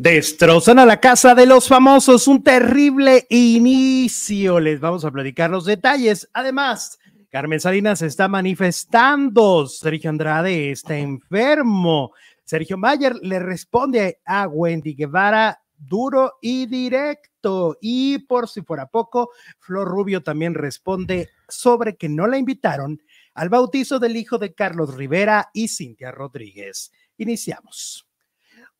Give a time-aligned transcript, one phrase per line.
[0.00, 4.58] Destrozan a la casa de los famosos, un terrible inicio.
[4.58, 6.26] Les vamos a platicar los detalles.
[6.32, 9.66] Además, Carmen Salinas está manifestando.
[9.66, 12.12] Sergio Andrade está enfermo.
[12.44, 17.76] Sergio Mayer le responde a Wendy Guevara duro y directo.
[17.82, 23.02] Y por si fuera poco, Flor Rubio también responde sobre que no la invitaron
[23.34, 26.90] al bautizo del hijo de Carlos Rivera y Cintia Rodríguez.
[27.18, 28.09] Iniciamos.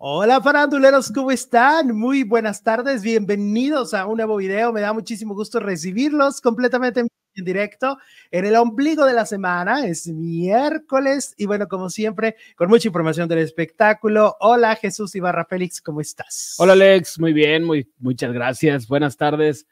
[0.03, 1.95] Hola faranduleros, ¿cómo están?
[1.95, 4.72] Muy buenas tardes, bienvenidos a un nuevo video.
[4.72, 7.99] Me da muchísimo gusto recibirlos completamente en directo
[8.31, 9.86] en el ombligo de la semana.
[9.86, 14.39] Es miércoles y bueno, como siempre, con mucha información del espectáculo.
[14.41, 16.55] Hola Jesús Ibarra Félix, ¿cómo estás?
[16.57, 18.89] Hola Alex, muy bien, muy, muchas gracias.
[18.89, 19.67] Buenas tardes.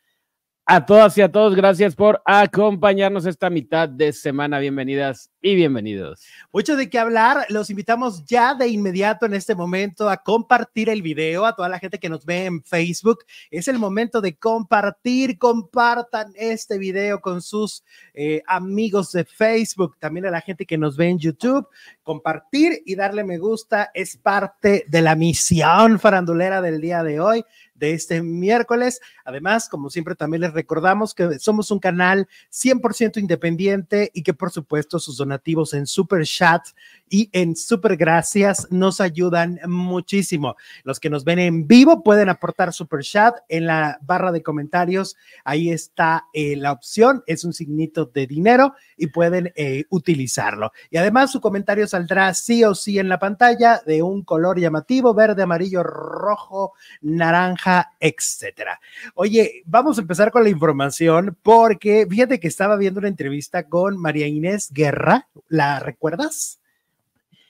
[0.71, 4.59] A todas y a todos, gracias por acompañarnos esta mitad de semana.
[4.59, 6.23] Bienvenidas y bienvenidos.
[6.53, 7.47] Mucho de qué hablar.
[7.49, 11.79] Los invitamos ya de inmediato en este momento a compartir el video a toda la
[11.79, 13.21] gente que nos ve en Facebook.
[13.51, 15.39] Es el momento de compartir.
[15.39, 20.99] Compartan este video con sus eh, amigos de Facebook, también a la gente que nos
[20.99, 21.67] ve en YouTube.
[22.03, 27.43] Compartir y darle me gusta es parte de la misión farandulera del día de hoy
[27.79, 29.01] de este miércoles.
[29.25, 34.51] Además, como siempre, también les recordamos que somos un canal 100% independiente y que por
[34.51, 36.63] supuesto sus donativos en Super Chat
[37.09, 40.57] y en Super Gracias nos ayudan muchísimo.
[40.85, 45.17] Los que nos ven en vivo pueden aportar Super Chat en la barra de comentarios.
[45.45, 50.73] Ahí está eh, la opción, es un signito de dinero y pueden eh, utilizarlo.
[50.91, 55.15] Y además su comentario saldrá sí o sí en la pantalla de un color llamativo,
[55.15, 57.68] verde, amarillo, rojo, naranja
[58.01, 58.81] etcétera.
[59.15, 63.99] Oye, vamos a empezar con la información porque fíjate que estaba viendo una entrevista con
[63.99, 66.61] María Inés Guerra, ¿la recuerdas?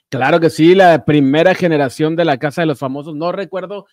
[0.09, 3.87] Claro que sí, la primera generación de la Casa de los Famosos, no recuerdo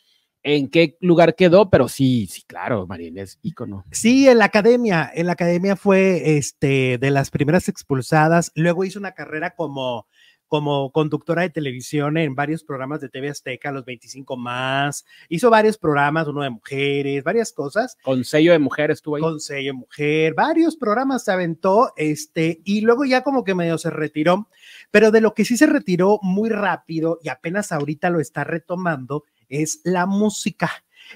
[0.44, 3.84] en qué lugar quedó, pero sí, sí, claro, María Inés, ícono.
[3.92, 9.00] Sí, en la academia, en la academia fue este de las primeras expulsadas, luego hizo
[9.00, 10.08] una carrera como
[10.48, 15.78] como conductora de televisión en varios programas de TV Azteca, los 25 más, hizo varios
[15.78, 17.98] programas, uno de mujeres, varias cosas.
[18.04, 19.22] Con sello de mujer estuvo ahí.
[19.22, 23.78] Con sello de mujer, varios programas se aventó, este, y luego ya como que medio
[23.78, 24.50] se retiró,
[24.92, 29.24] pero de lo que sí se retiró muy rápido y apenas ahorita lo está retomando
[29.50, 30.72] es la música.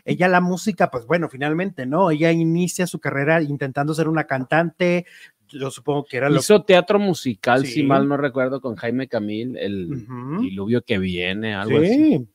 [0.06, 2.12] Ella la música, pues bueno, finalmente, ¿no?
[2.12, 5.06] Ella inicia su carrera intentando ser una cantante,
[5.52, 9.58] yo supongo que era lo Hizo teatro musical, si mal no recuerdo, con Jaime Camil,
[9.58, 10.06] el
[10.40, 12.28] diluvio que viene, algo sí.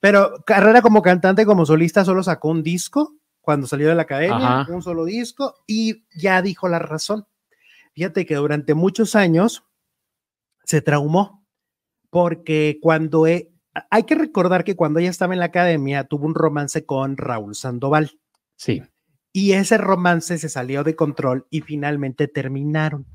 [0.00, 4.66] Pero carrera como cantante, como solista, solo sacó un disco cuando salió de la academia,
[4.68, 7.26] un solo disco, y ya dijo la razón.
[7.94, 9.64] Fíjate que durante muchos años
[10.64, 11.44] se traumó,
[12.10, 16.84] porque cuando hay que recordar que cuando ella estaba en la academia tuvo un romance
[16.84, 18.12] con Raúl Sandoval.
[18.56, 18.82] Sí
[19.32, 23.06] y ese romance se salió de control y finalmente terminaron.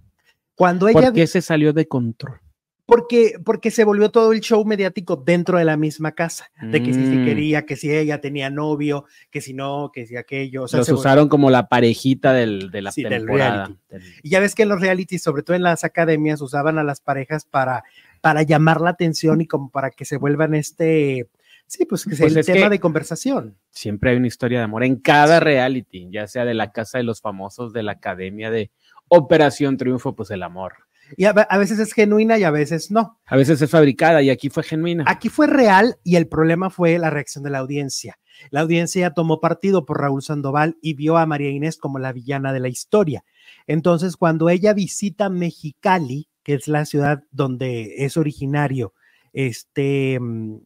[0.56, 2.40] Cuando ella, ¿Por qué se salió de control?
[2.86, 6.94] Porque, porque se volvió todo el show mediático dentro de la misma casa, de que
[6.94, 7.26] si se mm.
[7.26, 10.64] quería, que si ella tenía novio, que si no, que si aquello.
[10.64, 13.76] O sea, Los usaron como la parejita del, de la temporada.
[14.22, 17.02] Y ya ves que en los realities, sobre todo en las academias, usaban a las
[17.02, 17.84] parejas para,
[18.22, 21.28] para llamar la atención y como para que se vuelvan este,
[21.68, 23.58] Sí, pues que es pues el tema de conversación.
[23.72, 27.04] Siempre hay una historia de amor en cada reality, ya sea de la casa de
[27.04, 28.72] los famosos, de la academia de
[29.08, 30.74] Operación Triunfo, pues el amor.
[31.18, 33.20] Y a, veces es genuina y a veces no.
[33.26, 35.04] A veces es fabricada y aquí fue genuina.
[35.08, 38.18] Aquí fue real y el problema fue la reacción de la audiencia.
[38.50, 42.54] La audiencia tomó partido por Raúl Sandoval y vio a María Inés como la villana
[42.54, 43.24] de la historia.
[43.68, 48.94] Entonces, cuando ella visita Mexicali, que es la ciudad donde es originario
[49.32, 50.58] este mm,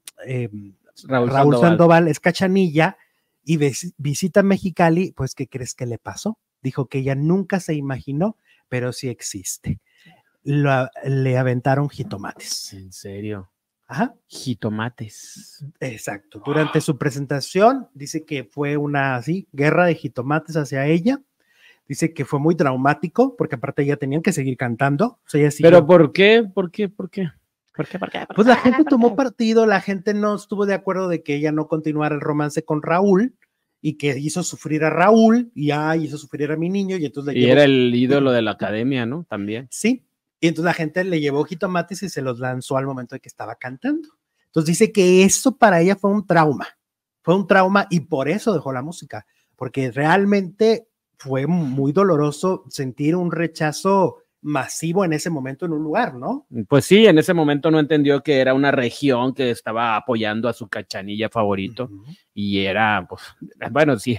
[1.07, 2.07] Raúl, Sandoval.
[2.07, 2.97] es cachanilla
[3.43, 3.57] y
[3.97, 6.37] visita Mexicali, pues ¿qué crees que le pasó?
[6.61, 8.37] Dijo que ella nunca se imaginó,
[8.67, 9.79] pero sí existe.
[10.43, 12.73] le aventaron jitomates.
[12.73, 13.49] ¿En serio?
[13.89, 14.13] Ajá.
[14.27, 15.65] Jitomates.
[15.79, 16.43] Exacto.
[16.45, 21.19] Durante su presentación dice que fue una así guerra de jitomates hacia ella.
[21.87, 25.17] Dice que fue muy traumático porque aparte ella tenían que seguir cantando.
[25.59, 26.47] Pero ¿por qué?
[26.53, 26.87] ¿Por qué?
[26.87, 27.31] ¿Por qué?
[28.35, 31.67] Pues la gente tomó partido, la gente no estuvo de acuerdo de que ella no
[31.67, 33.35] continuara el romance con Raúl
[33.81, 37.35] y que hizo sufrir a Raúl y ya hizo sufrir a mi niño y entonces
[37.35, 39.25] y era el ídolo de la academia, ¿no?
[39.29, 39.67] También.
[39.71, 40.05] Sí,
[40.39, 43.29] y entonces la gente le llevó jitomates y se los lanzó al momento de que
[43.29, 44.09] estaba cantando.
[44.47, 46.67] Entonces dice que eso para ella fue un trauma,
[47.21, 50.87] fue un trauma y por eso dejó la música, porque realmente
[51.17, 56.47] fue muy doloroso sentir un rechazo masivo en ese momento en un lugar, ¿no?
[56.67, 60.53] Pues sí, en ese momento no entendió que era una región que estaba apoyando a
[60.53, 61.89] su cachanilla favorito
[62.33, 63.21] y era, pues,
[63.71, 64.17] bueno, sí,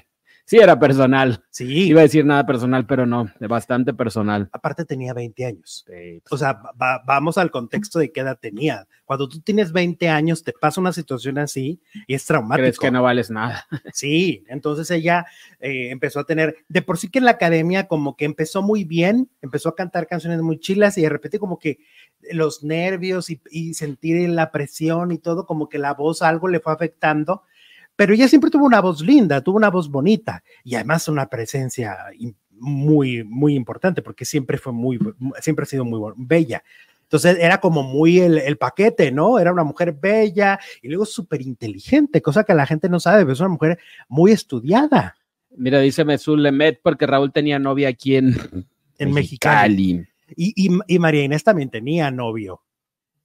[0.51, 1.45] sí era personal.
[1.51, 4.49] Sí, Iba a decir nada personal, pero no, bastante personal.
[4.53, 5.85] aparte tenía 20 años.
[5.87, 8.89] Sí, O sea, va- vamos al contexto de qué edad tenía.
[9.05, 12.63] Cuando tú tienes 20 años, te pasa una situación así y es traumático.
[12.63, 13.65] crees que no vales nada.
[13.95, 15.25] Sí, entonces ella
[15.61, 18.83] eh, empezó a tener, de por sí que en la academia como que empezó muy
[18.85, 21.79] bien, empezó a cantar canciones muy chilas y de repente como que
[22.33, 26.61] los nervios y, y sentir la presión y todo, como que la voz algo le
[26.61, 27.45] fue afectando,
[28.01, 31.99] pero ella siempre tuvo una voz linda, tuvo una voz bonita y además una presencia
[32.53, 34.99] muy, muy importante porque siempre fue muy,
[35.43, 36.65] siempre ha sido muy bella.
[37.03, 39.39] Entonces era como muy el, el paquete, ¿no?
[39.39, 43.35] Era una mujer bella y luego súper inteligente, cosa que la gente no sabe, pero
[43.35, 45.17] es una mujer muy estudiada
[45.55, 48.35] Mira, dice Mesul Lemet porque Raúl tenía novia aquí en,
[48.97, 49.95] en Mexicali.
[49.95, 50.07] Mexicali.
[50.37, 52.63] Y, y, y María Inés también tenía novio.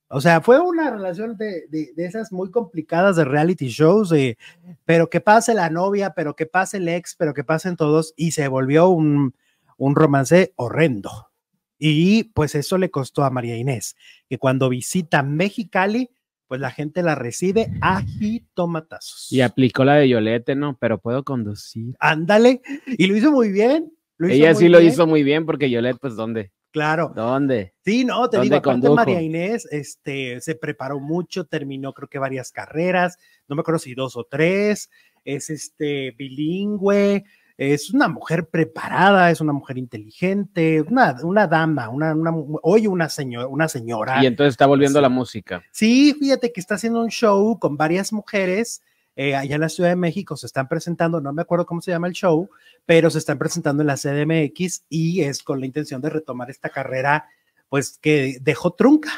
[0.07, 4.37] O sea, fue una relación de, de, de esas muy complicadas de reality shows, de,
[4.85, 8.31] pero que pase la novia, pero que pase el ex, pero que pasen todos, y
[8.31, 9.33] se volvió un,
[9.77, 11.31] un romance horrendo.
[11.77, 13.95] Y pues eso le costó a María Inés,
[14.29, 16.09] que cuando visita Mexicali,
[16.47, 19.31] pues la gente la recibe a jitomatazos.
[19.31, 20.77] Y aplicó la de Yolete, ¿no?
[20.79, 21.95] Pero puedo conducir.
[21.99, 23.91] Ándale, y lo hizo muy bien.
[24.17, 26.51] lo hizo Ella muy sí lo bien, hizo muy bien porque Yolette, pues, ¿dónde?
[26.75, 27.13] Claro.
[27.15, 27.73] ¿Dónde?
[27.85, 28.95] Sí, no, te ¿Dónde digo, aparte condujo?
[28.95, 33.17] María Inés este, se preparó mucho, terminó creo que varias carreras,
[33.47, 34.89] no me acuerdo si dos o tres,
[35.23, 37.23] es este bilingüe,
[37.57, 43.07] es una mujer preparada, es una mujer inteligente, una, una dama, una, una, hoy una,
[43.07, 44.21] señora una señora.
[44.21, 45.01] Y entonces está volviendo Sí.
[45.03, 45.63] la música.
[45.71, 48.81] Sí, fíjate que está haciendo un show con varias mujeres.
[49.15, 51.91] Eh, allá en la Ciudad de México se están presentando, no me acuerdo cómo se
[51.91, 52.49] llama el show,
[52.85, 56.69] pero se están presentando en la CDMX y es con la intención de retomar esta
[56.69, 57.27] carrera,
[57.69, 59.09] pues que dejó trunca.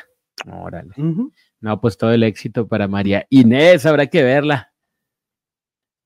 [0.51, 0.93] Órale.
[1.59, 4.71] No, pues todo el éxito para María Inés, habrá que verla.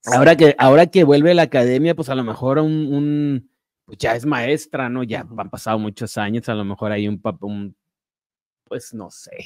[0.04, 3.50] Ahora que, ahora que vuelve a la academia, pues a lo mejor un, un-
[3.84, 5.02] pues ya es maestra, ¿no?
[5.04, 7.76] Ya han pasado muchos años, a lo mejor hay un, un
[8.64, 9.36] pues no sé.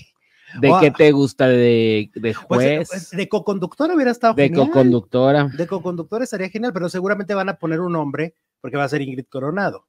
[0.61, 1.49] ¿De qué te gusta?
[1.49, 2.89] ¿De, de Pues, juez?
[2.89, 4.67] pues, de co-conductora hubiera estado ¿De genial.
[4.69, 5.45] co-conductora?
[5.49, 9.03] De co-conductora estaría genial, pero seguramente van a poner un hombre porque va a ser
[9.03, 9.87] Ingrid Coronado.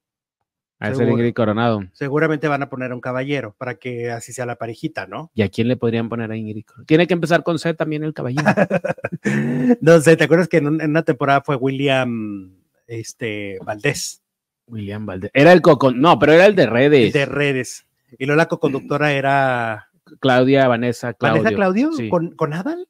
[0.80, 1.10] A ser.
[1.10, 1.84] Ingrid Coronado.
[1.94, 5.32] Seguramente van a poner a un caballero para que así sea la parejita, ¿no?
[5.34, 6.86] ¿Y a quién le podrían poner a Ingrid Coronado?
[6.86, 8.44] Tiene que empezar con C también el caballero.
[9.82, 12.54] no sé, ¿te acuerdas que en, un- en una temporada fue William
[12.86, 14.22] este, Valdés,
[14.68, 15.32] William Valdez.
[15.34, 17.14] Era el cocon, no, pero era el de redes.
[17.14, 17.86] de redes?
[18.20, 19.87] Y luego la co-conductora era
[20.20, 21.44] Claudia, Vanessa, Claudio.
[21.44, 22.10] Vanessa Claudio Sí.
[22.10, 22.88] con, con Adal.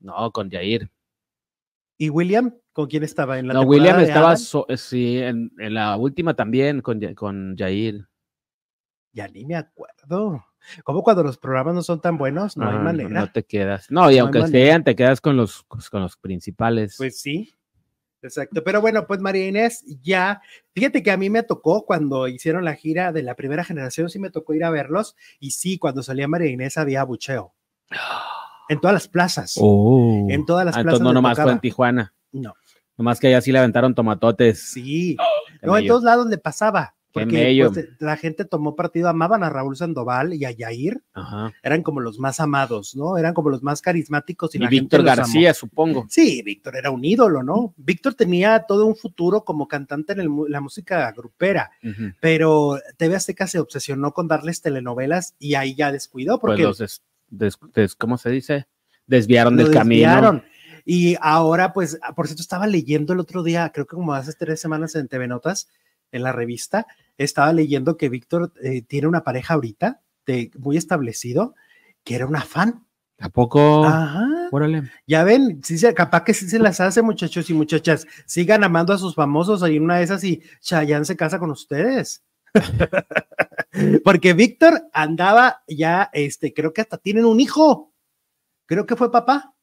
[0.00, 0.90] No, con Jair.
[1.98, 2.54] ¿Y William?
[2.72, 6.34] ¿Con quién estaba en la No, William de estaba, so- sí, en, en la última
[6.34, 8.08] también con, con Jair.
[9.12, 10.44] Ya ni me acuerdo.
[10.84, 13.08] Como cuando los programas no son tan buenos, no hay manera.
[13.08, 13.90] No te quedas.
[13.90, 16.94] No, y No aunque sean, te quedas con los, con los principales.
[16.96, 17.52] Pues sí,
[18.22, 18.62] exacto.
[18.64, 20.40] Pero bueno, pues María Inés ya,
[20.74, 24.18] fíjate que a mí me tocó cuando hicieron la gira de la primera generación, sí
[24.18, 27.54] me tocó ir a verlos y sí, cuando salía María Inés había bucheo.
[28.68, 29.56] En todas las plazas.
[29.60, 30.26] Oh.
[30.30, 32.14] En todas las Ah, plazas no nomás fue en Tijuana.
[32.32, 32.54] No,
[32.96, 34.70] Nomás que allá sí le aventaron tomatotes.
[34.72, 35.16] sí.
[35.60, 36.94] Qué No, en todos lados le pasaba.
[37.12, 41.52] Porque pues, la gente tomó partido, amaban a Raúl Sandoval y a Yair, Ajá.
[41.62, 43.18] eran como los más amados, ¿no?
[43.18, 45.06] Eran como los más carismáticos y, Y la gente Víctor amó.
[45.16, 46.06] García, supongo.
[46.08, 47.74] Sí, Víctor era un ídolo, ¿no?
[47.76, 51.70] Víctor tenía todo un futuro como cantante en el la música grupera,
[52.20, 56.78] pero TV Azteca se obsesionó con darles telenovelas y ahí ya descuidó Pues porque los,
[56.78, 58.66] des- des- des- ¿cómo se dice?
[59.06, 60.06] Desviaron del camino.
[60.08, 60.44] desviaron.
[60.84, 64.32] Y ahora, pues, ah, por cierto, estaba leyendo el otro día, creo que como hace
[64.32, 65.68] tres semanas en TV Notas,
[66.12, 66.86] en la revista,
[67.18, 71.54] estaba leyendo que Víctor eh, tiene una pareja ahorita, de, muy establecido,
[72.04, 72.86] que era una fan.
[73.18, 73.84] ¿A poco?
[73.84, 74.26] Ajá.
[74.50, 74.90] Órale.
[75.06, 78.06] Ya ven, sí capaz que sí se las hace, muchachos y muchachas.
[78.26, 79.62] Sigan amando a sus famosos.
[79.62, 82.24] Hay una de esas y Chayanne se casa con ustedes.
[84.04, 87.92] Porque Víctor andaba ya, este, creo que hasta tienen un hijo.
[88.66, 89.54] Creo que fue papá.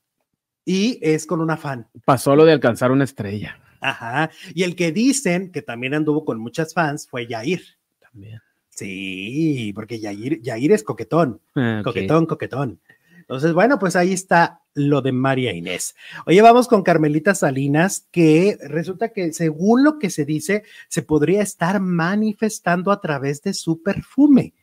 [0.63, 1.88] Y es con una fan.
[2.06, 3.60] Pasó lo de alcanzar una estrella.
[3.81, 4.31] Ajá.
[4.53, 7.62] Y el que dicen que también anduvo con muchas fans fue Yair.
[8.00, 8.41] También.
[8.69, 11.41] Sí, porque Yair, Yair es coquetón.
[11.55, 11.81] Ah.
[11.84, 12.79] Coquetón, coquetón.
[13.27, 15.96] Entonces, bueno, pues ahí está lo de María Inés.
[16.25, 21.41] Oye, vamos con Carmelita Salinas, que resulta que según lo que se dice, se podría
[21.41, 24.53] estar manifestando a través de su perfume.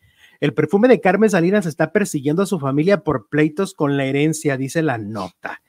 [0.40, 4.56] El perfume de Carmen Salinas está persiguiendo a su familia por pleitos con la herencia,
[4.56, 5.61] dice la nota.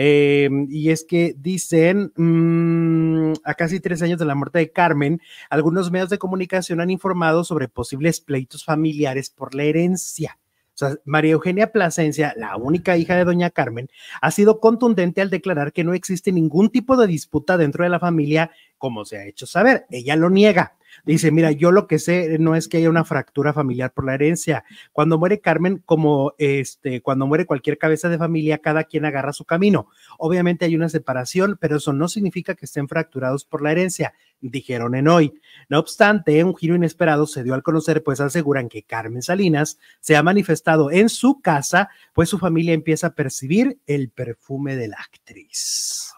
[0.00, 5.20] Eh, y es que dicen, mm, a casi tres años de la muerte de Carmen,
[5.50, 10.38] algunos medios de comunicación han informado sobre posibles pleitos familiares por la herencia.
[10.72, 13.88] O sea, María Eugenia Plasencia, la única hija de doña Carmen,
[14.20, 17.98] ha sido contundente al declarar que no existe ningún tipo de disputa dentro de la
[17.98, 19.86] familia, como se ha hecho saber.
[19.90, 20.77] Ella lo niega.
[21.04, 24.14] Dice, mira, yo lo que sé no es que haya una fractura familiar por la
[24.14, 24.64] herencia.
[24.92, 29.44] Cuando muere Carmen, como este, cuando muere cualquier cabeza de familia, cada quien agarra su
[29.44, 29.88] camino.
[30.18, 34.94] Obviamente hay una separación, pero eso no significa que estén fracturados por la herencia, dijeron
[34.94, 35.34] en hoy.
[35.68, 40.16] No obstante, un giro inesperado se dio al conocer, pues aseguran que Carmen Salinas se
[40.16, 44.96] ha manifestado en su casa, pues su familia empieza a percibir el perfume de la
[44.96, 46.14] actriz.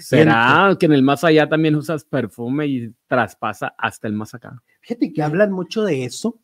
[0.00, 4.62] ¿Será que en el más allá también usas perfume y traspasa hasta el más acá?
[4.80, 6.38] Fíjate que hablan mucho de eso.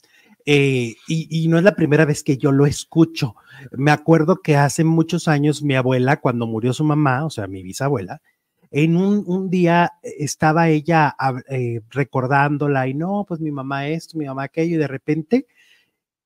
[0.48, 3.34] Eh, y, no es la primera vez que yo lo escucho.
[3.72, 7.64] Me acuerdo que hace muchos años mi abuela, cuando murió su mamá, o sea, mi
[7.64, 8.22] bisabuela,
[8.70, 11.16] en un, día estaba ella
[11.48, 15.46] eh, recordándola y no, pues mi mamá esto, mi mamá aquello, y de repente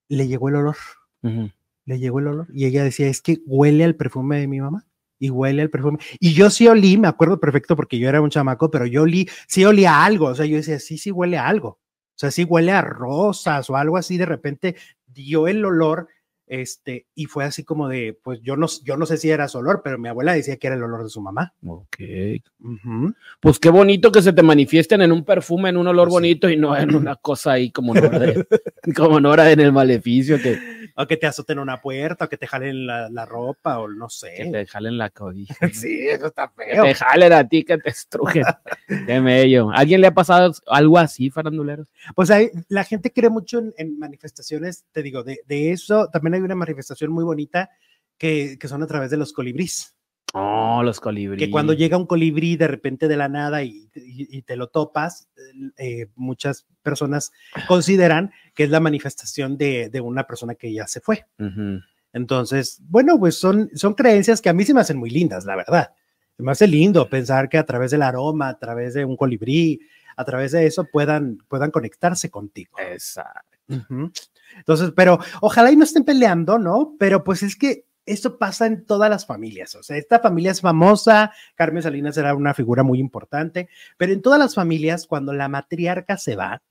[0.08, 0.76] le llegó el olor.
[1.22, 2.48] Le llegó el olor.
[2.52, 4.84] Y ella decía, es que huele al perfume de mi mamá
[5.20, 5.98] y huele el perfume.
[6.18, 9.28] Y yo sí olí, me acuerdo perfecto porque yo era un chamaco, pero yo olí,
[9.46, 11.68] sí olía algo, o sea, yo decía, sí, sí huele a algo.
[11.68, 16.08] O sea, sí huele a rosas o algo así, de repente dio el olor
[16.50, 19.58] este, y fue así como de, pues yo no, yo no sé si era su
[19.58, 21.54] olor, pero mi abuela decía que era el olor de su mamá.
[21.64, 21.96] Ok.
[23.38, 26.50] Pues qué bonito que se te manifiesten en un perfume, en un olor pues bonito
[26.50, 28.44] y no en una cosa ahí como Nora, de,
[28.96, 30.42] como Nora en el maleficio.
[30.42, 30.58] Que...
[30.96, 34.34] O que te azoten una puerta, o que te jalen la, ropa, o no sé.
[34.36, 35.54] Que te jalen la cobija.
[35.72, 36.82] sí, eso está feo.
[36.82, 38.42] Que te jalen a ti, que te estrujen.
[39.06, 39.70] qué mello.
[39.72, 41.86] ¿Alguien le ha pasado algo así, faranduleros?
[42.16, 46.39] Pues hay, la gente cree mucho en, manifestaciones, te digo, de, de eso también hay
[46.42, 47.70] una manifestación muy bonita
[48.18, 49.96] que, son a través de los colibrís.
[50.32, 51.38] Oh, los colibríes.
[51.38, 53.88] Que cuando llega un colibrí de repente de la nada y,
[54.46, 55.28] te lo topas,
[55.76, 57.32] eh, muchas personas
[57.66, 61.26] consideran que es la manifestación de, una persona que ya se fue.
[62.12, 65.56] Entonces, bueno, pues son, son creencias que a mí se me hacen muy lindas, la
[65.56, 65.92] verdad.
[66.36, 69.80] Se me hace lindo pensar que a través del aroma, a través de un colibrí,
[70.16, 72.76] a través de eso puedan, puedan conectarse contigo.
[72.78, 73.58] Exacto.
[74.56, 76.94] Entonces, pero ojalá y no estén peleando, ¿no?
[76.98, 79.74] Pero pues es que esto pasa en todas las familias.
[79.74, 84.22] O sea, esta familia es famosa, Carmen Salinas era una figura muy importante, pero en
[84.22, 86.62] todas las familias, cuando la matriarca se va,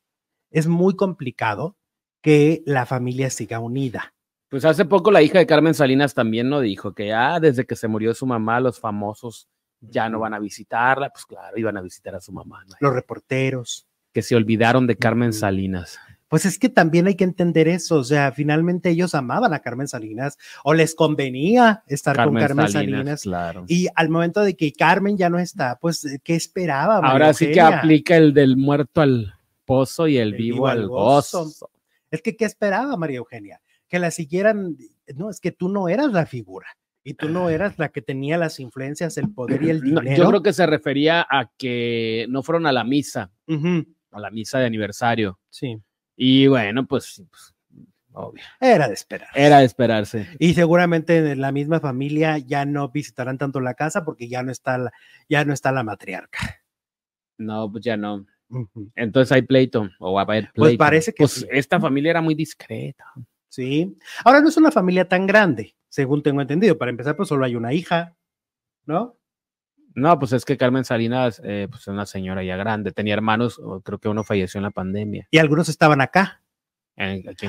[0.51, 1.77] es muy complicado
[2.21, 4.13] que la familia siga unida.
[4.49, 7.75] Pues hace poco la hija de Carmen Salinas también nos dijo que ya desde que
[7.75, 9.47] se murió su mamá, los famosos
[9.79, 12.65] ya no van a visitarla, pues claro, iban a visitar a su mamá.
[12.79, 13.87] Los reporteros.
[14.11, 15.99] Que se olvidaron de Carmen Salinas.
[16.29, 19.87] Pues es que también hay que entender eso, o sea, finalmente ellos amaban a Carmen
[19.87, 23.65] Salinas o les convenía estar con Carmen Salinas, claro.
[23.67, 26.97] y al momento de que Carmen ya no está, pues ¿qué esperaba?
[26.97, 29.33] Ahora sí que aplica el del muerto al
[29.65, 31.51] pozo y el, vivo, al gozo.
[32.11, 33.59] Es que ¿qué esperaba María Eugenia?
[33.87, 34.77] Que la siguieran,
[35.15, 36.67] no, es que tú no eras la figura.
[37.03, 40.15] Y tú no eras la que tenía las influencias, el poder y el dinero.
[40.15, 43.31] yo creo que se refería a que no fueron a la misa,
[44.11, 45.39] a la misa de aniversario.
[45.49, 45.81] Sí
[46.21, 47.55] y bueno, pues, pues,
[48.11, 48.43] obvio.
[48.59, 49.29] Era de esperar.
[49.33, 50.27] Era de esperarse.
[50.37, 54.51] Y seguramente en la misma familia ya no visitarán tanto la casa porque ya no
[54.51, 54.91] está la,
[55.29, 56.61] ya no está la matriarca.
[57.37, 58.25] No, pues ya no.
[58.95, 60.77] Entonces hay pleito o va a haber pues pleito.
[60.77, 63.05] Pues parece que pues esta familia era muy discreta.
[63.47, 63.97] Sí.
[64.25, 66.77] Ahora no es una familia tan grande, según tengo entendido.
[66.77, 68.17] Para empezar, pues solo hay una hija,
[68.85, 69.18] ¿no?
[69.99, 73.59] No, pues es que Carmen Salinas, eh, pues es una señora ya grande, tenía hermanos,
[73.83, 75.27] creo que uno falleció en la pandemia.
[75.31, 76.41] Y algunos estaban acá.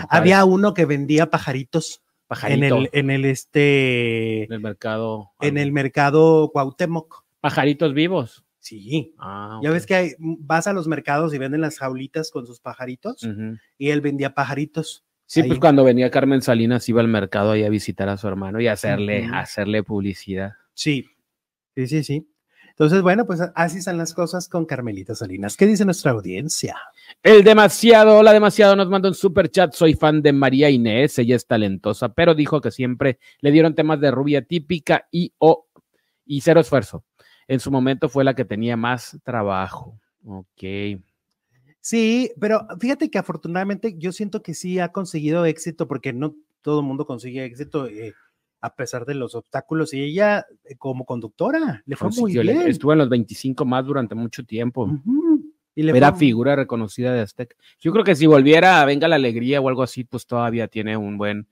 [0.09, 2.03] Había uno que vendía pajaritos
[2.47, 7.25] en el, en el este en el mercado en el mercado Cuauhtémoc.
[7.41, 8.45] Pajaritos vivos.
[8.61, 9.15] Sí.
[9.19, 13.27] Ah, ya ves que vas a los mercados y venden las jaulitas con sus pajaritos
[13.79, 15.05] y él vendía pajaritos.
[15.27, 18.61] Sí, pues cuando venía Carmen Salinas iba al mercado ahí a visitar a su hermano
[18.61, 20.53] y hacerle, hacerle publicidad.
[20.75, 21.09] Sí,
[21.75, 22.30] Sí, sí, sí.
[22.81, 25.55] Entonces, bueno, pues así están las cosas con Carmelita Salinas.
[25.55, 26.79] ¿Qué dice nuestra audiencia?
[27.23, 29.75] El demasiado, hola demasiado, nos manda un super chat.
[29.75, 34.01] Soy fan de María Inés, ella es talentosa, pero dijo que siempre le dieron temas
[34.01, 35.67] de rubia típica y o
[36.25, 37.05] y cero esfuerzo.
[37.49, 40.01] En su momento fue la que tenía más trabajo.
[40.25, 41.03] Ok.
[41.83, 46.81] Sí, pero fíjate que afortunadamente yo siento que sí ha conseguido éxito porque no todo
[46.81, 47.89] el mundo consigue éxito.
[47.89, 48.15] Eh,
[48.61, 49.95] a pesar de los obstáculos.
[49.95, 52.63] Y ella, eh, como conductora, le fue muy bien.
[52.63, 54.91] Estuvo en los 25 más durante mucho tiempo.
[55.75, 57.57] y le Era figura reconocida de Azteca.
[57.79, 60.97] Yo creo que si volviera a Venga la Alegría o algo así, pues todavía tiene
[60.97, 61.47] un buen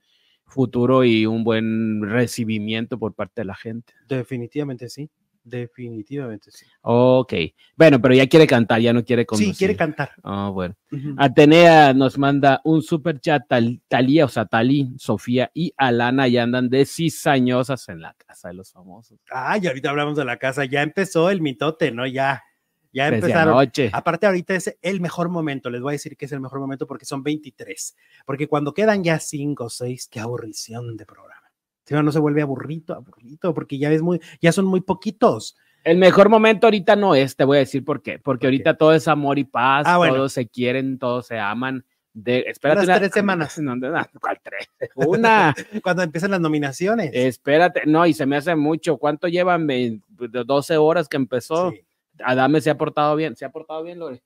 [0.45, 3.93] futuro y un buen recibimiento por parte de la gente.
[4.07, 5.09] Definitivamente sí.
[5.43, 6.65] Definitivamente sí.
[6.81, 7.33] Ok.
[7.75, 9.53] Bueno, pero ya quiere cantar, ya no quiere conducir.
[9.53, 10.11] Sí, quiere cantar.
[10.23, 10.75] Ah, bueno.
[10.91, 11.15] Ujú.
[11.17, 16.43] Atenea nos manda un super chat, Tal- Talía, o sea, Tali, Sofía y Alana ya
[16.43, 19.19] andan de cizañosas en la casa de los famosos.
[19.31, 22.05] Ay, ahorita hablamos de la casa, ya empezó el mitote, ¿no?
[22.05, 22.43] Ya,
[22.91, 23.53] ya empezaron.
[23.53, 23.89] anoche.
[23.93, 26.85] Aparte, ahorita es el mejor momento, les voy a decir que es el mejor momento
[26.87, 27.95] porque son 23.
[28.25, 31.48] Porque cuando quedan ya 5 o 6, qué aburrición de programa.
[31.89, 35.57] Si no, no se vuelve aburrido, aburrido, porque ya es muy, ya son muy poquitos.
[35.83, 38.19] El mejor momento ahorita no es, te voy a decir por qué.
[38.19, 40.13] Porque ahorita todo es amor y paz, Ah, bueno.
[40.17, 41.83] todos se quieren, todos se aman.
[42.13, 43.57] De, espérate Unas tres semanas.
[43.57, 44.67] No, no, no, ¿cuál tres?
[44.95, 45.55] Una.
[45.81, 47.09] Cuando empiezan las nominaciones.
[47.11, 48.97] espérate, no, y se me hace mucho.
[48.97, 49.65] ¿Cuánto llevan?
[49.65, 51.71] Ve- de 12 horas que empezó.
[51.71, 51.83] Sí,
[52.23, 53.35] Adame se ha portado bien.
[53.35, 54.21] ¿Se ha portado bien, Lore?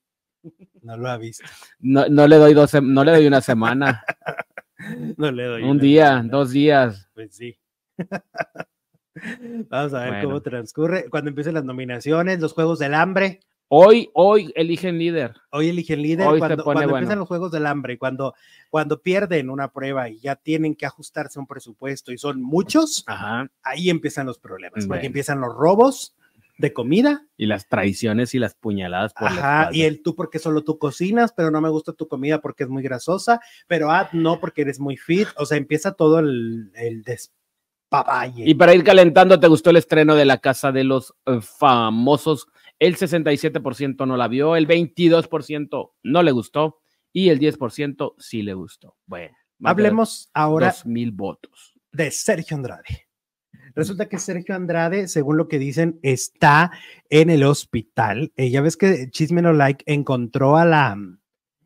[0.81, 1.45] no lo ha visto.
[1.79, 4.03] No, no le doy 12, no le doy una semana,
[5.17, 5.63] No le doy.
[5.63, 7.09] un día, dos días.
[7.13, 7.57] Pues sí.
[9.69, 10.27] Vamos a ver Bueno.
[10.27, 11.09] cómo transcurre.
[11.09, 13.39] Cuando empiecen las nominaciones, los Juegos del Hambre.
[13.69, 15.33] Hoy, hoy eligen líder.
[15.51, 16.27] Hoy eligen líder.
[16.27, 16.97] Hoy cuando pone cuando bueno.
[16.97, 18.35] empiezan los Juegos del Hambre, cuando,
[18.69, 23.03] cuando pierden una prueba y ya tienen que ajustarse a un presupuesto y son muchos,
[23.07, 23.49] Ajá.
[23.63, 24.85] ahí empiezan los problemas.
[24.85, 26.15] Porque empiezan los robos
[26.57, 27.27] de comida.
[27.37, 31.33] Y las traiciones y las puñaladas por Ajá, y el tú porque solo tú cocinas,
[31.35, 34.79] pero no me gusta tu comida porque es muy grasosa, pero ah, no porque eres
[34.79, 38.43] muy fit, o sea, empieza todo el, el despapalle.
[38.45, 42.47] Y para ir calentando, ¿te gustó el estreno de La Casa de los eh, Famosos?
[42.79, 46.79] El 67% no la vio, el 22% no le gustó
[47.11, 48.97] y el 10% sí le gustó.
[49.05, 51.73] Bueno, Hablemos ahora mil votos.
[51.91, 53.02] de Sergio Andrade.
[53.75, 56.71] Resulta que Sergio Andrade, según lo que dicen, está
[57.09, 58.31] en el hospital.
[58.35, 60.97] Eh, ya ves que Chisme No Like encontró a la,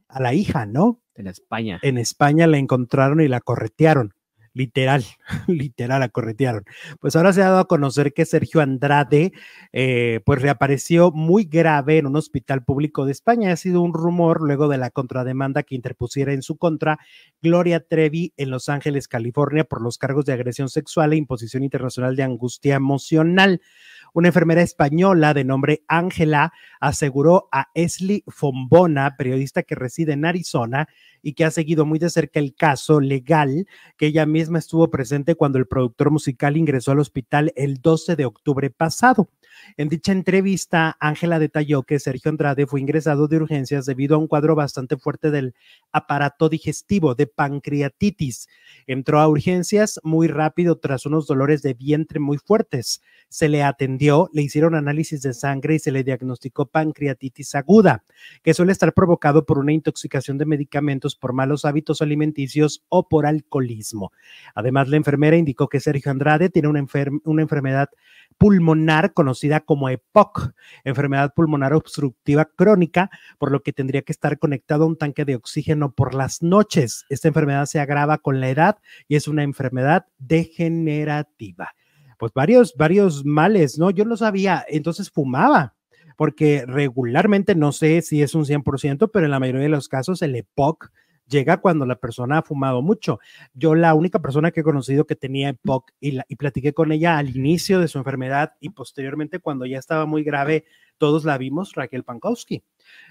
[0.07, 1.01] a la hija, ¿no?
[1.15, 1.79] En España.
[1.81, 4.13] En España la encontraron y la corretearon.
[4.57, 5.05] Literal,
[5.47, 6.63] literal, la corretearon.
[6.99, 9.31] Pues ahora se ha dado a conocer que Sergio Andrade,
[9.71, 13.51] eh, pues reapareció muy grave en un hospital público de España.
[13.51, 16.97] Ha sido un rumor luego de la contrademanda que interpusiera en su contra
[17.39, 22.15] Gloria Trevi en Los Ángeles, California, por los cargos de agresión sexual e imposición internacional
[22.15, 23.61] de angustia emocional.
[24.13, 30.87] Una enfermera española de nombre Ángela aseguró a Esli Fombona, periodista que reside en Arizona
[31.21, 33.67] y que ha seguido muy de cerca el caso legal,
[33.97, 38.25] que ella misma estuvo presente cuando el productor musical ingresó al hospital el 12 de
[38.25, 39.29] octubre pasado.
[39.75, 44.27] En dicha entrevista, Ángela detalló que Sergio Andrade fue ingresado de urgencias debido a un
[44.27, 45.53] cuadro bastante fuerte del
[45.91, 48.47] aparato digestivo de pancreatitis.
[48.85, 53.01] Entró a urgencias muy rápido tras unos dolores de vientre muy fuertes.
[53.29, 58.03] Se le atendió, le hicieron análisis de sangre y se le diagnosticó pancreatitis aguda,
[58.43, 63.25] que suele estar provocado por una intoxicación de medicamentos, por malos hábitos alimenticios o por
[63.25, 64.11] alcoholismo.
[64.55, 66.85] Además, la enfermera indicó que Sergio Andrade tiene una,
[67.23, 67.89] una enfermedad
[68.37, 74.83] pulmonar conocida como EPOC, enfermedad pulmonar obstructiva crónica, por lo que tendría que estar conectado
[74.83, 77.05] a un tanque de oxígeno por las noches.
[77.09, 81.73] Esta enfermedad se agrava con la edad y es una enfermedad degenerativa.
[82.17, 83.91] Pues varios, varios males, ¿no?
[83.91, 85.75] Yo no sabía, entonces fumaba,
[86.15, 90.21] porque regularmente no sé si es un 100%, pero en la mayoría de los casos
[90.21, 90.91] el EPOC
[91.27, 93.19] llega cuando la persona ha fumado mucho.
[93.53, 97.17] Yo la única persona que he conocido que tenía EPOC y, la, platiqué con ella
[97.17, 100.65] al inicio de su enfermedad y posteriormente cuando ya estaba muy grave,
[100.97, 102.63] todos la vimos, Raquel Pankowski.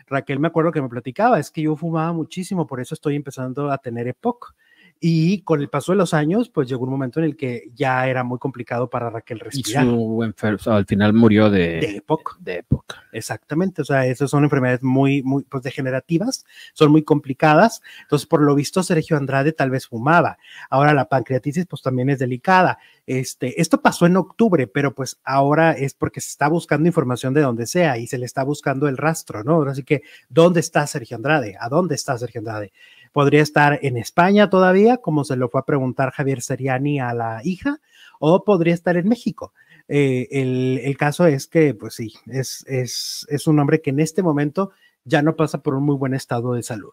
[0.07, 3.71] Raquel me acuerdo que me platicaba, es que yo fumaba muchísimo, por eso estoy empezando
[3.71, 4.55] a tener EPOC.
[4.99, 8.09] Y con el paso de los años, pues llegó un momento en el que ya
[8.09, 9.85] era muy complicado para Raquel Y respirar.
[9.85, 12.39] su enfer- o sea, al final murió de, De EPOC.
[12.41, 13.03] de época.
[13.13, 17.83] Exactamente, o sea, esas son enfermedades muy, muy, pues degenerativas, son muy complicadas.
[18.03, 20.39] Entonces, por lo visto, Sergio Andrade tal vez fumaba.
[20.71, 22.79] Ahora la pancreatitis, pues también es delicada.
[23.07, 27.43] Este, esto pasó en octubre, pero pues ahora es porque se está buscando información de
[27.43, 29.63] donde sea y se le está buscando el rastro, ¿no?
[29.63, 31.57] Así que, ¿dónde está Sergio Andrade?
[31.61, 32.73] ¿A dónde está Sergio Andrade?
[33.17, 37.41] Podría estar en España todavía, como se lo fue a preguntar Javier Seriani a la
[37.45, 37.81] hija,
[38.19, 39.55] o podría estar en México.
[39.89, 44.01] Eh, el, el, caso es que, pues sí, es, es, es, un hombre que en
[44.01, 44.73] este momento
[45.07, 46.93] ya no pasa por un muy buen estado de salud.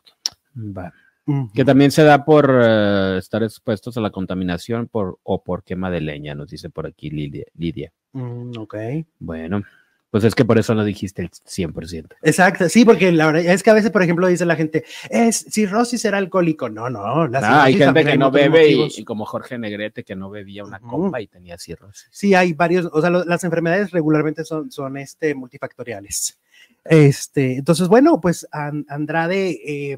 [0.56, 0.94] Va.
[1.26, 1.52] Uh -huh.
[1.52, 5.92] Que también se da por uh, estar expuestos a la contaminación por, o por quema
[5.92, 7.48] de leña, nos dice por aquí Lidia.
[7.58, 7.92] Lidia.
[8.14, 8.76] Mm, ok.
[9.20, 9.62] Bueno,
[10.14, 12.18] pues es que por eso no dijiste el 100%.
[12.22, 15.44] Exacto, sí, porque la verdad es que a veces, por ejemplo, dice la gente, es
[15.50, 16.70] cirrosis será alcohólico.
[16.70, 20.16] No, no, la ah, hay gente que no bebe y, y, como Jorge Negrete que
[20.16, 20.90] no bebía una uh -huh.
[21.06, 22.10] copa y tenía cirrosis.
[22.12, 26.38] Sí, hay varios, o sea, lo, las enfermedades regularmente son, son este, multifactoriales.
[26.86, 29.98] Este, entonces, bueno, pues Andrade, eh,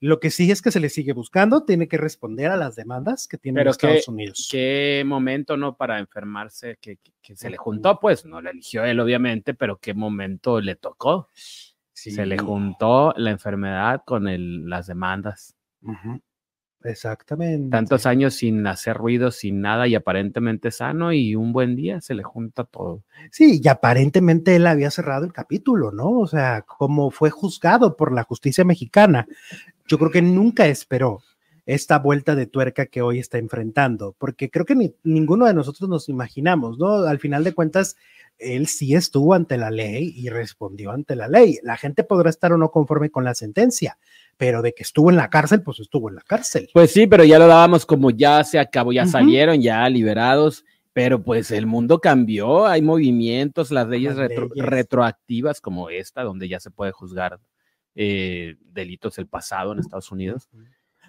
[0.00, 3.26] Lo que sí es que se le sigue buscando, tiene que responder a las demandas
[3.26, 4.48] que tiene Estados qué- Unidos.
[4.50, 5.76] Qué momento, ¿no?
[5.76, 9.78] Para enfermarse, que, que- que se le juntó, pues no le eligió él, obviamente, pero
[9.78, 11.30] qué momento le tocó.
[11.34, 12.10] Sí.
[12.10, 15.56] Se le juntó la enfermedad con el- las demandas.
[15.82, 16.20] Ujú.
[16.84, 17.70] Exactamente.
[17.70, 22.14] Tantos años sin hacer ruido, sin nada y aparentemente sano y un buen día se
[22.14, 23.02] le junta todo.
[23.32, 26.10] Sí, y aparentemente él había cerrado el capítulo, ¿no?
[26.20, 29.26] O sea, como fue juzgado por la justicia mexicana,
[29.88, 31.22] yo creo que nunca esperó
[31.66, 35.88] esta vuelta de tuerca que hoy está enfrentando, porque creo que ni- ninguno de nosotros
[35.90, 36.96] nos imaginamos, ¿no?
[37.04, 37.96] Al final de cuentas,
[38.38, 41.58] él sí estuvo ante la ley y respondió ante la ley.
[41.62, 43.98] La gente podrá estar o no conforme con la sentencia,
[44.36, 46.68] pero de que estuvo en la cárcel, pues estuvo en la cárcel.
[46.72, 51.22] Pues sí, pero ya lo dábamos como ya se acabó, ya salieron, ya liberados, pero
[51.22, 54.66] pues el mundo cambió, hay movimientos, las leyes, Las retro- leyes.
[54.66, 57.38] retroactivas como esta, donde ya se puede juzgar
[57.94, 60.48] eh, delitos del pasado en Estados Unidos.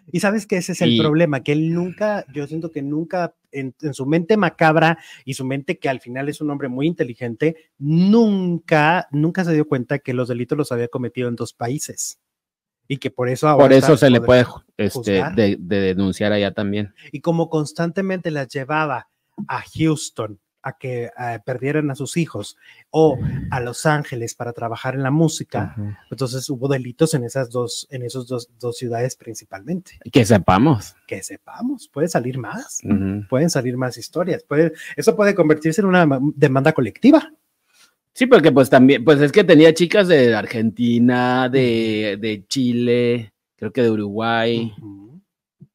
[0.09, 3.35] Y sabes que ese es el Y- problema, que él nunca, yo siento que nunca,
[3.51, 6.87] en, en su mente macabra y su mente que al final es un hombre muy
[6.87, 12.19] inteligente, nunca, nunca se dio cuenta que los delitos los había cometido en dos países.
[12.87, 13.65] Y que por eso ahora.
[13.65, 14.45] Por eso se le puede
[14.77, 16.93] este, de, de denunciar allá también.
[17.11, 19.07] Y como constantemente las llevaba
[19.47, 22.57] a Houston a que eh, perdieran a sus hijos
[22.89, 23.17] o
[23.51, 25.75] a Los Ángeles para trabajar en la música,
[26.11, 29.97] entonces hubo delitos en esas dos, en esos dos, dos ciudades principalmente.
[30.11, 30.95] Que sepamos.
[31.07, 32.79] Que sepamos, puede salir más.
[33.29, 34.43] Pueden salir más historias.
[34.43, 37.31] Puede, eso puede convertirse en una ma- demanda colectiva.
[38.17, 43.71] Sí, porque pues también, pues es que tenía chicas de Argentina, de, de Chile, creo
[43.71, 45.21] que de Uruguay, Ujú.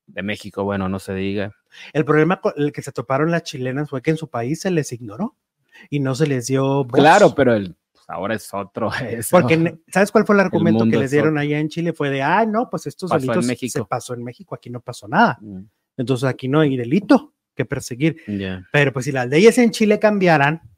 [0.09, 1.55] de México, bueno, no se diga.
[1.93, 4.73] El problema con el que se toparon las chilenas fue que en su país se
[4.73, 5.37] les ignoró
[5.89, 6.99] y no se les dio voz.
[6.99, 8.91] Claro, pero el, pues, ahora es otro.
[9.09, 9.39] eso.
[9.39, 11.93] Porque, ¿sabes cuál fue el argumento mundo que les es dieron allá en Chile?
[11.93, 15.07] Fue de, ah, no, pues estos Pasó delitos se pasó en México, aquí no pasó
[15.07, 15.39] nada.
[15.41, 15.61] Mm,
[15.97, 18.17] Entonces aquí no hay delito que perseguir.
[18.27, 18.67] ya.
[18.73, 20.72] Pero pues si las leyes en Chile cambiaran,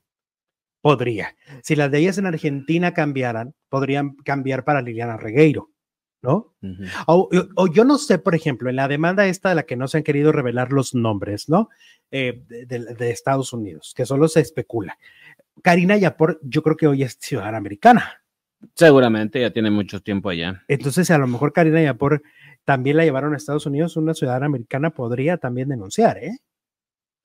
[0.85, 1.35] podría.
[1.63, 5.71] Si las leyes en Argentina cambiaran, podrían cambiar para Liliana Regueiro,
[6.21, 6.55] ¿no?
[7.07, 9.89] O, o yo no sé, por ejemplo, en la demanda esta de la que no
[9.89, 11.71] se han querido revelar los nombres, ¿no?
[12.11, 14.99] Eh, de, de- de Estados Unidos, que solo se especula.
[15.63, 18.21] Karina Yapor, yo creo que hoy es ciudadana americana.
[18.75, 20.65] Seguramente ya tiene mucho tiempo allá.
[20.69, 22.23] Entonces, a lo mejor Karina Yapor
[22.65, 26.37] también la llevaron a Estados Unidos, una ciudadana americana podría también denunciar, ¿eh?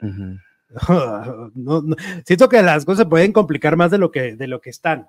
[0.02, 0.38] Ujú.
[1.56, 4.62] No, no, siento que las cosas se pueden complicar más de lo que, de lo
[4.62, 5.08] que están.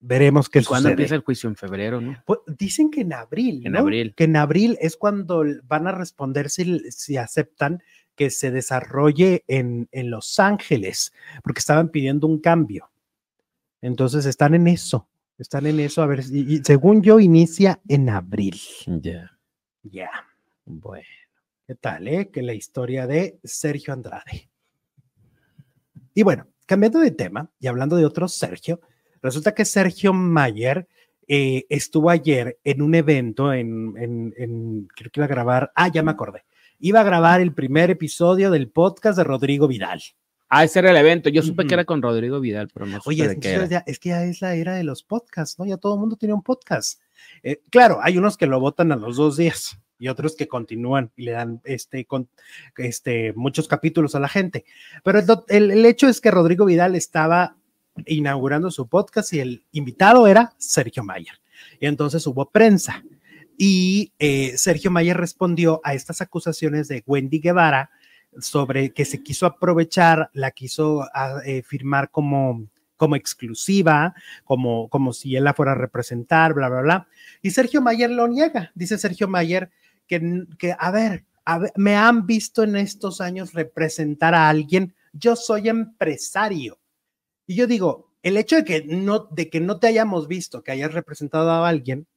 [0.00, 0.92] Veremos qué ¿Y ¿Cuándo sucede.
[0.92, 1.48] empieza el juicio?
[1.48, 2.22] En febrero, ¿no?
[2.24, 3.62] Pues, dicen que en abril.
[3.66, 3.80] En ¿no?
[3.80, 4.14] abril.
[4.16, 7.82] Que en abril es cuando van a responder si, si aceptan
[8.14, 11.12] que se desarrolle en, en Los Ángeles,
[11.42, 12.90] porque estaban pidiendo un cambio.
[13.80, 15.08] Entonces están en eso.
[15.36, 16.02] Están en eso.
[16.02, 18.60] A ver, si- y según yo, inicia en abril.
[18.86, 19.38] Ya.
[19.82, 20.10] Ya.
[20.64, 21.06] Bueno.
[21.68, 22.30] ¿Qué tal, eh?
[22.30, 24.48] Que la historia de Sergio Andrade.
[26.14, 28.80] Y bueno, cambiando de tema y hablando de otro Sergio,
[29.20, 30.88] resulta que Sergio Mayer
[31.28, 35.88] eh, estuvo ayer en un evento en, en, en- creo que iba a grabar, ah,
[35.88, 36.44] ya me acordé,
[36.78, 40.00] iba a grabar el primer episodio del podcast de Rodrigo Vidal.
[40.48, 41.28] Ah, ese era el evento.
[41.28, 43.52] Yo supe que era con Rodrigo Vidal, pero no supe Oye, de es qué que,
[43.54, 43.66] era.
[43.66, 45.66] ya, es que ya es la era de los podcasts, ¿no?
[45.66, 46.98] Ya todo el mundo tiene un podcast.
[47.42, 51.10] Eh, claro, hay unos que lo votan a los dos días y otros que continúan
[51.16, 52.28] y le dan este, con,
[52.76, 54.64] este, muchos capítulos a la gente.
[55.02, 57.56] Pero el, el hecho es que Rodrigo Vidal estaba
[58.06, 61.40] inaugurando su podcast y el invitado era Sergio Mayer.
[61.80, 63.02] Y entonces hubo prensa.
[63.56, 67.90] Y eh, Sergio Mayer respondió a estas acusaciones de Wendy Guevara
[68.38, 75.12] sobre que se quiso aprovechar, la quiso ah, eh, firmar como, como exclusiva, como, como
[75.12, 77.08] si él la fuera a representar, bla, bla, bla.
[77.42, 78.70] Y Sergio Mayer lo niega.
[78.76, 79.70] Dice Sergio Mayer
[80.08, 84.94] que, que a, ver, a ver, me han visto en estos años representar a alguien.
[85.12, 86.80] Yo soy empresario.
[87.46, 90.72] Y yo digo, el hecho de que no, de que no te hayamos visto, que
[90.72, 92.08] hayas representado a alguien,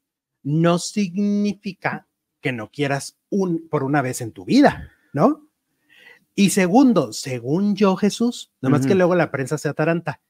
[0.44, 2.08] no significa
[2.42, 5.48] que no quieras un por una vez en tu vida, ¿no?
[6.34, 8.98] Y segundo, según yo, Jesús, nomás que Ujú.
[8.98, 10.22] luego la prensa se ataranta.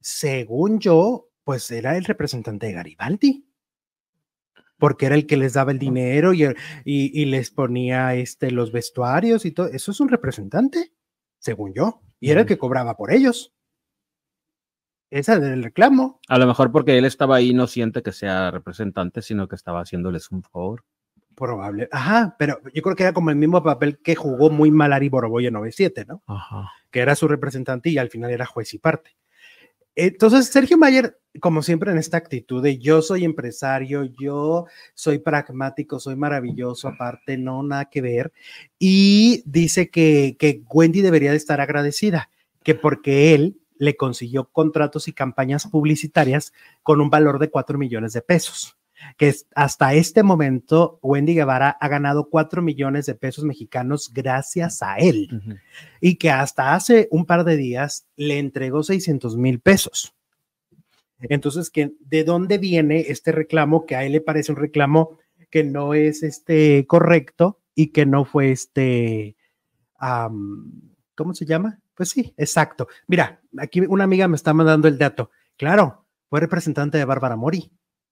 [0.00, 3.49] Según yo, pues era el representante de Garibaldi,
[4.80, 6.52] porque era el que les daba el dinero y, y,
[6.84, 9.68] y les ponía este, los vestuarios y todo.
[9.68, 10.92] Eso es un representante,
[11.38, 13.54] según yo, y era el que cobraba por ellos.
[15.10, 16.20] Ese era el reclamo.
[16.28, 19.80] A lo mejor porque él estaba ahí no siente que sea representante, sino que estaba
[19.80, 20.84] haciéndoles un favor.
[21.34, 21.88] Probable.
[21.90, 25.08] Ajá, pero yo creo que era como el mismo papel que jugó muy mal Ari
[25.08, 26.22] Boroboy en 97, ¿no?
[26.26, 26.70] Ajá.
[26.90, 29.16] Que era su representante y al final era juez y parte.
[29.94, 36.00] Entonces, Sergio Mayer, como siempre en esta actitud de yo soy empresario, yo soy pragmático,
[36.00, 38.32] soy maravilloso, aparte, no, nada que ver,
[38.78, 42.30] y dice que, que Wendy debería de estar agradecida,
[42.62, 48.12] que porque él le consiguió contratos y campañas publicitarias con un valor de 4 millones
[48.12, 48.79] de pesos
[49.16, 54.96] que hasta este momento Wendy Guevara ha ganado 4 millones de pesos mexicanos gracias a
[54.96, 55.60] él
[56.00, 60.14] y que hasta hace un par de días le entregó 600 mil pesos.
[61.20, 65.18] Entonces, ¿de dónde viene este reclamo que a él le parece un reclamo
[65.50, 69.36] que no es este correcto y que no fue este,
[71.14, 71.80] ¿cómo se llama?
[71.94, 72.88] Pues sí, exacto.
[73.06, 75.30] Mira, aquí una amiga me está mandando el dato.
[75.56, 77.70] Claro, fue representante de Bárbara Mori.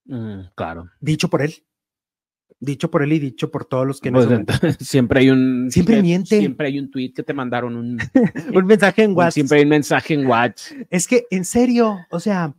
[0.09, 0.90] Mm, claro.
[1.01, 1.55] Dicho por él.
[2.61, 4.27] Dicho por él y dicho por todos los que pues,
[4.81, 5.71] Siempre hay un.
[5.71, 6.38] Siempre miente.
[6.38, 7.99] Siempre hay un tweet que te mandaron un.
[8.55, 9.33] un mensaje en WhatsApp.
[9.33, 10.79] Siempre hay un mensaje en WhatsApp.
[10.90, 12.55] Es que, en serio, o sea,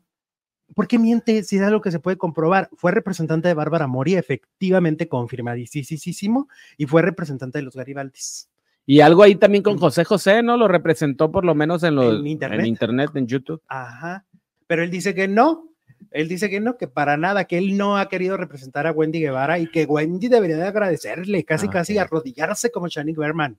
[0.73, 2.69] ¿por qué miente si es algo que se puede comprobar?
[2.77, 8.49] Fue representante de Bárbara Mori, efectivamente confirmadísimo, y fue representante de los Garibaldis.
[8.85, 10.55] Y algo ahí también con José José, ¿no?
[10.55, 12.61] Lo representó por lo menos en, los, internet?
[12.61, 13.61] en internet, en YouTube.
[13.67, 14.25] Ajá.
[14.65, 15.68] Pero él dice que no,
[16.11, 19.19] él dice que no, que para nada, que él no ha querido representar a Wendy
[19.19, 23.57] Guevara y que Wendy debería de agradecerle, casi ah, casi arrodillarse como Shani Berman.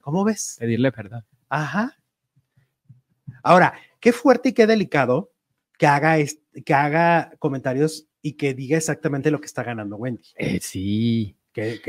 [0.00, 0.56] ¿Cómo ves?
[0.58, 1.24] Pedirle perdón.
[1.48, 1.96] Ajá.
[3.42, 5.32] Ahora, qué fuerte y qué delicado
[5.78, 6.16] que haga,
[6.64, 10.28] que haga comentarios y que diga exactamente lo que está ganando Wendy.
[10.36, 11.36] Eh, sí.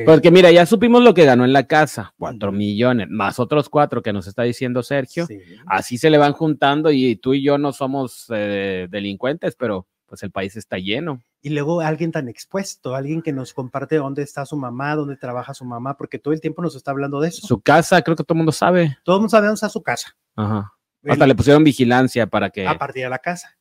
[0.05, 4.01] Porque mira, ya supimos lo que ganó en la casa, cuatro millones, más otros cuatro
[4.01, 5.25] que nos está diciendo Sergio.
[5.65, 10.23] Así se le van juntando y tú y yo no somos eh, delincuentes, pero pues
[10.23, 11.23] el país está lleno.
[11.41, 15.55] Y luego alguien tan expuesto, alguien que nos comparte dónde está su mamá, dónde trabaja
[15.55, 17.47] su mamá, porque todo el tiempo nos está hablando de eso.
[17.47, 18.97] Su casa, creo que todo el mundo sabe.
[19.03, 20.15] Todo el mundo sabe dónde está su casa.
[20.35, 20.71] Ajá.
[21.07, 22.67] Hasta le pusieron vigilancia para que...
[22.67, 23.57] A partir de la casa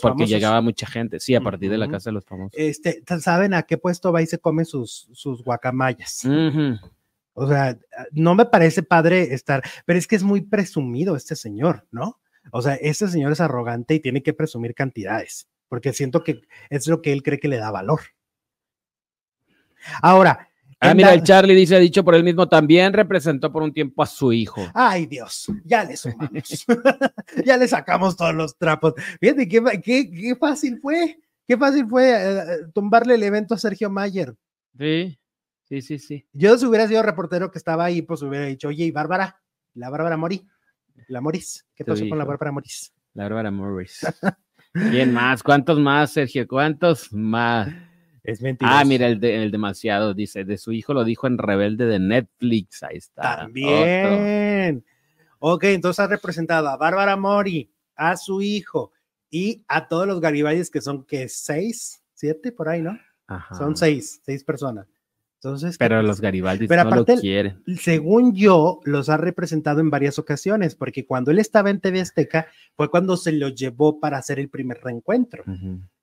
[0.00, 2.52] porque llegaba mucha gente, sí, a partir de la casa de los famosos.
[2.56, 6.24] Este, ¿saben a qué puesto va y se come sus, sus guacamayas?
[7.34, 7.78] O sea,
[8.12, 12.18] no me parece padre estar, pero es que es muy presumido este señor, ¿no?
[12.50, 16.86] O sea, este señor es arrogante y tiene que presumir cantidades, porque siento que es
[16.86, 18.00] lo que él cree que le da valor.
[20.02, 20.48] Ahora,
[20.80, 24.00] Ah, mira, el Charlie dice, ha dicho por él mismo, también representó por un tiempo
[24.02, 24.64] a su hijo.
[24.74, 26.66] Ay, Dios, ya le sumamos.
[27.44, 28.94] ya le sacamos todos los trapos.
[29.20, 31.18] Fíjate, qué, qué, fácil fue.
[31.46, 34.36] Qué fácil fue eh, eh, tumbarle el evento a Sergio Mayer.
[34.78, 35.18] Sí,
[35.64, 36.26] sí, sí, sí.
[36.32, 39.42] Yo si hubiera sido reportero que estaba ahí, pues hubiera dicho, oye, ¿y Bárbara?
[39.74, 40.46] La Bárbara Mori.
[41.08, 41.66] La Moris.
[41.74, 42.92] ¿Qué pasó con la Bárbara Moris?
[43.14, 44.00] La Bárbara Moris.
[44.72, 45.42] ¿Quién más?
[45.42, 46.46] ¿Cuántos más, Sergio?
[46.46, 47.68] ¿Cuántos más?
[48.22, 48.78] Es mentira.
[48.78, 52.82] Ah, mira, el, el, demasiado, dice, de su hijo lo dijo en Rebelde de Netflix.
[52.82, 53.38] Ahí está.
[53.38, 54.84] También.
[55.38, 58.92] Ok, entonces ha representado a Bárbara Mori, a su hijo
[59.30, 62.02] y a todos los Garibaldis que son, que ¿Seis?
[62.12, 62.52] ¿Siete?
[62.52, 62.98] Por ahí, ¿no?
[63.56, 64.86] Son seis, seis personas.
[65.40, 67.62] Entonces, pero los Garibaldi no lo quieren.
[67.78, 72.48] Según yo, los ha representado en varias ocasiones, porque cuando él estaba en TV Azteca
[72.74, 75.44] fue cuando se lo llevó para hacer el primer reencuentro.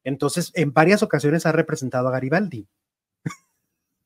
[0.05, 2.65] Entonces, en varias ocasiones ha representado a Garibaldi.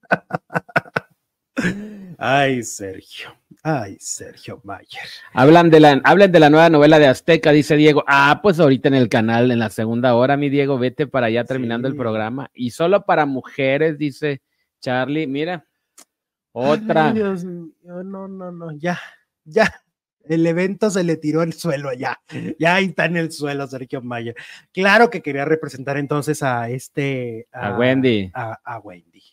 [2.17, 3.29] Ay, Sergio.
[3.61, 5.03] Ay, Sergio Mayer.
[5.33, 8.03] Hablan de la, hablan de la nueva novela de Azteca, dice Diego.
[8.07, 11.43] Ah, pues ahorita en el canal, en la segunda hora, mi Diego, vete para allá
[11.43, 12.49] terminando el programa.
[12.53, 14.41] Y solo para mujeres, dice
[14.79, 15.65] Charlie, mira,
[16.51, 17.11] otra.
[17.13, 18.99] Dios mío, no, no, no, ya,
[19.43, 19.83] ya.
[20.25, 22.21] El evento se le tiró el suelo ya.
[22.59, 24.35] Ya está en el suelo Sergio Mayer.
[24.71, 27.47] Claro que quería representar entonces a este.
[27.51, 28.29] A, Wendy.
[28.33, 29.23] A, Wendy.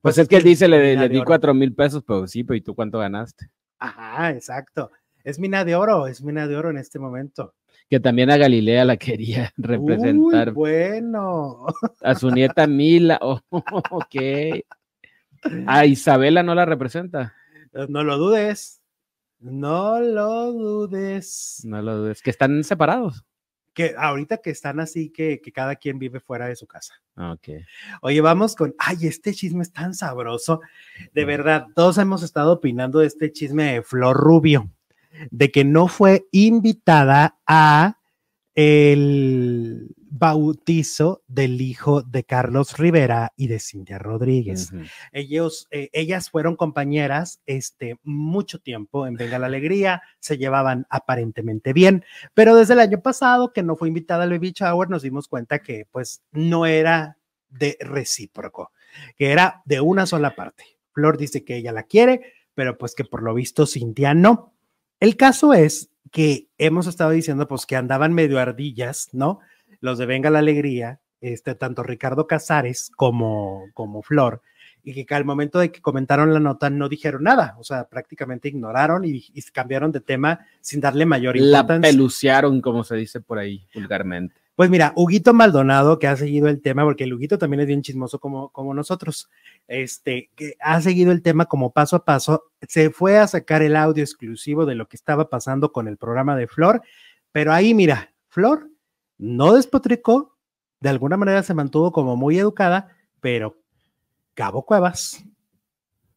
[0.00, 2.60] Pues, es que él dice, le, le di cuatro mil pesos, pero sí, pero ¿y
[2.60, 3.50] tú cuánto ganaste?
[3.78, 4.92] Ajá, exacto.
[5.24, 7.54] Es mina de oro, es mina de oro en este momento.
[7.90, 10.52] Que también a Galilea la quería representar.
[10.52, 11.66] bueno.
[12.00, 13.18] A su nieta Mila.
[13.20, 14.14] Oh, ok.
[15.66, 17.34] A Isabela no la representa.
[17.88, 18.80] No lo dudes.
[19.40, 21.62] No lo dudes.
[21.64, 22.22] No lo dudes.
[22.22, 23.24] Que están separados.
[23.72, 26.94] Que ahorita que están así, que, que cada quien vive fuera de su casa.
[27.16, 27.48] Ok.
[28.02, 28.74] Oye, vamos con.
[28.78, 30.60] Ay, este chisme es tan sabroso.
[31.12, 34.70] De verdad, todos hemos estado opinando de este chisme de Flor Rubio
[35.30, 37.98] de que no fue invitada a
[38.54, 44.70] el bautizo del hijo de Carlos Rivera y de Cintia Rodríguez.
[45.12, 51.72] Ellos, eh, ellas fueron compañeras este, mucho tiempo en Venga la Alegría, se llevaban aparentemente
[51.72, 55.28] bien, pero desde el año pasado que no fue invitada al Baby Shower nos dimos
[55.28, 57.16] cuenta que pues no era
[57.48, 58.72] de recíproco,
[59.16, 60.64] que era de una sola parte.
[60.92, 64.54] Flor dice que ella la quiere, pero pues que por lo visto Cintia no.
[65.00, 69.40] El caso es que hemos estado diciendo pues que andaban medio ardillas, ¿no?
[69.80, 74.42] Los de Venga la Alegría, este, tanto Ricardo Casares como, como Flor,
[74.82, 78.48] y que al momento de que comentaron la nota no dijeron nada, o sea, prácticamente
[78.48, 81.76] ignoraron y, y cambiaron de tema sin darle mayor importancia.
[81.76, 84.39] La peluciaron, como se dice por ahí vulgarmente.
[84.60, 87.80] Pues mira, Huguito Maldonado, que ha seguido el tema, porque el Huguito también es bien
[87.80, 89.30] chismoso como, como nosotros,
[89.66, 93.74] este, que ha seguido el tema como paso a paso, se fue a sacar el
[93.74, 96.82] audio exclusivo de lo que estaba pasando con el programa de Flor,
[97.32, 98.68] pero ahí mira, Flor
[99.16, 100.36] no despotricó,
[100.80, 102.88] de alguna manera se mantuvo como muy educada,
[103.22, 103.56] pero
[104.34, 105.24] Cabo Cuevas.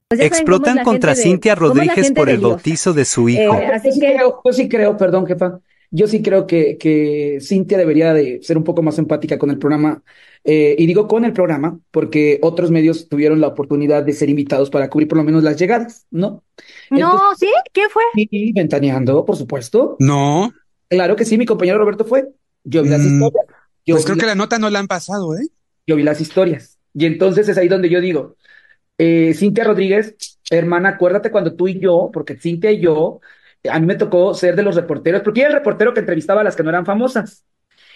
[0.10, 3.56] Pues Explotan contra Cintia Rodríguez por el bautizo de su hijo.
[3.56, 5.62] Eh, así que yo sí creo, perdón, jefa,
[5.94, 9.60] yo sí creo que, que Cintia debería de ser un poco más empática con el
[9.60, 10.04] programa.
[10.44, 14.70] Eh, y digo con el programa porque otros medios tuvieron la oportunidad de ser invitados
[14.70, 16.44] para cubrir por lo menos las llegadas, ¿no?
[16.90, 17.52] no, ¿sí?
[17.72, 18.04] ¿Qué fue?
[18.14, 19.98] Sí, ventaneando, por supuesto.
[20.00, 20.52] No.
[20.90, 22.28] Claro que sí, mi compañero Roberto fue.
[22.64, 23.46] Yo vi las Mm, historias.
[23.86, 25.48] Yo Pues creo que la nota no la han pasado, ¿eh?
[25.88, 26.80] yo vi las historias.
[26.94, 28.38] Y entonces es ahí donde yo digo,
[28.98, 30.16] eh, Cintia Rodríguez,
[30.50, 33.22] hermana, acuérdate cuando tú y yo, porque Cintia y yo,
[33.70, 36.44] a mí me tocó ser de los reporteros, porque era el reportero que entrevistaba a
[36.44, 37.46] las que no eran famosas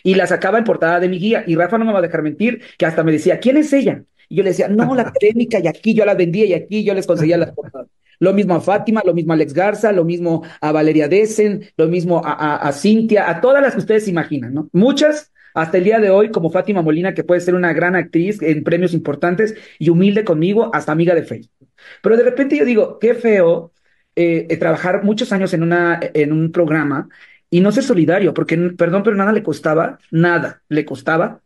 [0.04, 1.44] y la sacaba en portada de mi guía.
[1.48, 4.04] Y Rafa no me va a dejar mentir, que hasta me decía, ¿quién es ella?
[4.30, 6.94] Y yo le decía, no, la académica, y aquí yo las vendía y aquí yo
[6.94, 7.88] les conseguía las portadas.
[8.20, 11.88] Lo mismo a Fátima, lo mismo a Alex Garza, lo mismo a Valeria Dessen, lo
[11.88, 14.70] mismo a, a, a Cintia, a todas las que ustedes imaginan, ¿no?
[14.74, 18.42] Muchas hasta el día de hoy, como Fátima Molina, que puede ser una gran actriz
[18.44, 21.70] en premios importantes y humilde conmigo, hasta amiga de Facebook.
[22.04, 23.72] Pero de repente yo digo, qué feo
[24.18, 27.10] eh, eh, trabajar muchos años en, una, en un programa
[27.50, 31.42] y no ser solidario, porque, perdón, pero nada le costaba, nada le costaba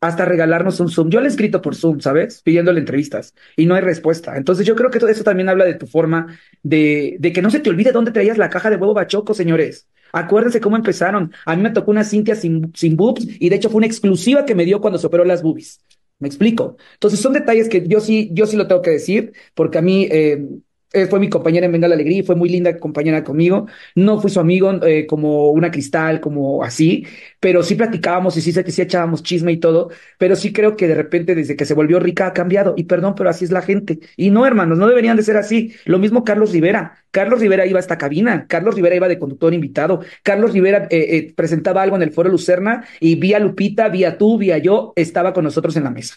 [0.00, 1.08] hasta regalarnos un Zoom.
[1.10, 2.42] Yo le he escrito por Zoom, ¿sabes?
[2.42, 4.36] Pidiéndole entrevistas y no hay respuesta.
[4.36, 7.50] Entonces yo creo que todo eso también habla de tu forma de, de que no
[7.50, 9.88] se te olvide dónde traías la caja de huevo bachoco, señores.
[10.12, 11.32] Acuérdense cómo empezaron.
[11.46, 14.44] A mí me tocó una Cintia sin, sin boobs y de hecho fue una exclusiva
[14.44, 15.80] que me dio cuando se operó las boobies.
[16.18, 16.76] ¿Me explico?
[16.94, 20.08] Entonces son detalles que yo sí, yo sí lo tengo que decir, porque a mí
[20.10, 20.46] eh,
[20.92, 23.66] eh, fue mi compañera en Venga la Alegría fue muy linda compañera conmigo.
[23.94, 27.06] No fui su amigo eh, como una cristal, como así,
[27.40, 30.94] pero sí platicábamos y sí, sí echábamos chisme y todo, pero sí creo que de
[30.94, 32.74] repente desde que se volvió rica ha cambiado.
[32.76, 33.98] Y perdón, pero así es la gente.
[34.16, 35.74] Y no, hermanos, no deberían de ser así.
[35.84, 37.04] Lo mismo Carlos Rivera.
[37.10, 41.32] Carlos Rivera iba a esta cabina, Carlos Rivera iba de conductor invitado, Carlos Rivera eh,
[41.34, 45.44] presentaba algo en el foro Lucerna y vía Lupita, vía tú, vía yo, estaba con
[45.44, 46.16] nosotros en la mesa.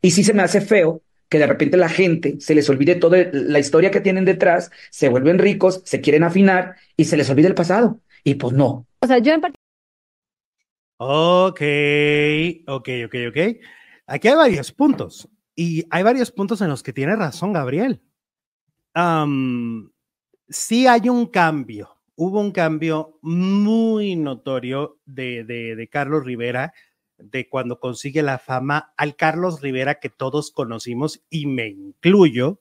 [0.00, 3.28] Y sí se me hace feo que de repente la gente se les olvide toda
[3.32, 7.48] la historia que tienen detrás, se vuelven ricos, se quieren afinar y se les olvide
[7.48, 8.00] el pasado.
[8.24, 8.86] Y pues no.
[9.00, 9.40] O sea, yo en
[10.98, 11.60] Ok,
[12.66, 13.38] ok, ok, ok.
[14.06, 18.00] Aquí hay varios puntos y hay varios puntos en los que tiene razón Gabriel.
[18.94, 19.90] Um,
[20.48, 26.72] sí hay un cambio, hubo un cambio muy notorio de, de, de Carlos Rivera
[27.18, 32.60] de cuando consigue la fama al Carlos Rivera que todos conocimos y me incluyo,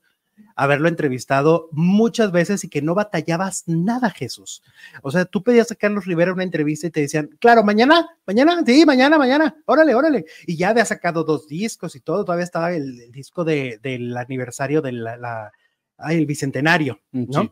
[0.56, 4.64] haberlo entrevistado muchas veces y que no batallabas nada, Jesús.
[5.02, 8.62] O sea, tú pedías a Carlos Rivera una entrevista y te decían, claro, mañana, mañana,
[8.66, 10.26] sí, mañana, mañana, órale, órale.
[10.46, 14.16] Y ya había sacado dos discos y todo, todavía estaba el, el disco de, del
[14.18, 15.52] aniversario del la, la,
[16.10, 17.44] el bicentenario, ¿no?
[17.44, 17.52] Sí.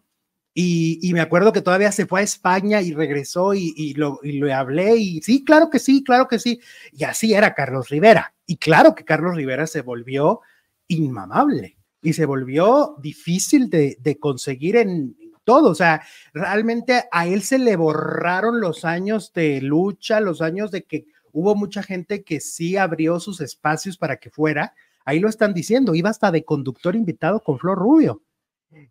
[0.56, 4.34] Y, me acuerdo que todavía se fue a España y regresó y, y, lo, y
[4.34, 6.60] lo hablé y sí, claro que sí, claro que sí.
[6.92, 8.36] Y así era Carlos Rivera.
[8.46, 10.42] Y claro que Carlos Rivera se volvió
[10.88, 15.72] inmamable y se volvió difícil de, de conseguir en todo.
[15.72, 20.84] O sea, realmente a él se le borraron los años de lucha, los años de
[20.84, 24.76] que hubo mucha gente que sí abrió sus espacios para que fuera.
[25.04, 28.22] Ahí lo están diciendo, iba hasta de conductor invitado con Flor Rubio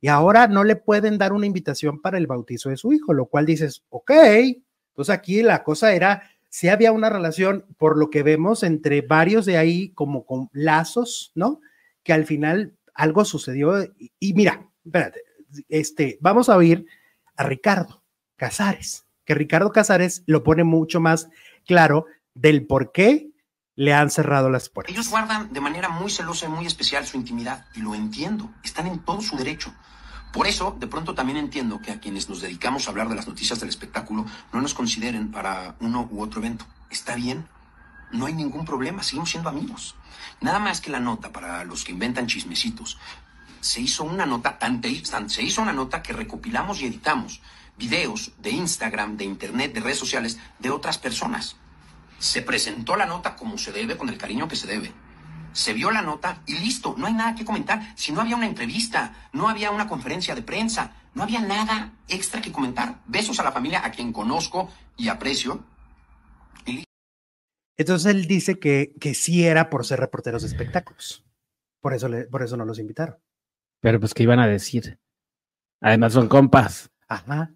[0.00, 3.26] y ahora no le pueden dar una invitación para el bautizo de su hijo, lo
[3.26, 4.12] cual dices, ok,
[4.94, 9.46] pues aquí la cosa era, si había una relación, por lo que vemos, entre varios
[9.46, 11.60] de ahí como con lazos, ¿no?
[12.02, 13.82] Que al final algo sucedió
[14.18, 15.22] y, mira, espérate,
[15.68, 16.86] este, vamos a oír
[17.36, 18.02] a Ricardo
[18.36, 21.28] Casares, que Ricardo Casares lo pone mucho más
[21.64, 23.31] claro del por qué
[23.82, 24.94] le han cerrado las puertas.
[24.94, 28.86] Ellos guardan de manera muy celosa y muy especial su intimidad, y lo entiendo, están
[28.86, 29.74] en todo su derecho.
[30.32, 33.26] Por eso, de pronto también entiendo que a quienes nos dedicamos a hablar de las
[33.26, 36.64] noticias del espectáculo no nos consideren para uno u otro evento.
[36.90, 37.48] Está bien,
[38.12, 39.96] no hay ningún problema, seguimos siendo amigos.
[40.40, 42.98] Nada más que la nota para los que inventan chismecitos.
[43.60, 47.40] Se hizo una nota tan, tan se hizo una nota que recopilamos y editamos
[47.76, 51.56] videos de Instagram, de internet, de redes sociales de otras personas
[52.22, 54.92] se presentó la nota como se debe, con el cariño que se debe.
[55.52, 57.94] se vio la nota y listo, no hay nada que comentar.
[57.94, 62.40] Si no había una entrevista, no había una conferencia de prensa, no había nada extra
[62.40, 63.02] que comentar.
[63.06, 65.62] Besos a la familia a quien conozco y aprecio.
[67.76, 71.24] Entonces él dice que, que sí era por ser reporteros de espectáculos.
[71.80, 73.18] Por eso, le, por eso no los invitaron.
[73.80, 75.00] Pero pues, ¿qué iban a decir?
[75.80, 76.90] Además son compas.
[77.08, 77.52] Ajá.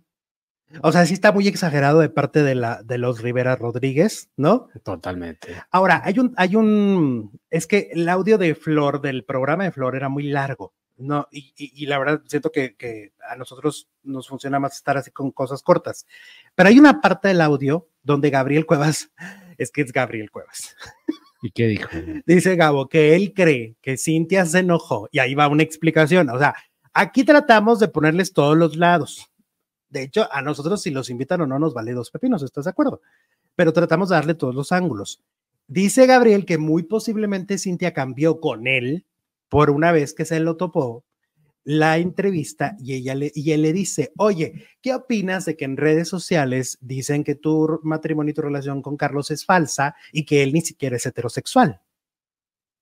[0.83, 4.68] O sea, sí está muy exagerado de parte de, la, de los Rivera Rodríguez, ¿no?
[4.85, 5.55] Totalmente.
[5.70, 9.97] Ahora, hay un, hay un, es que el audio de Flor, del programa de Flor,
[9.97, 11.29] era muy largo, ¿no?
[11.31, 15.31] Y, y, la verdad siento que, que, a nosotros nos funciona más estar así con
[15.31, 16.07] cosas cortas.
[16.55, 19.11] Pero hay una parte del audio donde Gabriel Cuevas,
[19.59, 20.77] es que es Gabriel Cuevas.
[21.43, 21.89] ¿Y qué dijo?
[22.27, 26.31] Dice Gabo que él cree que Cintia se enojó y ahí va una explicación.
[26.31, 26.55] O sea,
[26.93, 29.31] aquí tratamos de ponerles todos los lados
[29.89, 32.70] de hecho, a nosotros si los invitan o no nos vale dos pepinos, ¿estás de
[32.70, 33.01] acuerdo?
[33.55, 35.22] Pero tratamos de darle todos los ángulos.
[35.68, 39.07] Dice Gabriel que muy posiblemente Cintia cambió con él
[39.49, 41.05] por una vez que se lo topó
[41.64, 45.76] la entrevista y, ella le, y él le dice, oye, ¿qué opinas de que en
[45.76, 50.45] redes sociales dicen que tu matrimonio y tu relación con Carlos es falsa y que
[50.45, 51.80] él ni siquiera es heterosexual?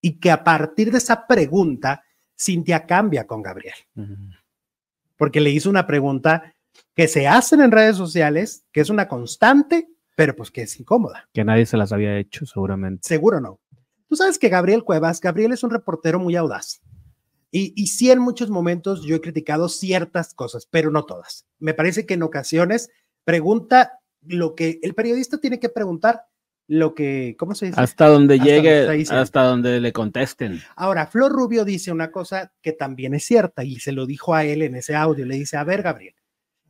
[0.03, 2.05] Y que a partir de esa pregunta,
[2.39, 3.75] Cintia cambia con Gabriel.
[5.17, 6.54] Porque le hizo una pregunta
[6.95, 11.29] que se hacen en redes sociales, que es una constante, pero pues que es incómoda.
[11.33, 13.07] Que nadie se las había hecho, seguramente.
[13.07, 13.61] Seguro no.
[14.09, 16.81] Tú sabes que Gabriel Cuevas, Gabriel es un reportero muy audaz.
[17.51, 21.47] Y, y sí, en muchos momentos yo he criticado ciertas cosas, pero no todas.
[21.59, 22.91] Me parece que en ocasiones
[23.25, 26.23] pregunta lo que el periodista tiene que preguntar,
[26.67, 27.81] lo que, ¿cómo se dice?
[27.81, 30.63] Hasta donde llegue, hasta donde le contesten.
[30.77, 34.45] Ahora, Flor Rubio dice una cosa que también es cierta y se lo dijo a
[34.45, 35.27] él en ese audio.
[35.27, 36.15] Le dice, a ver, Gabriel,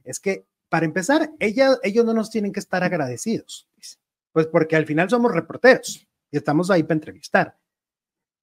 [0.05, 3.69] es que para empezar, ella, ellos no nos tienen que estar agradecidos,
[4.33, 7.57] pues porque al final somos reporteros y estamos ahí para entrevistar.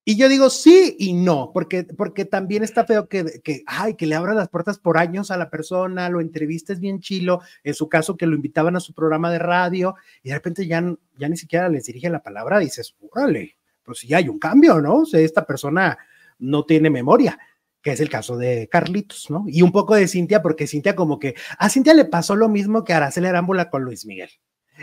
[0.03, 4.07] Y yo digo sí y no, porque, porque también está feo que, que, ay, que
[4.07, 7.87] le abran las puertas por años a la persona, lo entrevistes bien chilo, en su
[7.87, 10.83] caso que lo invitaban a su programa de radio y de repente ya,
[11.17, 15.03] ya ni siquiera les dirige la palabra, dices, órale, pues sí hay un cambio, ¿no?
[15.03, 15.97] O esta persona
[16.39, 17.37] no tiene memoria
[17.81, 19.45] que es el caso de Carlitos, ¿no?
[19.47, 22.83] Y un poco de Cintia, porque Cintia como que, a Cintia le pasó lo mismo
[22.83, 24.29] que a Araceli Arámbula con Luis Miguel.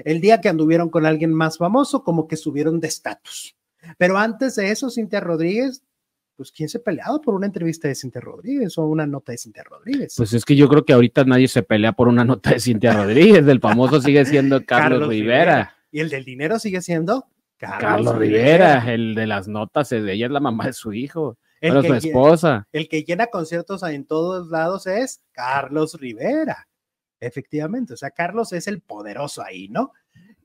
[0.04, 3.56] El día que anduvieron con alguien más famoso, como que subieron de estatus.
[3.96, 5.82] Pero antes de eso, Cintia Rodríguez,
[6.36, 9.64] pues ¿quién se peleado por una entrevista de Cintia Rodríguez o una nota de Cintia
[9.64, 10.14] Rodríguez?
[10.16, 12.92] Pues es que yo creo que ahorita nadie se pelea por una nota de Cintia
[12.92, 15.74] Rodríguez, del famoso sigue siendo Carlos, Rivera.
[15.90, 17.26] Y el del dinero sigue siendo
[17.56, 18.92] Carlos, Rivera.
[18.92, 21.38] El de las notas, ella es la mamá de su hijo.
[21.60, 22.68] El que, esposa.
[22.72, 26.68] El que llena conciertos en todos lados es Carlos Rivera.
[27.20, 29.92] Efectivamente, o sea, Carlos es el poderoso ahí, ¿no?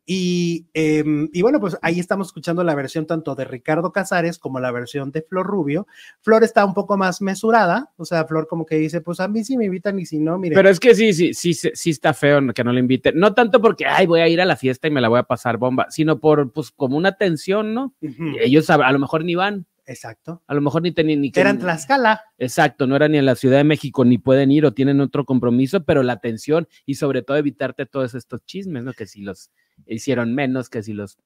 [0.06, 4.60] Y, em, y, bueno, pues ahí estamos escuchando la versión tanto de Ricardo Casares como
[4.60, 5.88] la versión de Flor Rubio.
[6.20, 9.46] Flor está un poco más mesurada, o sea, Flor como que dice, pues a mí
[9.46, 10.56] sí me invitan y si no, mire.
[10.56, 13.18] Pero es que sí, sí, sí, sí está feo que no le inviten.
[13.18, 15.24] No tanto porque, ay, voy a ir a la fiesta y me la voy a
[15.24, 17.96] pasar bomba, sino por, pues, como una tensión, ¿no?
[18.42, 19.68] Ellos a, a, lo mejor ni van.
[19.86, 20.42] Exacto.
[20.48, 21.42] A lo mejor ni tenían ni que.
[21.42, 22.22] Eran Tlaxcala.
[22.38, 25.26] Exacto, no eran ni en la Ciudad de México, ni pueden ir o tienen otro
[25.26, 28.94] compromiso, pero la atención y sobre todo evitarte todos estos chismes, ¿no?
[28.94, 29.52] Que si los
[29.86, 31.18] hicieron menos, que si los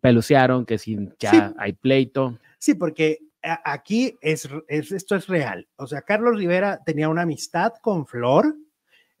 [0.00, 2.38] pelucearon, que si ya hay pleito.
[2.58, 5.66] Sí, porque aquí es, esto es real.
[5.76, 8.54] O sea, Carlos Rivera tenía una amistad con Flor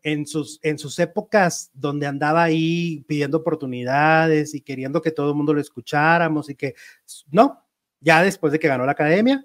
[0.02, 5.36] en sus, en sus épocas donde andaba ahí pidiendo oportunidades y queriendo que todo el
[5.36, 6.74] mundo lo escucháramos y que
[7.30, 7.64] no,
[8.00, 9.44] ya después de que ganó la academia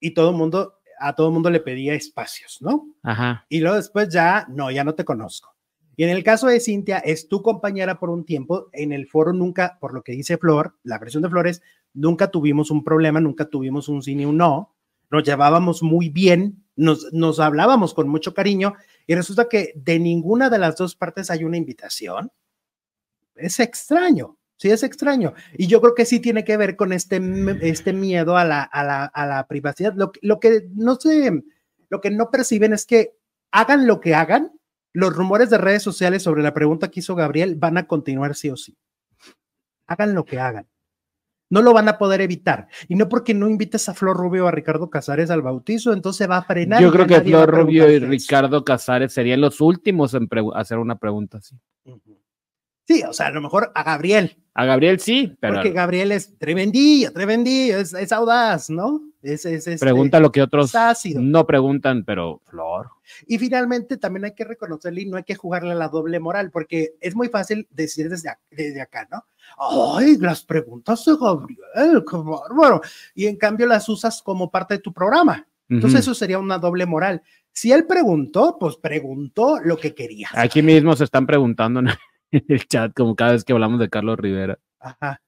[0.00, 2.88] y todo el mundo, a todo el mundo le pedía espacios, ¿no?
[3.02, 3.46] Ajá.
[3.48, 5.54] Y luego después ya, no, ya no te conozco.
[5.96, 8.68] Y en el caso de Cintia, es tu compañera por un tiempo.
[8.72, 11.62] En el foro nunca, por lo que dice Flor, la versión de Flores,
[11.92, 14.74] nunca tuvimos un problema, nunca tuvimos un sí ni un no.
[15.10, 18.74] Nos llevábamos muy bien, nos, nos hablábamos con mucho cariño
[19.06, 22.32] y resulta que de ninguna de las dos partes hay una invitación.
[23.34, 24.38] Es extraño.
[24.62, 25.34] Sí, es extraño.
[25.58, 27.20] Y yo creo que sí tiene que ver con este,
[27.62, 29.92] este miedo a la, a la, a la privacidad.
[29.96, 31.42] Lo, lo, que no sé,
[31.88, 33.16] lo que no perciben es que
[33.50, 34.52] hagan lo que hagan,
[34.92, 38.50] los rumores de redes sociales sobre la pregunta que hizo Gabriel van a continuar sí
[38.50, 38.78] o sí.
[39.88, 40.68] Hagan lo que hagan.
[41.50, 42.68] No lo van a poder evitar.
[42.86, 46.30] Y no porque no invites a Flor Rubio o a Ricardo Casares al bautizo, entonces
[46.30, 46.80] va a frenar.
[46.80, 51.38] Yo creo que Flor Rubio y Ricardo Casares serían los últimos en hacer una pregunta
[51.38, 51.58] así.
[52.84, 54.36] Sí, o sea, a lo mejor a Gabriel.
[54.54, 55.54] A Gabriel sí, pero.
[55.54, 59.00] Porque Gabriel es tremendillo, tremendillo, es, es audaz, ¿no?
[59.22, 62.90] Es, es, este, pregunta lo que otros es no preguntan, pero Flor.
[63.26, 66.50] Y finalmente también hay que reconocerle y no hay que jugarle a la doble moral,
[66.50, 69.24] porque es muy fácil decir desde, desde acá, ¿no?
[69.56, 72.82] Ay, las preguntas de Gabriel, qué bárbaro.
[73.14, 75.46] Y en cambio las usas como parte de tu programa.
[75.68, 77.22] Entonces eso sería una doble moral.
[77.50, 80.28] Si él preguntó, pues preguntó lo que quería.
[80.34, 81.80] Aquí mismo se están preguntando
[82.32, 84.58] en el chat, como cada vez que hablamos de Carlos Rivera.
[84.80, 85.22] Ajá.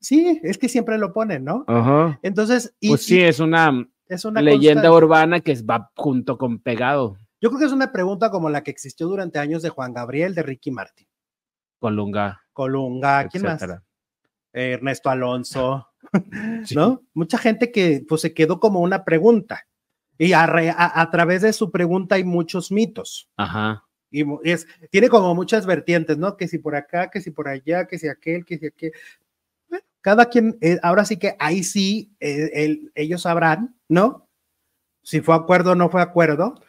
[0.00, 1.64] Sí, es que siempre lo ponen, ¿no?
[1.68, 2.18] Ajá.
[2.22, 5.04] Entonces, y, Pues sí, y es una, es una leyenda constante.
[5.04, 7.16] urbana que va junto con pegado.
[7.40, 10.34] Yo creo que es una pregunta como la que existió durante años de Juan Gabriel,
[10.34, 11.06] de Ricky Martin,
[11.78, 13.62] Colunga, Colunga, ¿quién más?
[13.62, 15.88] Eh, Ernesto Alonso,
[16.64, 16.74] Sí.
[16.74, 17.02] ¿no?
[17.14, 19.64] Mucha gente que pues se quedó como una pregunta.
[20.18, 23.28] Y a, re- a- a través de su pregunta hay muchos mitos.
[23.36, 23.84] Ajá.
[24.12, 26.36] Y es, tiene como muchas vertientes, ¿no?
[26.36, 28.92] Que si por acá, que si por allá, que si aquel, que si aquel.
[29.68, 34.28] Bueno, cada quien, eh, ahora sí que ahí sí, eh, el- ellos sabrán, ¿no?
[35.02, 36.60] Si fue acuerdo o no fue acuerdo.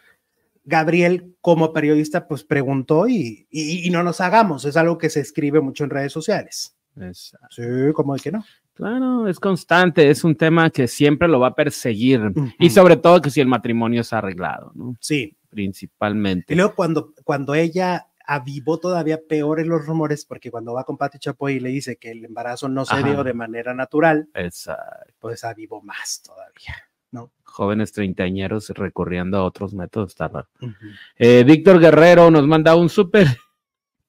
[0.65, 4.63] Gabriel, como periodista, pues preguntó y, y, y no nos hagamos.
[4.63, 6.75] Es algo que se escribe mucho en redes sociales.
[6.95, 7.61] Es- Sí,
[7.93, 8.45] como de que no.
[8.73, 12.31] Claro, es constante, es un tema que siempre lo va a perseguir.
[12.59, 14.95] Y sobre todo que si el matrimonio es arreglado, ¿no?
[14.99, 15.35] Sí.
[15.51, 16.55] Y Principalmente.
[16.55, 21.19] luego cuando, cuando ella avivó todavía peor en los rumores, porque cuando va con Pati
[21.19, 23.07] Chapoy y le dice que el embarazo no se Ajá.
[23.07, 24.77] dio de manera natural, Esa-
[25.19, 26.75] pues avivó más todavía.
[27.43, 30.47] jóvenes treintañeros recurriendo a otros métodos, está raro.
[31.19, 33.27] Eh, Víctor Guerrero nos manda un súper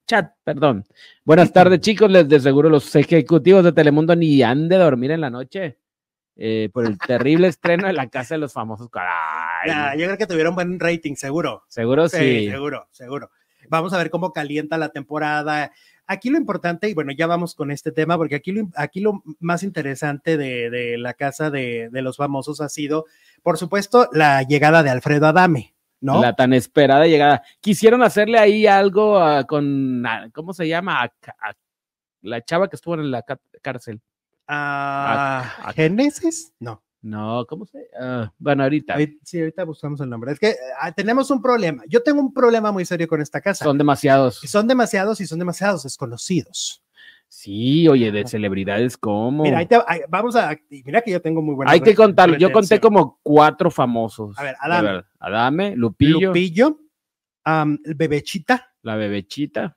[0.07, 0.85] chat, perdón.
[1.25, 2.11] Buenas tardes, chicos.
[2.11, 5.79] Les de seguro los ejecutivos de Telemundo ni han de dormir en la noche
[6.37, 8.89] eh, por el terrible estreno de la casa de los famosos.
[8.91, 9.69] Caray.
[9.69, 11.65] Ya, yo creo que tuvieron buen rating, seguro.
[11.69, 12.49] Seguro sí.
[12.51, 13.31] seguro, seguro.
[13.69, 15.73] Vamos a ver cómo calienta la temporada.
[16.07, 19.23] Aquí lo importante, y bueno, ya vamos con este tema, porque aquí lo, aquí lo
[19.41, 23.07] más interesante de, de la casa de, de los famosos ha sido,
[23.43, 26.21] por supuesto, la llegada de Alfredo Adame, ¿no?
[26.21, 27.43] La tan esperada llegada.
[27.61, 31.03] Quisieron hacerle ahí algo ah, con, ah, ¿cómo se llama?
[31.03, 31.55] A- a-
[32.23, 33.23] la chava que estuvo en la
[33.63, 34.01] cárcel.
[34.49, 36.53] Ah, a- ¿Génesis?
[36.61, 36.83] No.
[37.03, 37.87] No, ¿cómo se?
[38.01, 38.97] ah, bueno, ahorita.
[39.25, 40.33] Sí, ahorita buscamos el nombre.
[40.33, 40.57] Es que
[40.97, 41.83] tenemos un problema.
[41.87, 43.63] Yo tengo un problema muy serio con esta casa.
[43.65, 44.37] Son demasiados.
[44.47, 46.83] Son demasiados y son demasiados desconocidos.
[47.37, 49.43] Sí, oye, de celebridades como.
[49.43, 50.57] Mira, ahí te- ahí- vamos a.
[50.71, 51.73] Mira que yo tengo muy buena.
[51.73, 52.39] Hay que contarlo.
[52.39, 54.39] Yo conté como cuatro famosos.
[54.39, 54.89] A ver, Adame.
[54.89, 55.07] verdad.
[55.19, 56.79] Adame, Lupillo, Lupillo,
[57.97, 59.77] Bebechita, la bebechita,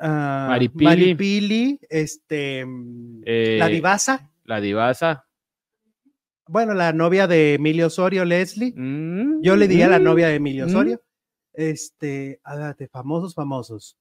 [0.00, 0.84] ah, Maripili.
[0.84, 5.24] Maripili, este, mm, Eh, la divasa, la divasa.
[6.48, 8.72] bueno, la novia de Emilio Osorio, Leslie.
[8.76, 10.68] Mm, Yo le diría la mm, novia de Emilio mm.
[10.68, 11.00] Osorio.
[11.54, 13.96] Este, ah, de famosos, famosos.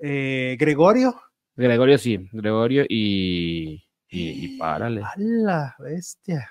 [0.00, 1.14] Eh, Gregorio.
[1.56, 3.84] Gregorio sí, Gregorio y.
[4.08, 5.02] Y, y párale.
[5.02, 6.50] A la bestia.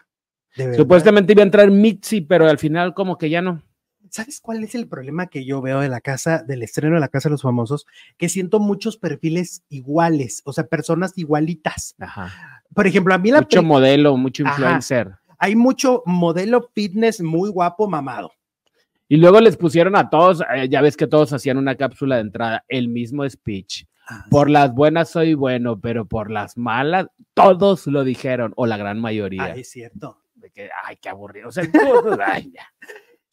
[0.76, 3.62] Supuestamente iba a entrar Mitzi, pero al final, como que ya no.
[4.10, 7.08] ¿Sabes cuál es el problema que yo veo de la casa, del estreno de la
[7.08, 7.86] Casa de los Famosos?
[8.18, 11.96] Que siento muchos perfiles iguales, o sea, personas igualitas.
[12.00, 12.64] Ajá.
[12.74, 14.54] Por ejemplo, a mí la Mucho modelo, mucho Ajá.
[14.56, 15.12] influencer.
[15.38, 18.32] hay mucho modelo fitness muy guapo, mamado.
[19.08, 22.22] Y luego les pusieron a todos, eh, ya ves que todos hacían una cápsula de
[22.22, 23.86] entrada, el mismo speech.
[24.30, 29.00] Por las buenas soy bueno, pero por las malas, todos lo dijeron, o la gran
[29.00, 29.44] mayoría.
[29.44, 30.18] Ah, es cierto.
[30.36, 31.50] de que, ay, qué aburrido.
[31.50, 32.66] O sea, todos, ay, ya.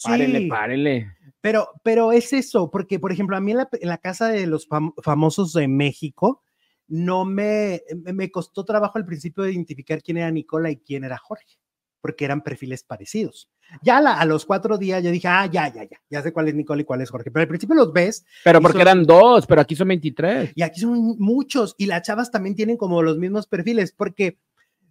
[0.04, 0.46] Párenle, Sí.
[0.48, 1.12] párenle.
[1.40, 4.46] Pero, pero es eso, porque, por ejemplo, a mí en la, en la casa de
[4.46, 6.42] los fam- famosos de México,
[6.86, 11.04] no me, me- me costó trabajo al principio de identificar quién era Nicola y quién
[11.04, 11.57] era Jorge,
[12.00, 13.48] porque eran perfiles parecidos.
[13.82, 16.48] Ya la- a los cuatro días yo dije, ah, ya, ya, ya, ya sé cuál
[16.48, 19.04] es Nicola y cuál es Jorge, pero al principio los ves Pero porque son- eran
[19.04, 20.52] dos, pero aquí son 23.
[20.54, 24.38] y aquí son muchos y las chavas también tienen como los mismos perfiles, porque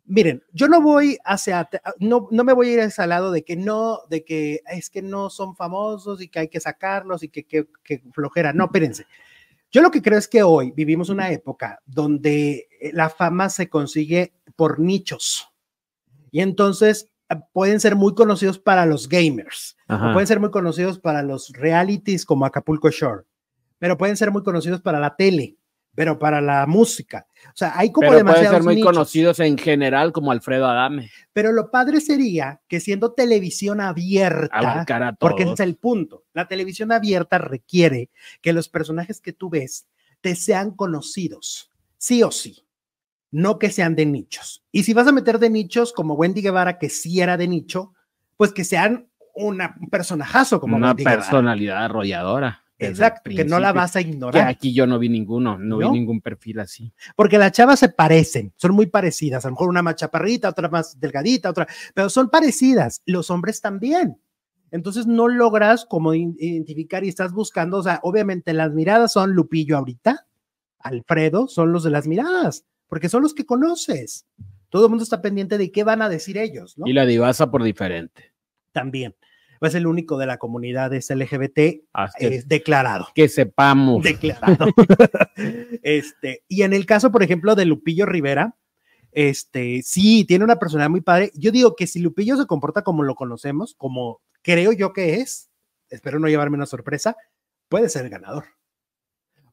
[0.05, 1.68] miren, yo no voy hacia,
[1.99, 4.89] no, no me voy a ir a ese lado de que no, de que es
[4.89, 8.53] que no son famosos y que hay que sacarlos y que, que, que flojera.
[8.53, 9.05] No, espérense.
[9.70, 13.68] Yo lo que creo es que hoy vivimos una época donde eh, la fama se
[13.70, 15.49] consigue por nichos
[16.32, 21.00] y entonces eh, pueden ser muy conocidos para los gamers, o pueden ser muy conocidos
[21.00, 23.24] para los realities como Acapulco Shore,
[23.80, 25.58] pero pueden ser muy conocidos para la tele,
[25.98, 27.26] pero para la música.
[27.48, 28.92] O sea, hay como Pero pueden demasiados ser muy nichos.
[28.92, 31.10] conocidos en general, como Alfredo Adame.
[31.34, 36.48] Pero lo padre sería que siendo televisión abierta, a porque ese es el punto, la
[36.48, 38.12] televisión abierta requiere
[38.44, 39.88] que los personajes que tú ves
[40.22, 42.66] te sean conocidos, sí o sí,
[43.32, 44.64] no que sean de nichos.
[44.72, 47.94] Y si vas a meter de nichos como Wendy Guevara, que sí era de nicho,
[48.38, 51.22] pues que sean una, un personajazo como Una Wendy Guevara.
[51.22, 52.64] personalidad arrolladora.
[52.80, 54.44] Exacto, que no la vas a ignorar.
[54.44, 56.94] Que aquí yo no vi ninguno, no, vi ningún perfil así.
[57.16, 59.46] Porque las chavas se parecen, son muy parecidas.
[59.46, 63.02] A lo mejor una más chaparrita, otra más delgadita, otra, pero son parecidas.
[63.06, 64.20] Los hombres también.
[64.70, 69.78] Entonces no logras como identificar y estás buscando, o sea, obviamente las miradas son Lupillo
[69.78, 70.28] ahorita,
[70.80, 74.26] Alfredo, son los de las miradas, porque son los que conoces.
[74.70, 76.88] Todo el mundo está pendiente de qué van a decir ellos, ¿no?
[76.88, 78.34] Y la divasa por diferente.
[78.72, 79.16] También.
[79.62, 82.10] Es el único de la comunidad es LGBT ah,
[82.46, 83.08] declarado.
[83.16, 84.04] Que sepamos.
[84.04, 84.68] Declarado.
[85.84, 88.56] este, y en el caso, por ejemplo, de Lupillo Rivera,
[89.12, 91.32] este, sí, tiene una personalidad muy padre.
[91.34, 95.50] Yo digo que si Lupillo se comporta como lo conocemos, como creo yo que es,
[95.90, 97.16] espero no llevarme una sorpresa,
[97.68, 98.46] puede ser el ganador.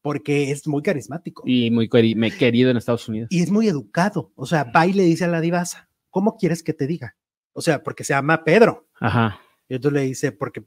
[0.05, 1.45] Porque es muy carismático.
[1.47, 3.29] Y muy querido en Estados Unidos.
[3.31, 4.33] Y es muy educado.
[4.35, 7.17] O sea, va y le dice a la divasa, ¿cómo quieres que te diga?
[7.55, 8.87] O sea, porque se llama Pedro.
[9.01, 9.41] Ajá.
[9.67, 10.63] Y entonces le dice, porque,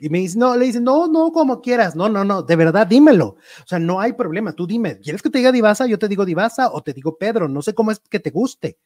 [0.00, 2.84] y me dice, no, le dice, no, no, como quieras, no, no, no, de verdad,
[2.84, 3.26] dímelo.
[3.26, 5.86] O sea, no hay problema, tú dime, ¿quieres que te diga Divasa?
[5.86, 8.80] Yo te digo Divasa o te digo Pedro, no sé cómo es que te guste,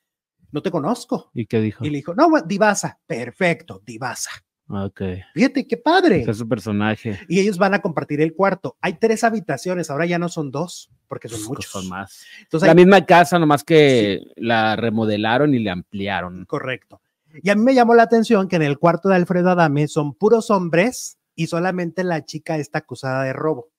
[0.51, 1.31] no te conozco.
[1.33, 1.83] ¿Y qué dijo?
[1.83, 4.31] Y le dijo, no, Divasa, perfecto, Divasa.
[4.69, 5.03] Ok.
[5.35, 6.25] Fíjate qué padre.
[6.27, 7.19] es su personaje.
[7.29, 8.77] Y ellos van a compartir el cuarto.
[8.81, 11.71] Hay tres habitaciones, ahora ya no son dos, porque son muchos.
[11.71, 12.25] Son más.
[12.41, 16.45] Entonces, la misma casa, nomás que la remodelaron y le ampliaron.
[16.47, 17.01] Correcto.
[17.43, 20.15] Y a mí me llamó la atención que en el cuarto de Alfredo Adame son
[20.15, 23.72] puros hombres y solamente la chica está acusada de robo.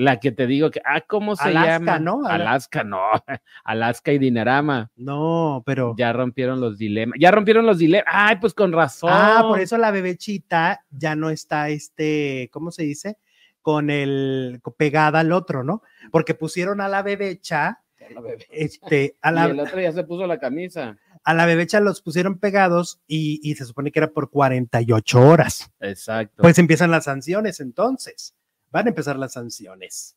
[0.00, 1.98] La que te digo que, ah, ¿cómo se Alaska, llama?
[1.98, 2.26] ¿no?
[2.26, 3.00] Alaska, no.
[3.64, 4.90] Alaska y Dinarama.
[4.96, 5.94] No, pero.
[5.98, 7.18] Ya rompieron los dilemas.
[7.20, 8.06] Ya rompieron los dilemas.
[8.10, 9.10] Ay, pues con razón.
[9.12, 13.18] Ah, por eso la bebechita ya no está, este, ¿cómo se dice?
[13.60, 15.82] Con el pegada al otro, ¿no?
[16.10, 17.82] Porque pusieron a la bebecha.
[17.98, 20.96] La Este, a la, y el otro ya se puso la camisa.
[21.24, 25.70] A la bebecha los pusieron pegados y, y se supone que era por 48 horas.
[25.78, 26.42] Exacto.
[26.42, 28.34] Pues empiezan las sanciones entonces
[28.70, 30.16] van a empezar las sanciones.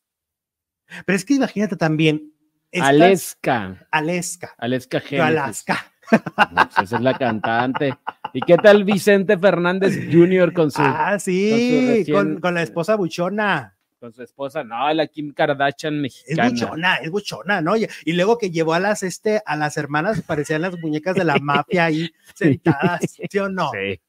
[1.06, 2.34] Pero es que imagínate también.
[2.74, 3.88] Aleska.
[3.92, 4.56] Aleska.
[4.58, 5.94] Aleska Alaska.
[6.10, 7.96] Pues esa es la cantante.
[8.34, 10.54] ¿Y qué tal Vicente Fernández Jr.
[10.54, 10.82] con su.
[10.82, 13.78] Ah, sí, con, con, la esposa buchona.
[14.00, 16.48] Con su esposa, no, la Kim Kardashian mexicana.
[16.48, 17.78] Es buchona, es buchona, ¿no?
[17.78, 21.36] Y, luego que llevó a las, este, a las hermanas, parecían las muñecas de la
[21.42, 23.00] mafia ahí sentadas,
[23.30, 23.72] ¿sí o no?
[23.72, 24.02] Sí.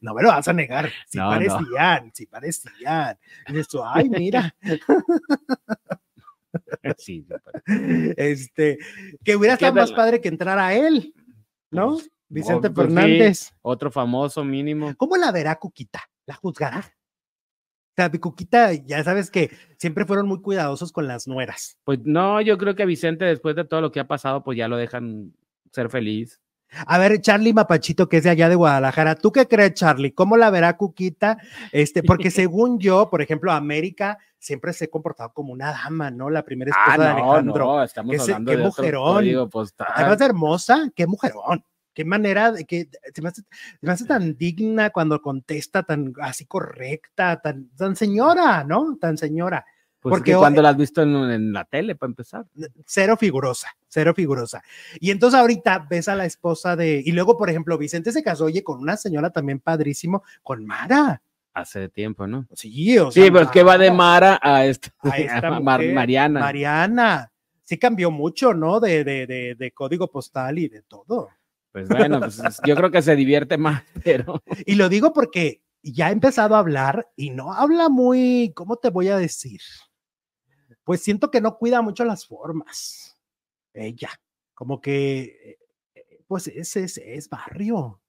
[0.00, 0.90] No me lo vas a negar.
[1.06, 3.18] Sí parecían, sí parecían.
[3.48, 4.54] Y esto, ay, mira.
[6.98, 7.26] sí,
[8.16, 8.78] este,
[9.24, 11.14] que hubiera estado más padre que entrar a él,
[11.70, 11.92] ¿no?
[11.92, 13.52] Pues, Vicente pues Fernández.
[13.62, 14.94] otro famoso mínimo.
[14.96, 16.02] ¿Cómo la verá Cuquita?
[16.26, 16.80] ¿La juzgará?
[16.80, 21.78] O sea, Cuquita, ya sabes que siempre fueron muy cuidadosos con las nueras.
[21.84, 24.68] Pues no, yo creo que Vicente, después de todo lo que ha pasado, pues ya
[24.68, 25.32] lo dejan
[25.72, 26.40] ser feliz.
[26.86, 30.12] A ver, Charlie Mapachito, que es de allá de Guadalajara, ¿tú qué crees, Charlie?
[30.12, 31.38] ¿Cómo la verá Cuquita?
[31.72, 36.30] Este, porque según yo, por ejemplo, América siempre se ha comportado como una dama, ¿no?
[36.30, 37.64] La primera esposa ah, de Alejandro.
[37.64, 39.24] No, estamos hablando qué mujerón.
[39.94, 41.64] Además de hermosa, qué mujerón.
[41.94, 43.28] Qué manera de que se me,
[43.90, 48.96] hace, tan digna cuando contesta, tan así correcta, tan, tan señora, ¿no?
[49.00, 49.66] Tan señora.
[50.00, 52.46] Pues Porque cuando la has visto en, la tele, para empezar.
[52.86, 54.62] Cero figurosa, cero figurosa.
[55.00, 58.44] Y entonces ahorita ves a la esposa de, y luego, por ejemplo, Vicente se casó,
[58.44, 61.20] oye, con una señora también padrísimo, con Mara.
[61.52, 62.46] Hace tiempo, ¿no?
[62.54, 63.24] Sí, o sea.
[63.24, 64.92] Sí, pero es que va de Mara a esta,
[65.60, 66.40] Mariana.
[66.40, 67.32] Mariana.
[67.64, 68.78] Sí cambió mucho, ¿no?
[68.78, 71.30] De, de, de, de código postal y de todo.
[71.72, 74.42] Pues bueno, pues yo creo que se divierte más, pero.
[74.64, 78.90] Y lo digo porque ya ha empezado a hablar y no habla muy, ¿cómo te
[78.90, 79.60] voy a decir?
[80.88, 83.14] Pues siento que no cuida mucho las formas.
[83.74, 84.08] Ella,
[84.54, 85.58] como que,
[85.94, 86.84] eh, pues ese
[87.14, 88.00] es, barrio.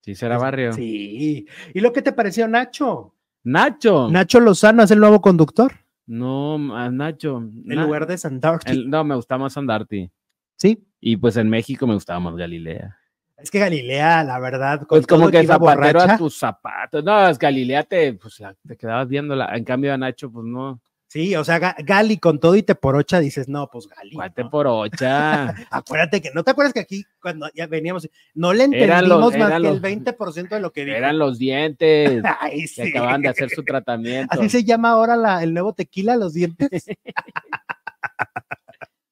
[0.00, 0.72] Sí, será barrio.
[0.72, 1.48] Sí.
[1.74, 3.16] ¿Y lo que te pareció Nacho?
[3.42, 4.08] Nacho.
[4.12, 5.72] Nacho Lozano es el nuevo conductor.
[6.06, 6.56] No,
[6.92, 7.38] Nacho.
[7.38, 8.84] En lugar de Sandarti.
[8.86, 10.08] no, me gusta más Sandarti.
[10.54, 10.86] Sí.
[11.00, 12.96] Y pues en México me gustaba más Galilea.
[13.38, 17.02] Es que Galilea, la verdad, pues como que, zapatero a tus zapatos.
[17.02, 19.50] No, es Galilea te, pues, te quedabas viéndola.
[19.56, 20.80] En cambio a Nacho, pues no.
[21.10, 24.12] Sí, o sea, Gali con todo y te por ocha dices, no, pues Gali.
[24.12, 25.52] ¿Cuál te por ocha?
[25.72, 29.66] Acuérdate que, ¿no te acuerdas que aquí, cuando ya veníamos, no le entendimos más que
[29.66, 30.96] el 20% de lo que dijo?
[30.96, 32.92] Eran los dientes Ay, sí.
[32.92, 34.32] que acaban de hacer su tratamiento.
[34.38, 36.86] Así se llama ahora la, el nuevo tequila, los dientes.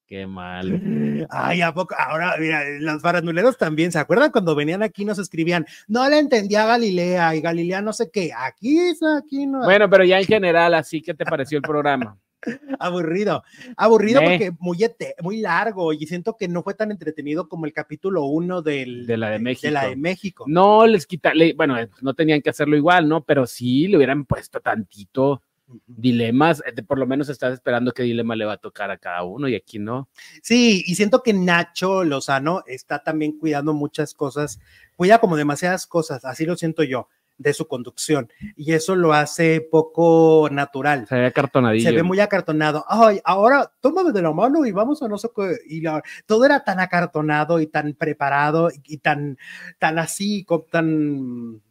[0.08, 0.80] Qué mal.
[1.30, 1.94] Ay, ¿a poco?
[1.98, 5.66] Ahora, mira, los faranduleros también, ¿se acuerdan cuando venían aquí nos escribían?
[5.86, 8.30] No le entendía a Galilea y Galilea no sé qué.
[8.34, 8.80] Aquí,
[9.18, 9.64] aquí no.
[9.64, 12.16] Bueno, pero ya en general, así, ¿qué te pareció el programa?
[12.78, 13.42] aburrido,
[13.76, 14.78] aburrido porque muy,
[15.20, 19.16] muy largo y siento que no fue tan entretenido como el capítulo 1 del de
[19.16, 19.66] la de México.
[19.66, 20.44] De la de México.
[20.46, 23.24] No les quita, bueno, no tenían que hacerlo igual, ¿no?
[23.24, 25.42] Pero sí le hubieran puesto tantito
[25.86, 29.22] dilemas, eh, por lo menos estás esperando qué dilema le va a tocar a cada
[29.22, 30.08] uno y aquí no.
[30.42, 34.60] Sí, y siento que Nacho Lozano está también cuidando muchas cosas,
[34.96, 37.08] cuida como demasiadas cosas, así lo siento yo
[37.38, 41.06] de su conducción y eso lo hace poco natural.
[41.08, 41.88] Se ve acartonadillo.
[41.88, 42.84] Se ve muy acartonado.
[42.88, 45.56] Ay, ahora tómame de la mano y vamos a no sé qué.
[45.68, 45.82] Y
[46.26, 49.38] todo era tan acartonado y tan preparado y tan,
[49.78, 51.62] tan así, tan,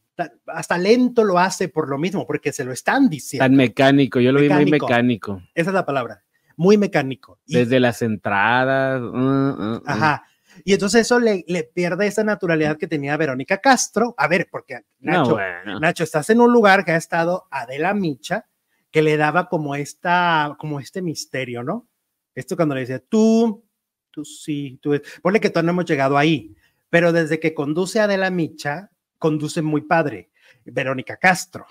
[0.48, 3.44] hasta lento lo hace por lo mismo, porque se lo están diciendo.
[3.44, 5.42] Tan mecánico, yo lo vi muy mecánico.
[5.54, 6.24] Esa es la palabra,
[6.56, 7.40] muy mecánico.
[7.46, 9.02] Desde las entradas.
[9.02, 9.84] Uh, uh, uh.
[9.86, 10.24] Ajá.
[10.64, 14.16] Y entonces eso le, le, pierde esa naturalidad que tenía Verónica Castro.
[14.18, 15.38] A ver, porque Nacho,
[15.80, 18.48] Nacho, estás en un lugar que ha estado Adela Micha,
[18.92, 21.88] que le daba como esta, como este misterio, ¿no?
[22.34, 23.64] Esto cuando le decía, tú,
[24.12, 26.56] tú sí, tú, ponle que todavía no hemos llegado ahí,
[26.90, 30.30] pero desde que conduce Adela Micha, conduce muy padre.
[30.66, 31.66] Verónica Castro,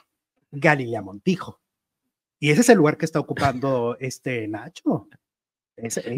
[0.51, 1.61] Galilea Montijo.
[2.39, 5.09] Y ese es el lugar que está ocupando este Nacho.
[5.77, 6.17] Ese,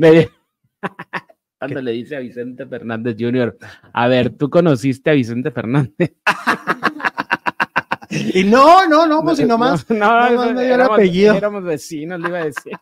[1.59, 3.59] cuando le dice a Vicente Fernández Jr.,
[3.93, 6.15] a ver, ¿tú conociste a Vicente Fernández?
[8.11, 11.35] y no, no, no, pues si nomás, no, no, no, éramos, apellido.
[11.35, 12.73] éramos vecinos, le iba a decir.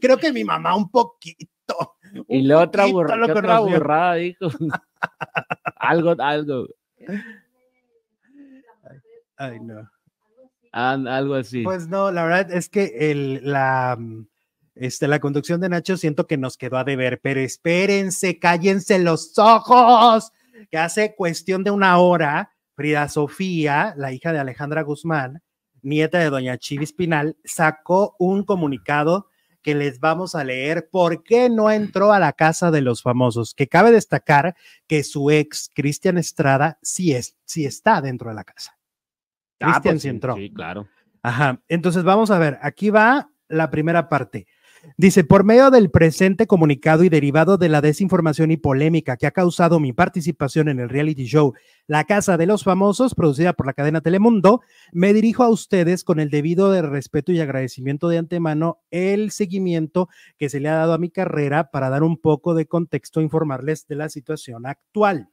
[0.00, 1.98] Creo que mi mamá un poquito.
[2.26, 4.48] y la otra, burra, otra burrada dijo.
[5.76, 6.66] algo, algo.
[9.36, 9.88] Ay, no.
[10.72, 11.62] algo así.
[11.62, 13.98] Pues no, la verdad es que el, la,
[14.74, 19.38] este, la conducción de Nacho siento que nos quedó a deber, pero espérense, cállense los
[19.38, 20.32] ojos,
[20.70, 25.42] que hace cuestión de una hora, Frida Sofía, la hija de Alejandra Guzmán,
[25.82, 29.28] nieta de doña Chivi Espinal, sacó un comunicado
[29.62, 33.54] que les vamos a leer por qué no entró a la casa de los famosos,
[33.54, 34.56] que cabe destacar
[34.86, 38.78] que su ex, Cristian Estrada, sí, es, sí está dentro de la casa.
[39.60, 40.36] Ah, Cristian pues sí entró.
[40.36, 40.88] Sí, claro.
[41.22, 44.46] Ajá, entonces vamos a ver, aquí va la primera parte.
[44.96, 49.30] Dice, por medio del presente comunicado y derivado de la desinformación y polémica que ha
[49.30, 51.54] causado mi participación en el reality show
[51.86, 54.60] La Casa de los Famosos, producida por la cadena Telemundo,
[54.92, 60.08] me dirijo a ustedes con el debido de respeto y agradecimiento de antemano el seguimiento
[60.38, 63.24] que se le ha dado a mi carrera para dar un poco de contexto e
[63.24, 65.28] informarles de la situación actual.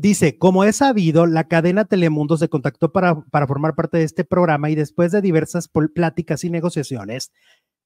[0.00, 4.22] Dice, como es sabido, la cadena Telemundo se contactó para, para, formar parte de este
[4.22, 7.32] programa y después de diversas pláticas y negociaciones,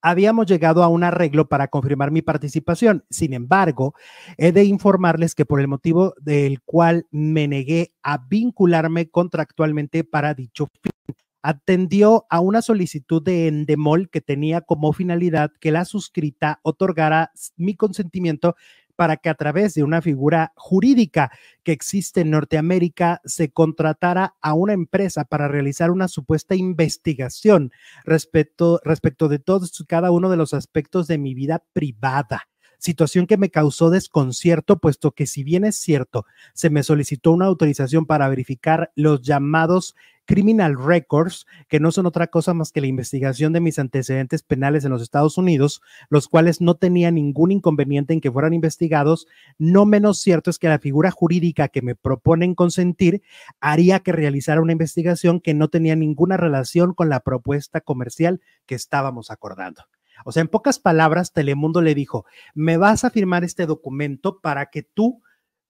[0.03, 3.05] habíamos llegado a un arreglo para confirmar mi participación.
[3.09, 3.95] Sin embargo,
[4.37, 10.35] he de informarles que por el motivo del cual me negué a vincularme contractualmente para
[10.35, 16.61] dicho fin, atendió a una solicitud de Endemol que tenía como finalidad que la suscrita
[16.63, 18.55] otorgara mi consentimiento
[18.97, 21.31] para que a través de una figura jurídica
[21.63, 27.73] que existe en Norteamérica se contratara a una empresa para realizar una supuesta investigación
[28.05, 32.49] respecto, respecto de todos cada uno de los aspectos de mi vida privada
[32.83, 37.47] situación que me causó desconcierto, puesto que si bien es cierto, se me solicitó una
[37.47, 42.87] autorización para verificar los llamados criminal records, que no son otra cosa más que la
[42.89, 45.81] investigación de mis antecedentes penales en los Estados Unidos,
[46.11, 49.27] los cuales no tenía ningún inconveniente en que fueran investigados,
[49.59, 53.23] no menos cierto es que la figura jurídica que me proponen consentir
[53.61, 58.75] haría que realizara una investigación que no tenía ninguna relación con la propuesta comercial que
[58.75, 59.85] estábamos acordando.
[60.25, 64.67] O sea, en pocas palabras, Telemundo le dijo, me vas a firmar este documento para
[64.67, 65.23] que tú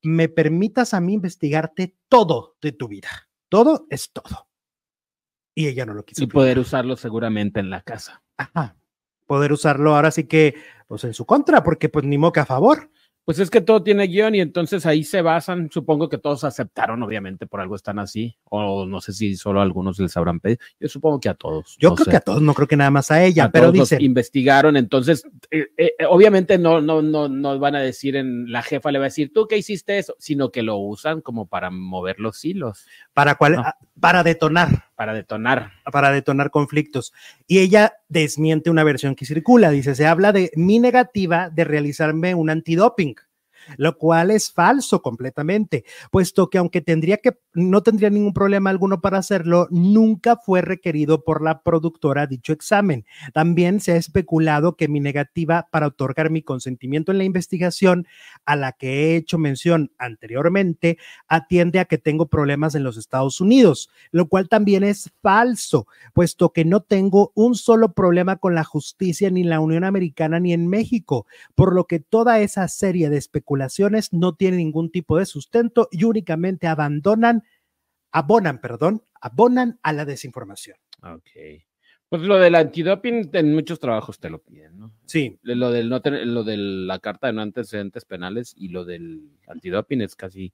[0.02, 3.08] me permitas a mí investigarte todo de tu vida.
[3.48, 4.48] Todo es todo.
[5.54, 6.24] Y ella no lo quiso.
[6.24, 8.22] Y poder usarlo seguramente en la casa.
[8.36, 8.76] Ajá.
[9.26, 10.56] Poder usarlo ahora sí que,
[10.88, 12.90] pues en su contra, porque pues ni moca a favor.
[13.24, 15.70] Pues es que todo tiene guion y entonces ahí se basan.
[15.70, 18.36] Supongo que todos aceptaron, obviamente, por algo están así.
[18.44, 20.58] O no sé si solo algunos les habrán pedido.
[20.80, 21.76] Yo supongo que a todos.
[21.78, 23.96] Yo creo que a todos, no creo que nada más a ella, pero dice.
[24.00, 28.90] Investigaron, entonces, eh, eh, obviamente no, no, no, no van a decir en la jefa
[28.90, 32.18] le va a decir tú qué hiciste eso, sino que lo usan como para mover
[32.18, 32.86] los hilos.
[33.12, 33.56] ¿Para cuál?
[33.56, 34.86] Ah, para detonar.
[34.96, 35.72] Para detonar.
[35.90, 37.12] Para detonar conflictos.
[37.46, 39.70] Y ella desmiente una versión que circula.
[39.70, 43.16] Dice: se habla de mi negativa de realizarme un antidoping
[43.76, 49.00] lo cual es falso completamente, puesto que aunque tendría que, no tendría ningún problema alguno
[49.00, 53.04] para hacerlo, nunca fue requerido por la productora dicho examen.
[53.32, 58.06] También se ha especulado que mi negativa para otorgar mi consentimiento en la investigación
[58.44, 60.98] a la que he hecho mención anteriormente
[61.28, 66.52] atiende a que tengo problemas en los Estados Unidos, lo cual también es falso, puesto
[66.52, 70.52] que no tengo un solo problema con la justicia ni en la Unión Americana ni
[70.52, 73.51] en México, por lo que toda esa serie de especulaciones
[74.12, 77.42] no tiene ningún tipo de sustento y únicamente abandonan,
[78.10, 80.76] abonan, perdón, abonan a la desinformación.
[81.02, 81.30] Ok.
[82.08, 84.92] Pues lo del antidoping en muchos trabajos te lo piden, ¿no?
[85.06, 85.38] Sí.
[85.42, 90.02] Lo, del no lo de la carta de no antecedentes penales y lo del antidoping
[90.02, 90.52] es casi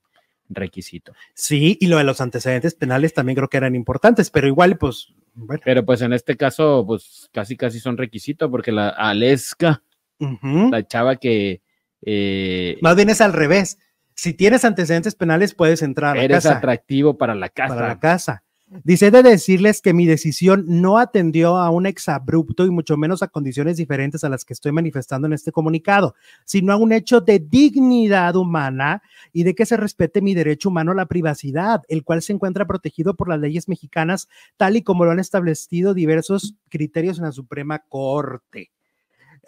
[0.49, 1.15] requisito.
[1.35, 5.13] Sí, y lo de los antecedentes penales también creo que eran importantes, pero igual, pues.
[5.35, 5.61] Bueno.
[5.65, 9.83] Pero pues en este caso, pues casi casi son requisito porque la Aleska,
[10.19, 11.63] la chava que.
[12.03, 13.79] Eh, Más bien es al revés.
[14.15, 16.49] Si tienes antecedentes penales, puedes entrar a la casa.
[16.49, 17.75] Eres atractivo para la casa.
[17.75, 18.43] Para la casa.
[18.85, 23.29] Dice de decirles que mi decisión no atendió a un exabrupto y mucho menos a
[23.29, 27.39] condiciones diferentes a las que estoy manifestando en este comunicado, sino a un hecho de
[27.39, 32.21] dignidad humana y de que se respete mi derecho humano a la privacidad, el cual
[32.21, 34.29] se encuentra protegido por las leyes mexicanas,
[34.59, 38.71] tal y como lo han establecido diversos criterios en la Suprema Corte.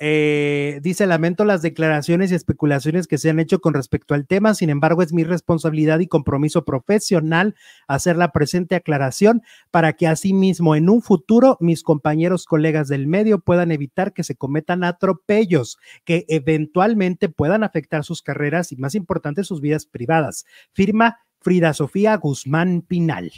[0.03, 4.55] Eh, dice, lamento las declaraciones y especulaciones que se han hecho con respecto al tema,
[4.55, 7.55] sin embargo es mi responsabilidad y compromiso profesional
[7.87, 13.41] hacer la presente aclaración para que asimismo en un futuro mis compañeros colegas del medio
[13.41, 15.77] puedan evitar que se cometan atropellos
[16.07, 20.47] que eventualmente puedan afectar sus carreras y más importante sus vidas privadas.
[20.73, 23.33] Firma Frida Sofía Guzmán Pinal.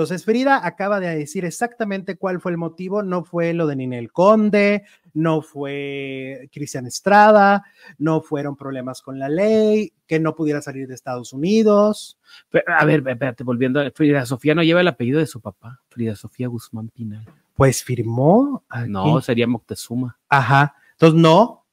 [0.00, 3.02] Entonces, Frida acaba de decir exactamente cuál fue el motivo.
[3.02, 4.84] No fue lo de Ninel Conde,
[5.14, 7.64] no fue Cristian Estrada,
[7.98, 12.18] no fueron problemas con la ley, que no pudiera salir de Estados Unidos.
[12.66, 16.48] a ver, espérate, volviendo, Frida Sofía no lleva el apellido de su papá, Frida Sofía
[16.48, 17.26] Guzmán Pinal.
[17.54, 18.64] Pues firmó.
[18.88, 20.18] No, sería Moctezuma.
[20.28, 20.74] Ajá.
[20.92, 21.66] Entonces, no.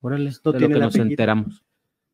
[0.00, 1.63] Órale, no de lo que nos enteramos.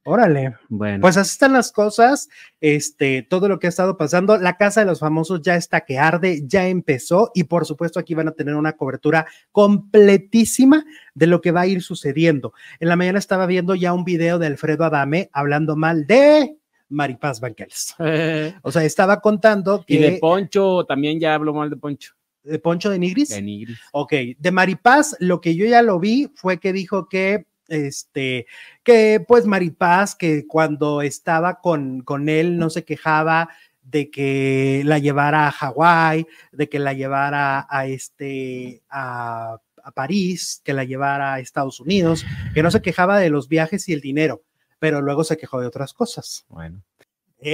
[0.04, 0.54] Órale.
[0.68, 1.02] Bueno.
[1.02, 2.28] Pues así están las cosas.
[2.60, 4.38] Este, todo lo que ha estado pasando.
[4.38, 8.14] La casa de los famosos ya está que arde, ya empezó y por supuesto aquí
[8.14, 10.84] van a tener una cobertura completísima
[11.14, 12.54] de lo que va a ir sucediendo.
[12.78, 16.56] En la mañana estaba viendo ya un video de Alfredo Adame hablando mal de
[16.88, 17.94] Maripaz Banquels.
[18.62, 19.94] o sea, estaba contando que.
[19.94, 22.14] Y de Poncho, también ya habló mal de Poncho.
[22.42, 23.28] ¿De Poncho de Nigris?
[23.28, 23.78] De Nigris.
[23.92, 28.46] Ok, de Maripaz, lo que yo ya lo vi fue que dijo que este,
[28.82, 33.48] que pues Maripaz, que cuando estaba con, con él no se quejaba
[33.82, 40.60] de que la llevara a Hawái, de que la llevara a este, a, a París,
[40.64, 44.00] que la llevara a Estados Unidos, que no se quejaba de los viajes y el
[44.00, 44.42] dinero,
[44.78, 46.44] pero luego se quejó de otras cosas.
[46.48, 46.82] Bueno.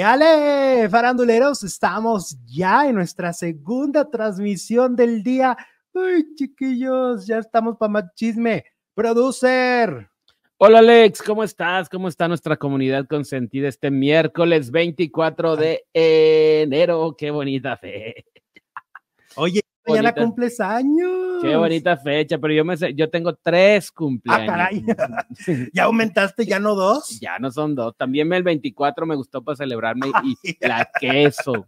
[0.05, 1.63] ¡Ale, faranduleros!
[1.63, 5.57] Estamos ya en nuestra segunda transmisión del día.
[5.95, 7.25] ¡Ay, chiquillos!
[7.25, 8.65] Ya estamos para más chisme.
[8.97, 10.09] Producer.
[10.57, 11.87] Hola Alex, ¿cómo estás?
[11.91, 17.15] ¿Cómo está nuestra comunidad consentida este miércoles 24 de enero?
[17.15, 18.25] Qué bonita fe.
[19.35, 21.43] Oye, mañana cumples años.
[21.43, 24.49] Qué bonita fecha, pero yo me sé, yo tengo tres cumpleaños.
[24.49, 24.85] Ah, caray.
[25.73, 26.47] ¿Ya aumentaste?
[26.47, 27.21] ¿Ya no dos?
[27.21, 27.97] Ya no son dos.
[27.97, 31.67] También el 24 me gustó para celebrarme y la queso.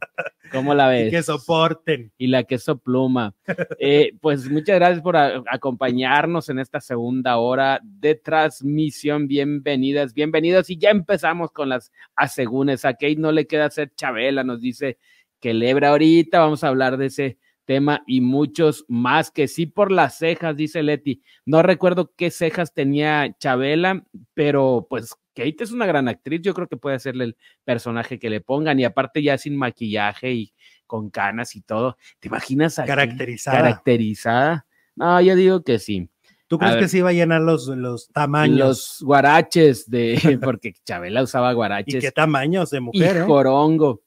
[0.53, 1.09] ¿Cómo la ves?
[1.09, 2.13] Y que soporten.
[2.17, 3.35] Y la queso pluma.
[3.79, 9.29] Eh, pues muchas gracias por acompañarnos en esta segunda hora de transmisión.
[9.29, 10.71] Bienvenidas, bienvenidos.
[10.71, 12.85] Y ya empezamos con las asegúnes.
[12.85, 14.99] A Kate no le queda hacer Chabela, nos dice
[15.41, 16.41] que lebra ahorita.
[16.41, 17.39] Vamos a hablar de ese
[17.69, 21.21] tema y muchos más que sí por las cejas, dice Leti.
[21.45, 26.67] No recuerdo qué cejas tenía Chabela, pero pues Kate es una gran actriz, yo creo
[26.67, 30.55] que puede hacerle el personaje que le pongan y aparte ya sin maquillaje y
[30.87, 31.99] con canas y todo.
[32.21, 33.59] ¿Te imaginas caracterizada?
[33.59, 34.67] Caracterizada.
[34.97, 36.09] No, yo digo que sí.
[36.47, 38.59] ¿Tú crees que sí va a llenar los, los tamaños?
[38.59, 41.97] Los guaraches de, porque Chabela usaba guaraches.
[41.97, 43.25] ¿Y qué tamaños de mujer?
[43.25, 44.01] Y corongo.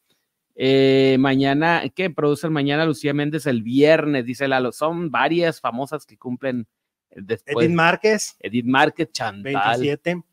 [0.55, 4.25] Eh, mañana, ¿qué produce mañana Lucía Méndez el viernes?
[4.25, 6.67] Dice Lalo, son varias famosas que cumplen
[7.15, 7.65] después.
[7.65, 8.35] Edith Márquez.
[8.39, 9.53] Edith Márquez, Chantal.
[9.53, 10.23] 27.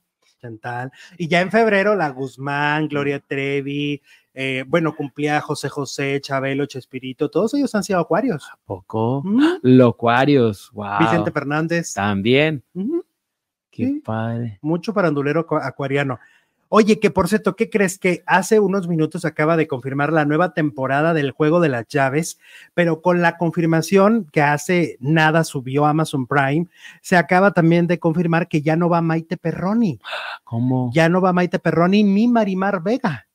[0.40, 0.92] Chantal.
[1.16, 4.00] Y ya en febrero, la Guzmán, Gloria Trevi,
[4.40, 8.48] eh, bueno, cumplía José José, Chabelo, Chespirito, todos ellos han sido acuarios.
[8.52, 9.24] ¿A poco?
[9.62, 11.00] Locuarios, wow.
[11.00, 11.92] Vicente Fernández.
[11.94, 12.62] También.
[13.68, 14.58] Qué padre.
[14.62, 16.20] Mucho parandulero acuariano.
[16.70, 20.52] Oye, que por cierto, ¿qué crees que hace unos minutos acaba de confirmar la nueva
[20.52, 22.38] temporada del juego de las llaves,
[22.74, 26.66] pero con la confirmación que hace nada subió Amazon Prime,
[27.00, 29.98] se acaba también de confirmar que ya no va Maite Perroni.
[30.44, 30.90] ¿Cómo?
[30.92, 33.28] Ya no va Maite Perroni ni Marimar Vega.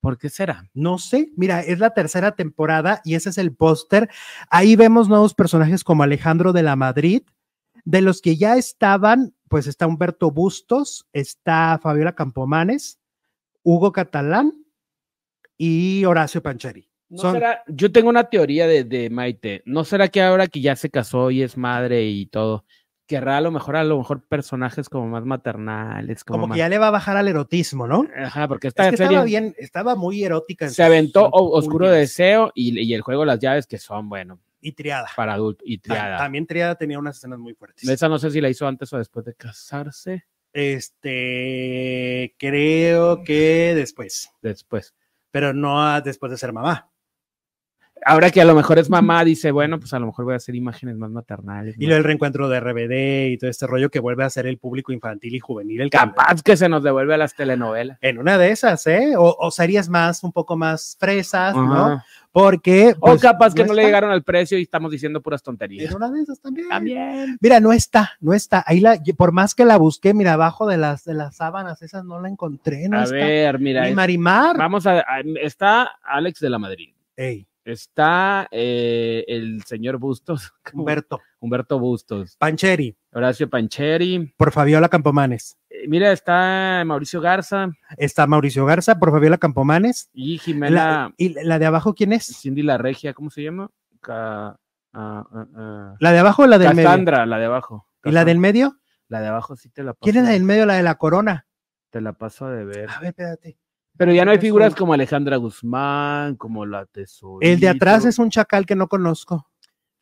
[0.00, 0.68] ¿Por qué será?
[0.72, 4.08] No sé, mira, es la tercera temporada y ese es el póster.
[4.50, 7.22] Ahí vemos nuevos personajes como Alejandro de la Madrid,
[7.84, 12.98] de los que ya estaban, pues está Humberto Bustos, está Fabiola Campomanes,
[13.62, 14.52] Hugo Catalán
[15.56, 16.88] y Horacio Pancheri.
[17.08, 19.62] ¿No Son- será- yo tengo una teoría de, de Maite.
[19.64, 22.64] ¿No será que ahora que ya se casó y es madre y todo,
[23.06, 26.24] querrá a lo mejor a lo mejor personajes como más maternales?
[26.24, 28.04] Como, como más- que ya le va a bajar al erotismo, ¿no?
[28.18, 30.64] Ajá, porque Es esta que serie estaba bien, estaba muy erótica.
[30.64, 31.88] en se aventó Oscuro.
[31.88, 35.08] Deseo y, y el juego las llaves que son, bueno, Y triada.
[35.14, 36.16] para adultos y triada.
[36.18, 37.88] También triada tenía unas escenas muy fuertes.
[37.88, 40.26] Esa no sé si la hizo antes o después de casarse.
[40.52, 44.94] Este, creo que después, Después.
[45.30, 46.90] pero no después de ser mamá.
[48.04, 50.36] Ahora que a lo mejor es mamá, dice, bueno, pues a lo mejor voy a
[50.36, 51.74] hacer imágenes más maternales.
[51.78, 54.58] Y luego el reencuentro de RBD y todo este rollo que vuelve a ser el
[54.58, 55.80] público infantil y juvenil.
[55.80, 57.98] El Capaz que se nos devuelve a las telenovelas.
[58.02, 59.14] En una de esas, ¿eh?
[59.16, 62.02] O, o series más, un poco más fresas, ¿no?
[62.32, 62.94] Porque.
[63.00, 65.90] O pues, capaz que no, le llegaron al precio y estamos diciendo puras tonterías.
[65.90, 66.68] En una de esas también.
[66.68, 67.38] También.
[67.40, 68.62] Mira, no está, no está.
[68.66, 72.04] Ahí la, por más que la busqué, mira, abajo de las, de las sábanas, esas
[72.04, 73.16] no la encontré, no a está.
[73.16, 73.88] ver, mira.
[73.88, 74.58] Es- Marimar.
[74.58, 76.90] vamos a, a- Está Alex de la Madrid.
[77.16, 80.52] Ey, Está eh, el señor Bustos.
[80.72, 81.20] Humberto.
[81.40, 82.36] Humberto Bustos.
[82.38, 84.32] Pancheri, Horacio Pancheri.
[84.36, 85.58] por Fabiola Campomanes.
[85.68, 90.08] Eh, mira, está Mauricio Garza Está Mauricio Garza, por Fabiola Campomanes.
[90.12, 92.26] y La- Jimena ¿Y la de abajo quién es?
[92.40, 93.68] Cindy La Regia, ¿cómo se llama?
[94.00, 94.58] Ca- ah,
[95.32, 95.94] ah, ah.
[95.98, 96.88] ¿La de abajo o la del medio?
[96.88, 97.88] Cassandra, la de abajo.
[98.04, 98.78] ¿Y la del medio?
[99.08, 100.00] La de abajo sí te la paso.
[100.02, 100.66] ¿Quién es la del medio?
[100.66, 101.46] La de la corona.
[101.90, 102.88] Te la paso de ver.
[102.90, 103.58] A ver, espérate.
[103.96, 107.38] Pero ya no hay figuras como Alejandra Guzmán, como la Tesoro.
[107.40, 109.48] El de atrás es un chacal que no conozco.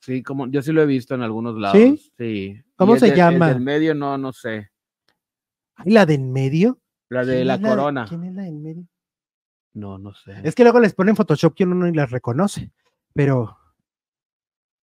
[0.01, 1.77] Sí, como yo sí lo he visto en algunos lados.
[1.79, 2.13] ¿Sí?
[2.19, 2.63] Sí.
[2.77, 3.49] ¿Cómo se del- llama?
[3.49, 4.71] El del medio no, no sé.
[5.85, 6.79] ¿Y la del medio?
[7.09, 8.07] La de ¿Quién la de- corona.
[8.09, 8.87] ¿Quién es la del medio?
[9.75, 10.35] No, no sé.
[10.45, 12.71] Es que luego les ponen Photoshop que uno ni las reconoce.
[13.15, 13.59] Pero.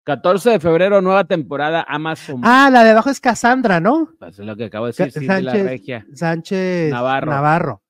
[0.05, 2.41] 14 de febrero, nueva temporada Amazon.
[2.43, 4.09] Ah, la de abajo es Cassandra, ¿no?
[4.17, 6.07] Pues es lo que acabo de decir, Cindy la Sánchez- Regia.
[6.13, 7.31] Sánchez Navarro.
[7.31, 7.81] Navarro.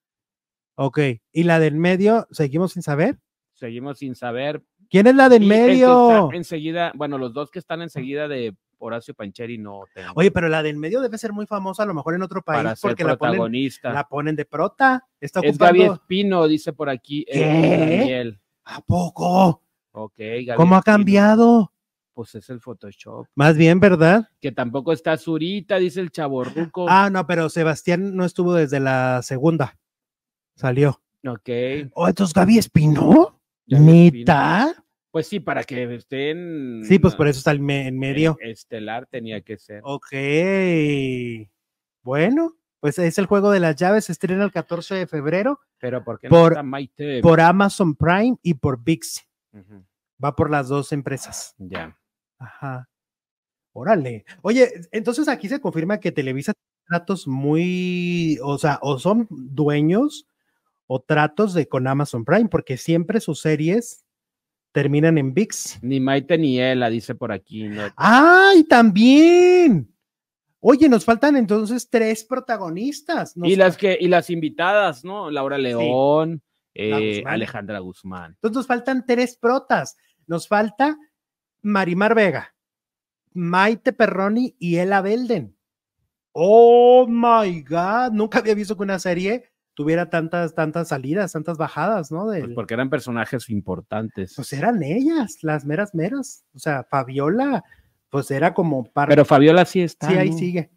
[0.81, 0.99] Ok.
[1.33, 2.25] ¿Y la del medio?
[2.31, 3.19] ¿Seguimos sin saber?
[3.53, 4.63] Seguimos sin saber.
[4.89, 6.31] ¿Quién es la del Y medio?
[6.31, 10.13] enseguida, bueno, los dos que están enseguida de Horacio Pancheri no tengo.
[10.15, 12.59] Oye, pero la del medio debe ser muy famosa, a lo mejor en otro país,
[12.63, 13.91] para ser porque la ponen, protagonista.
[13.91, 15.05] la ponen de prota.
[15.19, 16.01] Está Es Gaby ocupando.
[16.01, 17.25] Espino, dice por aquí.
[17.27, 17.97] eh, ¿Qué?
[17.99, 18.39] Daniel.
[18.63, 19.61] ¿A poco?
[19.91, 21.73] Ok, Gaby ¿Cómo ha cambiado?
[22.13, 23.27] Pues es el Photoshop.
[23.35, 24.29] Más bien, ¿verdad?
[24.39, 26.85] Que tampoco está Zurita, dice el chaborruco.
[26.89, 29.77] Ah, no, pero Sebastián no estuvo desde la segunda.
[30.59, 31.01] Salió.
[31.25, 31.49] Ok.
[31.93, 33.39] Oh, entonces Gaby Espino.
[33.65, 34.73] ¿Neta?
[35.09, 36.81] Pues sí, para que estén.
[36.83, 38.37] Sí, pues por eso está el me- en medio.
[38.41, 39.79] Estelar tenía que ser.
[39.85, 40.11] Ok.
[42.03, 44.05] Bueno, pues es el juego de las llaves.
[44.05, 47.21] Se estrena el 14 de febrero Pero ¿por qué no por- está Maite?
[47.21, 49.25] por Amazon Prime y por VIX.
[50.23, 51.55] Va por las dos empresas.
[51.57, 51.97] Ya.
[52.37, 52.89] Ajá.
[53.73, 54.25] Órale.
[54.41, 60.27] Oye, entonces aquí se confirma que Televisa tiene tratos muy, o sea, o son dueños
[60.91, 64.03] o tratos de con Amazon Prime, porque siempre sus series
[64.71, 65.83] terminan en VIX.
[65.83, 67.67] Ni Maite ni Ela, dice por aquí.
[67.67, 67.83] ¿no?
[67.95, 69.93] ¡Ay, también!
[70.59, 73.37] Oye, nos faltan entonces tres protagonistas.
[73.37, 75.29] Nos Y las que, y las invitadas, ¿no?
[75.29, 76.41] Laura León,
[76.73, 77.33] eh, Guzmán.
[77.35, 78.31] Alejandra Guzmán.
[78.31, 79.95] Entonces nos faltan tres protas.
[80.25, 80.97] Nos falta
[81.61, 82.55] Marimar Vega,
[83.33, 85.55] Maite Perroni y Ella Belden.
[86.31, 92.11] Oh my God, nunca había visto que una serie tuviera tantas, tantas salidas, tantas bajadas,
[92.11, 92.25] ¿no?
[92.25, 94.33] Pues porque eran personajes importantes.
[94.35, 96.43] pues eran ellas, las meras meras.
[96.53, 97.63] O sea, Fabiola,
[98.09, 99.13] pues era como parte.
[99.13, 100.09] Pero Fabiola sí está.
[100.09, 100.37] sí, ahí ¿no?
[100.37, 100.69] sigue.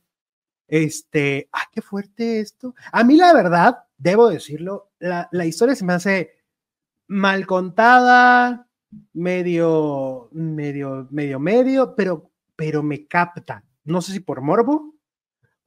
[0.69, 2.77] Este, ah, qué fuerte esto.
[2.93, 6.31] A mí, la verdad, debo decirlo, la, la historia se me hace
[7.09, 8.69] mal contada,
[9.15, 13.65] medio, medio, medio, medio, pero, pero me capta.
[13.83, 14.92] No sé si por morbo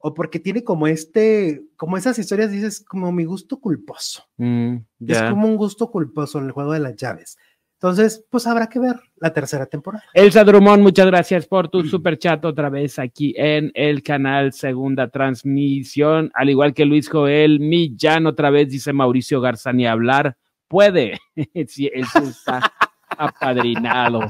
[0.06, 4.22] o porque tiene como este, como esas historias, dices, como mi gusto culposo.
[4.36, 7.36] Mm, Es como un gusto culposo en el juego de las llaves.
[7.80, 10.04] Entonces, pues habrá que ver la tercera temporada.
[10.14, 15.08] Elsa Drummond, muchas gracias por tu super chat otra vez aquí en el canal Segunda
[15.08, 16.30] Transmisión.
[16.34, 20.36] Al igual que Luis Joel Millán, otra vez dice Mauricio Garza, ni hablar
[20.68, 21.18] puede.
[21.66, 22.72] sí, él sí está
[23.18, 24.20] apadrinado.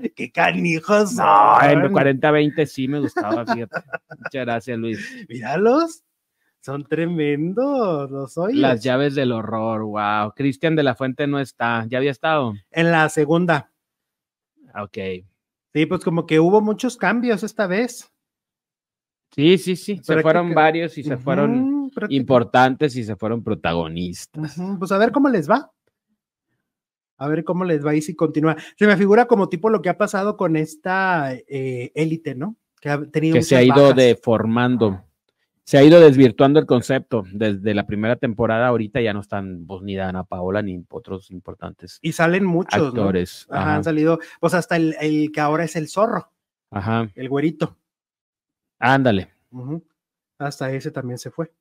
[0.16, 1.14] ¡Qué canijos!
[1.14, 1.92] No, en son!
[1.92, 3.82] 40-20 sí me gustaba, fíjate.
[4.18, 5.26] Muchas gracias, Luis.
[5.28, 6.02] Míralos.
[6.60, 8.54] Son tremendos, los soy.
[8.54, 10.32] Las llaves del horror, wow.
[10.36, 12.52] Cristian de la Fuente no está, ya había estado.
[12.70, 13.72] En la segunda.
[14.74, 14.98] Ok.
[15.72, 18.12] Sí, pues como que hubo muchos cambios esta vez.
[19.34, 20.00] Sí, sí, sí.
[20.02, 24.60] Se fueron varios y se fueron importantes y se fueron protagonistas.
[24.78, 25.70] Pues a ver cómo les va.
[27.20, 28.56] A ver cómo les va y si continúa.
[28.76, 32.56] Se me figura como tipo lo que ha pasado con esta eh, élite, ¿no?
[32.80, 35.04] Que ha tenido que se ha ido deformando
[35.70, 37.22] se ha ido desvirtuando el concepto.
[37.32, 42.00] Desde la primera temporada, ahorita ya no están pues, ni Dana Paola ni otros importantes.
[42.02, 43.46] Y salen muchos actores.
[43.48, 46.32] Ajá, han salido, pues hasta el, que ahora es el zorro.
[46.72, 47.08] Ajá.
[47.14, 47.78] El güerito.
[48.80, 49.30] Ándale.
[50.38, 51.52] Hasta ese también se fue.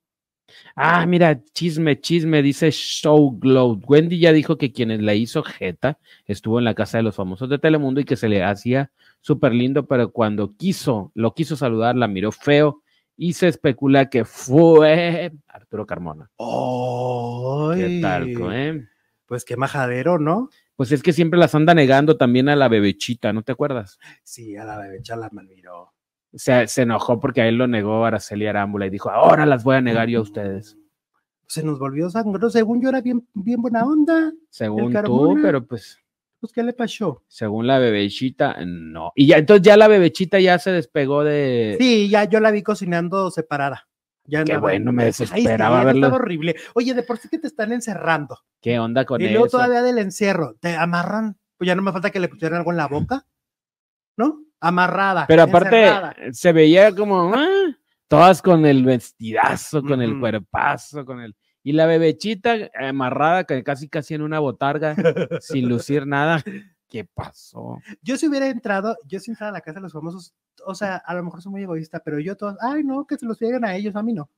[0.75, 3.79] Ah, mira, chisme, chisme, dice Show Glow.
[3.87, 7.49] Wendy ya dijo que quien la hizo Jeta estuvo en la casa de los famosos
[7.49, 8.91] de Telemundo y que se le hacía
[9.21, 12.81] súper lindo, pero cuando quiso, lo quiso saludar, la miró feo
[13.17, 16.31] y se especula que fue Arturo Carmona.
[17.75, 18.87] ¿Qué tal, eh?
[19.25, 20.49] Pues qué majadero, ¿no?
[20.75, 23.99] Pues es que siempre las anda negando también a la bebechita, ¿no te acuerdas?
[24.23, 25.93] Sí, a la bebecha la malmiró.
[26.33, 29.77] Se, se enojó porque a él lo negó Araceli Arámbula y dijo, ahora las voy
[29.77, 30.77] a negar yo a ustedes.
[31.47, 34.31] Se nos volvió sangro, según yo era bien, bien buena onda.
[34.49, 35.99] Según tú, pero pues
[36.39, 37.23] pues, ¿qué le pasó?
[37.27, 39.11] Según la bebechita, no.
[39.15, 41.75] Y ya, entonces ya la bebechita ya se despegó de.
[41.79, 43.87] Sí, ya yo la vi cocinando separada.
[44.25, 46.13] Ya Qué bueno, me desesperaba verlo.
[46.13, 46.55] horrible.
[46.75, 48.37] Oye, de por sí que te están encerrando.
[48.61, 49.29] ¿Qué onda con eso?
[49.29, 51.37] Y luego todavía del encierro, te amarran.
[51.57, 53.25] Pues ya no me falta que le pusieran algo en la boca,
[54.19, 54.43] ¿no?
[54.59, 55.25] Amarrada.
[55.27, 57.75] Pero aparte, se veía como, ah,
[58.09, 64.13] todas con el vestidazo, con el cuerpazo, con el y la bebechita amarrada casi casi
[64.13, 64.95] en una botarga,
[65.41, 66.43] sin lucir nada.
[66.87, 67.77] ¿Qué pasó?
[68.01, 70.33] Yo si hubiera entrado, yo si entrara a la casa de los famosos,
[70.65, 73.25] o sea, a lo mejor soy muy egoísta, pero yo todos, ay no, que se
[73.25, 74.29] los lleguen a ellos, a mí no.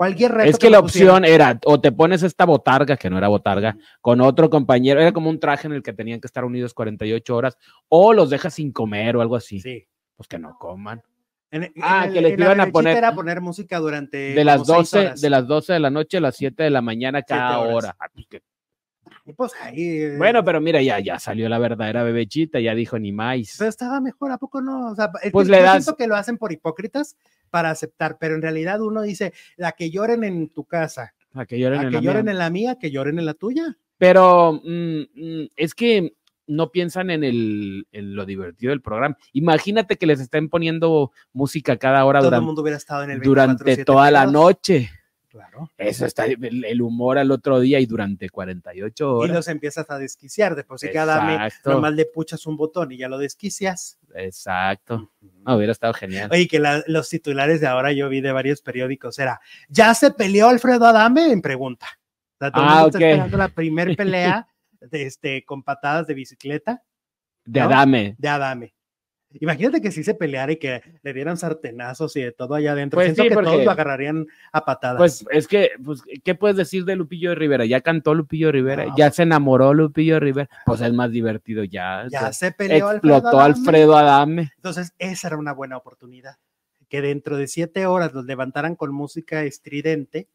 [0.00, 3.28] Cualquier reto Es que, la opción era, o te pones esta botarga, que no era
[3.28, 6.72] botarga, con otro compañero, era como un traje en el que tenían que estar unidos
[6.72, 7.58] 48 horas,
[7.90, 9.60] o los dejas sin comer o algo así.
[9.60, 9.86] Sí.
[10.16, 11.02] Pues que no coman
[11.82, 12.96] ah, que les iban a poner.
[12.96, 14.16] Era poner música durante.
[14.34, 17.22] De las, 12, de las 12 de la noche a las 7 de la mañana
[17.22, 17.96] cada hora.
[17.98, 18.40] Ah, pues
[19.36, 23.12] pues ahí, eh, bueno, pero mira, ya, ya salió la verdadera bebechita, ya dijo ni
[23.12, 23.56] más.
[23.58, 24.90] Pero estaba mejor, ¿a poco no?
[24.90, 25.84] O sea, pues le das...
[25.84, 27.16] siento que lo hacen por hipócritas
[27.50, 31.58] para aceptar, pero en realidad uno dice, la que lloren en tu casa, la que
[31.58, 33.76] lloren, en, que la lloren en la mía, que lloren en la tuya.
[33.98, 36.14] Pero mm, mm, es que
[36.46, 39.16] no piensan en, el, en lo divertido del programa.
[39.32, 43.10] Imagínate que les estén poniendo música cada hora Todo durante, el mundo hubiera estado en
[43.10, 44.90] el durante toda la noche.
[45.30, 45.70] Claro.
[45.78, 49.30] Eso está el, humor al otro día y durante 48 horas.
[49.30, 50.56] Y los empiezas a desquiciar.
[50.56, 53.96] Después de cada mes, nomás le puchas un botón y ya lo desquicias.
[54.12, 55.12] Exacto.
[55.46, 56.30] hubiera estado genial.
[56.32, 60.48] Oye, que los titulares de ahora yo vi de varios periódicos era, ¿ya se peleó
[60.48, 61.30] Alfredo Adame?
[61.30, 61.86] En pregunta.
[62.34, 62.94] O sea, ah, ok.
[62.94, 64.48] esperando la primera pelea
[64.90, 66.82] este, con patadas de bicicleta.
[67.44, 68.16] De Adame.
[68.18, 68.74] De Adame.
[69.34, 72.96] Imagínate que si se peleara y que le dieran sartenazos y de todo allá adentro.
[72.96, 74.98] Pues Siento que todos lo agarrarían a patadas.
[74.98, 77.64] Pues es que, pues, ¿qué puedes decir de Lupillo Rivera?
[77.64, 82.06] Ya cantó Lupillo Rivera, ya se enamoró Lupillo Rivera, pues es más divertido ya.
[82.10, 84.50] Ya se peleó Explotó Alfredo Adame.
[84.56, 86.36] Entonces, esa era una buena oportunidad.
[86.88, 90.28] Que dentro de siete horas los levantaran con música estridente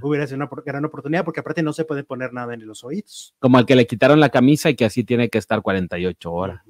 [0.00, 3.34] hubiera sido una gran oportunidad porque aparte no se puede poner nada en los oídos.
[3.38, 6.62] Como al que le quitaron la camisa y que así tiene que estar 48 horas.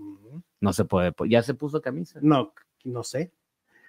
[0.63, 2.21] No se puede, ya se puso camisa.
[2.23, 2.55] No,
[2.85, 3.33] no sé.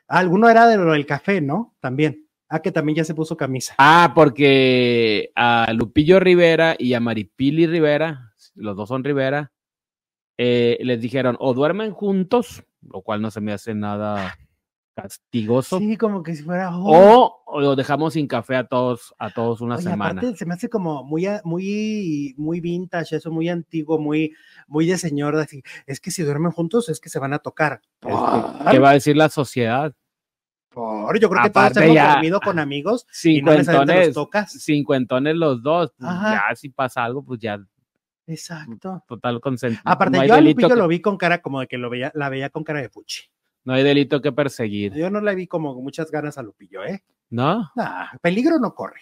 [0.08, 1.76] alguno era de lo del café, ¿no?
[1.80, 2.28] También.
[2.50, 3.76] Ah, que también ya se puso camisa.
[3.78, 9.52] Ah, porque a Lupillo Rivera y a Maripili Rivera, los dos son Rivera,
[10.40, 14.36] eh, les dijeron o duermen juntos, lo cual no se me hace nada
[14.96, 15.78] castigoso.
[15.78, 16.76] Sí, como que si fuera.
[16.76, 16.90] Oh.
[16.92, 20.22] O, lo dejamos sin café a todos, a todos una semana.
[20.36, 24.34] se me hace como muy, muy, muy vintage, eso muy antiguo, muy,
[24.68, 25.46] muy de señor.
[25.86, 27.82] Es que si duermen juntos es que se van a tocar.
[28.02, 29.94] ¿Qué va a decir la sociedad?
[30.70, 34.52] Por, yo creo que todos hemos dormido con amigos y no los tocas.
[34.52, 35.94] Cincuentones los dos.
[35.98, 37.60] Pues ya si pasa algo, pues ya
[38.26, 39.04] Exacto.
[39.08, 39.90] Total consentimiento.
[39.90, 42.50] Aparte, yo a Lupillo lo vi con cara como de que lo veía, la veía
[42.50, 43.30] con cara de puchi.
[43.66, 44.94] No hay delito que perseguir.
[44.94, 47.04] Yo no le vi como muchas ganas a Lupillo, ¿eh?
[47.30, 47.72] ¿No?
[48.22, 49.02] peligro no corre.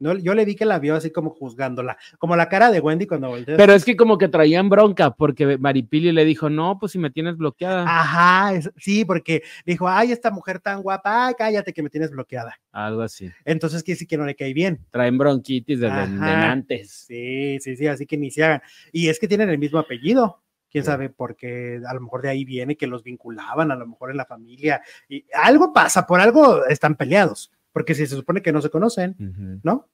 [0.00, 3.06] No, yo le vi que la vio así como juzgándola, como la cara de Wendy
[3.06, 3.56] cuando volteó.
[3.56, 7.10] Pero es que como que traían bronca, porque Maripili le dijo, no, pues si me
[7.10, 7.84] tienes bloqueada.
[7.84, 12.60] Ajá, sí, porque dijo, ay, esta mujer tan guapa, ay, cállate que me tienes bloqueada.
[12.70, 13.28] Algo así.
[13.44, 14.86] Entonces quiere decir que no le cae bien.
[14.92, 17.06] Traen bronquitis desde antes.
[17.08, 18.62] Sí, sí, sí, así que ni se hagan.
[18.92, 22.44] Y es que tienen el mismo apellido quién sabe, porque a lo mejor de ahí
[22.44, 26.64] viene que los vinculaban, a lo mejor en la familia, y algo pasa, por algo
[26.66, 29.60] están peleados, porque si se supone que no se conocen.
[29.62, 29.88] ¿no?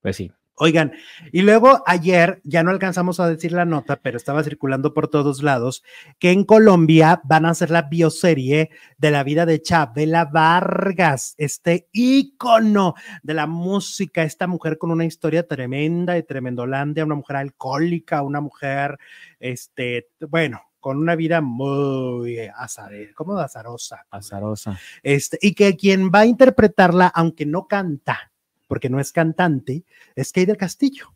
[0.00, 0.32] Pues sí.
[0.58, 0.92] Oigan,
[1.32, 5.42] y luego ayer, ya no alcanzamos a decir la nota, pero estaba circulando por todos
[5.42, 5.84] lados,
[6.18, 11.88] que en Colombia van a hacer la bioserie de la vida de Chabela Vargas, este
[11.92, 18.22] ícono de la música, esta mujer con una historia tremenda de Tremendolandia, una mujer alcohólica,
[18.22, 18.98] una mujer,
[19.38, 24.06] este, bueno, con una vida muy azare, como azarosa.
[24.10, 24.78] Azarosa.
[25.02, 28.32] Este, y que quien va a interpretarla, aunque no canta,
[28.66, 29.84] porque no es cantante,
[30.14, 31.14] es Kay del Castillo.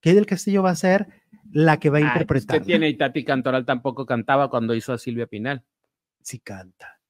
[0.00, 1.08] Kay del Castillo va a ser
[1.50, 2.58] la que va a Ay, interpretar.
[2.58, 2.88] ¿Qué tiene?
[2.88, 5.64] Y Tati Cantoral tampoco cantaba cuando hizo a Silvia Pinal.
[6.22, 7.00] Sí canta.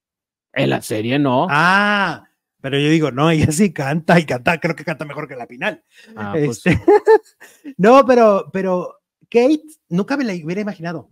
[0.52, 1.46] En la serie no.
[1.50, 2.28] Ah,
[2.60, 5.46] pero yo digo, no, ella sí canta y canta, creo que canta mejor que la
[5.46, 5.84] Pinal.
[6.16, 6.80] Ah, pues, Este,
[7.76, 9.00] no, pero, pero
[9.30, 11.10] Kate nunca me la hubiera imaginado.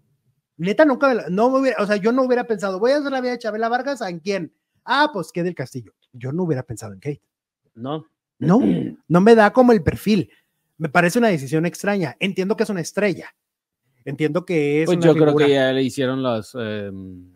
[0.56, 2.98] Neta, nunca me la, no me hubiera, o sea, yo no hubiera pensado, voy a
[2.98, 4.55] hacer la vida de Chabela Vargas, ¿en quién?
[4.84, 5.92] Ah, pues Kay del Castillo.
[6.12, 7.22] Yo no hubiera pensado en Kate.
[7.74, 8.06] no.
[8.39, 8.61] No,
[9.09, 10.31] no me da como el perfil.
[10.77, 12.16] Me parece una decisión extraña.
[12.19, 13.35] Entiendo que es una estrella.
[14.05, 17.31] Entiendo que es Pues una yo creo que ya le hicieron las em,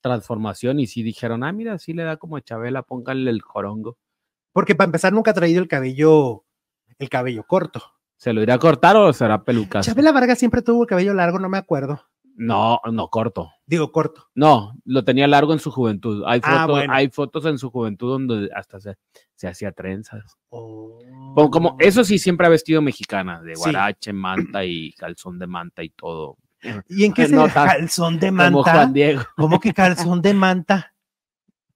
[0.00, 3.98] transformación y sí dijeron, ah, mira, sí le da como a Chabela, pónganle el jorongo.
[4.52, 6.44] Porque para empezar nunca ha traído el cabello,
[6.98, 7.82] el cabello corto.
[8.16, 9.84] ¿Se lo irá a cortar o será pelucas?
[9.84, 12.02] Chabela Vargas siempre tuvo el cabello largo, no me acuerdo.
[12.38, 13.50] No, no corto.
[13.66, 14.26] Digo corto.
[14.34, 16.22] No, lo tenía largo en su juventud.
[16.26, 16.92] Hay fotos, Ah, bueno.
[16.92, 18.96] hay fotos en su juventud donde hasta se,
[19.34, 20.36] se hacía trenzas.
[20.50, 20.98] Oh.
[21.34, 23.60] Como, como- eso sí siempre ha vestido mexicana, de Sí.
[23.62, 26.36] guarache, manta y calzón de manta y todo.
[26.88, 28.72] ¿Y en qué se calzón de Como manta?
[28.72, 29.22] Juan Diego.
[29.36, 30.92] ¿Cómo que calzón de manta?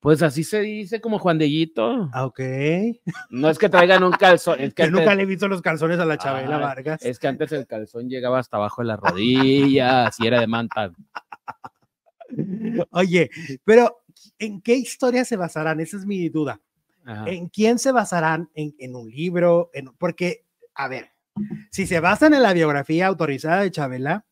[0.01, 2.09] Pues así se dice como Juan Dieguito.
[2.12, 2.40] Ah, Ok.
[3.28, 5.98] No es que traigan un calzón, es que, Yo nunca le he visto los calzones
[5.98, 7.05] a la Chabela Vargas.
[7.05, 10.93] es que antes el calzón llegaba hasta abajo de la rodilla, así era de manta.
[12.90, 13.31] Oye,
[13.64, 14.02] pero
[14.39, 15.81] ¿en qué historia se basarán?
[15.81, 16.60] Esa es mi duda.
[17.05, 17.28] Ajá.
[17.28, 18.51] ¿En quién se basarán?
[18.55, 19.70] ¿En, en un libro?
[19.74, 20.44] En, porque,
[20.74, 21.10] a ver,
[21.70, 24.24] si se basan en la biografía autorizada de Chabela,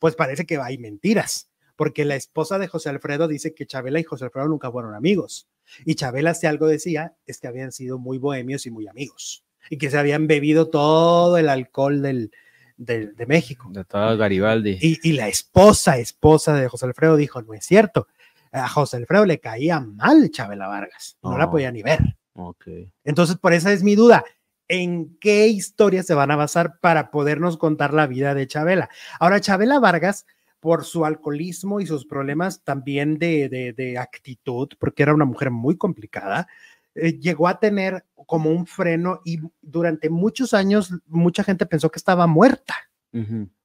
[0.00, 4.04] pues parece que hay mentiras, porque la esposa de José Alfredo dice que Chabela y
[4.04, 5.48] José Alfredo nunca fueron amigos.
[5.84, 9.78] Y Chabela, si algo decía, es que habían sido muy bohemios y muy amigos, y
[9.78, 12.30] que se habían bebido todo el alcohol del,
[12.76, 13.68] del- de México.
[13.72, 14.78] De todo Garibaldi.
[14.80, 18.06] Y, y la esposa, esposa de José Alfredo dijo, no es cierto.
[18.52, 21.50] A José Alfredo le caía mal Chabela Vargas, no la Oh.
[21.50, 21.98] podía ni ver.
[22.34, 22.66] Ok.
[23.04, 24.24] Entonces, por esa es mi duda.
[24.68, 28.88] ¿En qué historia se van a basar para podernos contar la vida de Chabela?
[29.20, 30.24] Ahora, Chabela Vargas,
[30.64, 35.50] por su alcoholismo y sus problemas también de, de- de actitud, porque era una mujer
[35.50, 36.48] muy complicada,
[36.94, 41.98] eh, llegó a tener como un freno y durante muchos años mucha gente pensó que
[41.98, 42.74] estaba muerta,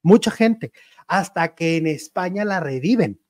[0.02, 0.74] mucha gente,
[1.08, 3.22] hasta que en España la reviven.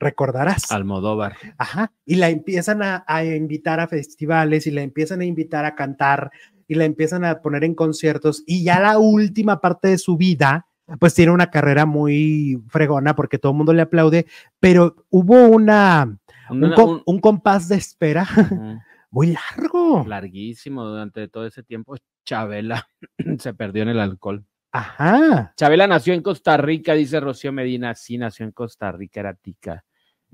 [0.00, 0.72] Recordarás.
[0.72, 1.36] Almodóvar.
[1.58, 5.74] Ajá, y la empiezan a, a invitar a festivales y la empiezan a invitar a
[5.74, 6.30] cantar
[6.66, 10.66] y la empiezan a poner en conciertos y ya la última parte de su vida,
[11.00, 14.26] pues tiene una carrera muy fregona porque todo el mundo le aplaude,
[14.60, 16.18] pero hubo una,
[16.50, 18.26] un, Una- com- un- un compás de espera
[19.10, 20.04] muy largo.
[20.06, 21.96] larguísimo durante todo ese tiempo.
[22.24, 22.86] Chabela
[23.38, 24.44] se perdió en el alcohol.
[24.74, 27.94] Ajá, Chabela nació en Costa Rica, dice Rocío Medina.
[27.94, 29.84] Sí, nació en Costa Rica, era tica.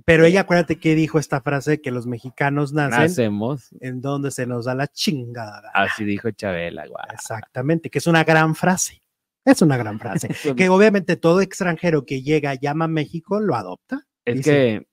[0.05, 3.70] pero ella acuérdate que dijo esta frase que los mexicanos nacen Nacemos.
[3.81, 5.70] en donde se nos da la chingada.
[5.75, 7.03] Así dijo Chabela, guau.
[7.12, 9.03] Exactamente, que es una gran frase.
[9.51, 10.29] Es una gran frase.
[10.57, 14.07] que obviamente todo extranjero que llega, llama a México, lo adopta.
[14.25, 14.87] Es dice, que,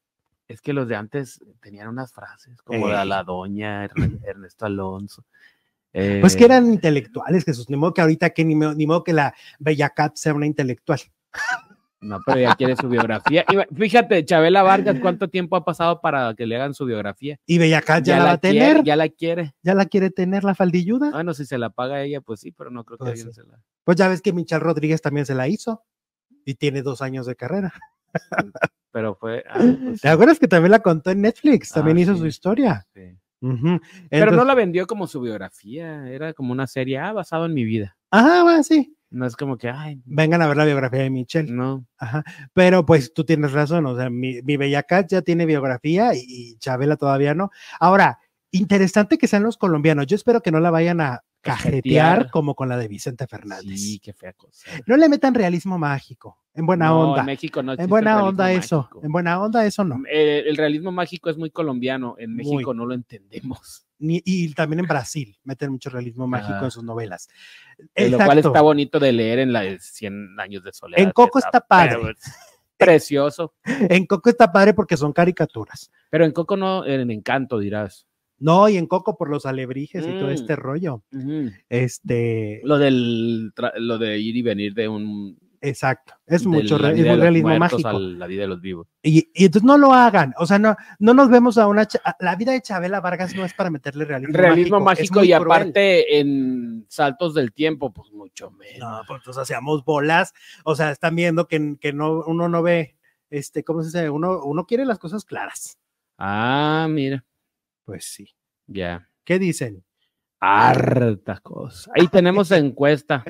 [0.53, 5.25] es que los de antes tenían unas frases como de la doña Erne- Ernesto Alonso.
[5.91, 7.69] Pues que Eh, eran intelectuales, Jesús.
[7.69, 10.45] Ni modo que ahorita que ni, mo- ni modo que la Bella Cat sea una
[10.45, 10.99] intelectual.
[12.05, 13.43] No, pero ya quiere su biografía.
[13.51, 17.39] Y fíjate, Chabela Vargas, ¿cuánto tiempo ha pasado para que le hagan su biografía?
[17.47, 18.83] Y Bella Cat ya, la, va a quiere, tener, ya.
[18.83, 19.55] ya la quiere.
[19.63, 21.09] la quiere tener la faldilluda.
[21.11, 23.41] Bueno, si se la paga ella, pues sí, pero no creo que Pues alguien sí.
[23.41, 23.59] se la.
[23.83, 25.83] Pues ya ves que Michelle Rodríguez también se la hizo
[26.45, 27.73] y tiene dos años de carrera.
[28.91, 29.43] Pero fue.
[29.49, 31.71] ah, pues ¿Te acuerdas que también la contó en Netflix?
[31.71, 32.19] También Ah, hizo sí.
[32.19, 32.85] su historia.
[32.93, 33.17] sí.
[34.09, 37.63] Pero no la vendió como su biografía, era como una serie, ah, basado en mi
[37.63, 37.95] vida.
[38.09, 38.94] Ajá, bueno, sí.
[39.11, 41.51] No es como que, ay, Vengan a ver la biografía de Michelle.
[41.51, 41.85] no.
[41.97, 42.23] Ajá.
[42.53, 46.23] Pero pues tú tienes razón, o sea, mi, mi Bella Cat ya tiene biografía y,
[46.27, 47.51] y Chabela todavía no.
[47.79, 48.19] Ahora,
[48.51, 50.07] interesante que sean los colombianos.
[50.07, 52.31] Yo espero que no la vayan a cajetear Cajetear.
[52.31, 53.79] como con la de Vicente Fernández.
[53.79, 54.71] Sí, qué fea cosa.
[54.87, 57.19] No le metan realismo mágico, en buena No, onda.
[57.21, 59.01] En México no En buena onda eso, mágico.
[59.03, 60.01] en buena onda eso no.
[60.11, 62.45] Eh, el realismo mágico es muy colombiano, en Muy.
[62.45, 63.84] México no lo entendemos.
[63.99, 67.29] Ni- y también en Brasil meten mucho realismo mágico en sus novelas.
[67.95, 71.01] Lo cual está bonito de leer en la de 100 años de soledad.
[71.01, 71.97] En Coco está padre.
[72.77, 73.53] Precioso.
[73.63, 75.91] En Coco está padre porque son caricaturas.
[76.09, 78.05] Pero en Coco no, en Encanto dirás.
[78.37, 80.31] No, y en Coco por los alebrijes y todo Mm.
[80.31, 81.01] este rollo.
[81.13, 81.51] Ujú.
[81.69, 85.39] Este, Lo del lo de ir y venir de un
[85.69, 86.13] exacto.
[86.25, 87.99] Es de mucho la re- vida es de un los realismo mágico.
[87.99, 88.87] la vida de los vivos.
[89.01, 90.33] Y, y entonces no lo hagan.
[90.37, 91.87] O sea, no, no nos vemos a una.
[92.19, 95.33] La vida de Chabela Vargas no es para meterle realismo, Realismo mágico y cruel.
[95.41, 98.79] aparte en saltos del tiempo, pues mucho menos.
[98.79, 100.33] No, pues o sea, hacíamos bolas.
[100.63, 102.95] O sea, están viendo que, que no, uno no ve,
[103.29, 104.09] este, ¿cómo se dice?
[104.09, 105.77] Uno, uno quiere las cosas claras.
[106.17, 107.23] Ah, mira,
[107.83, 108.33] Pues sí.
[108.67, 109.09] ya.
[109.23, 109.83] ¿Qué dicen?
[110.39, 111.91] Harta cosa.
[111.95, 113.23] Ahí tenemos encuesta.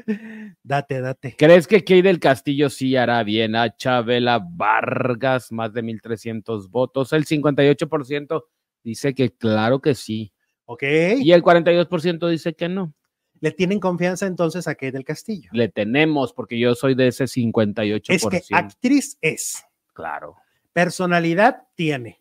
[0.64, 1.36] Date, date.
[1.38, 5.52] ¿Crees que Key del Castillo sí hará bien a Chabela Vargas?
[5.52, 7.14] Más de 1.300 votos.
[7.14, 8.44] El 58%
[8.84, 10.34] dice que claro que sí.
[10.66, 10.84] Ok.
[11.20, 12.94] Y el 42% dice que no.
[13.40, 15.50] Le tienen confianza entonces a Kate del Castillo.
[15.54, 18.04] Le tenemos, porque yo soy de ese 58%.
[18.08, 19.64] Es que actriz es.
[19.94, 20.36] Claro.
[20.74, 22.20] Personalidad tiene.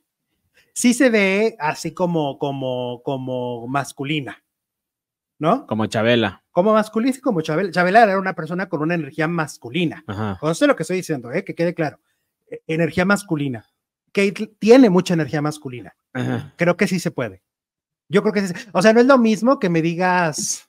[0.73, 4.44] Sí se ve así como, como, como masculina.
[5.39, 5.67] ¿No?
[5.67, 6.43] Como Chabela.
[6.51, 7.71] Como masculina, como Chabela.
[7.71, 10.05] Chabela era una persona con una energía masculina.
[10.07, 10.39] Ajá.
[10.41, 11.45] Conste lo que estoy diciendo, ¿eh?
[11.45, 11.99] que quede claro.
[12.51, 13.67] E- Energía masculina.
[14.13, 15.95] Kate tiene mucha energía masculina.
[16.13, 16.55] Ajá.
[16.57, 17.43] Creo que sí se puede.
[18.09, 18.47] Yo creo que sí.
[18.49, 20.69] se- O sea, no es lo mismo que me digas,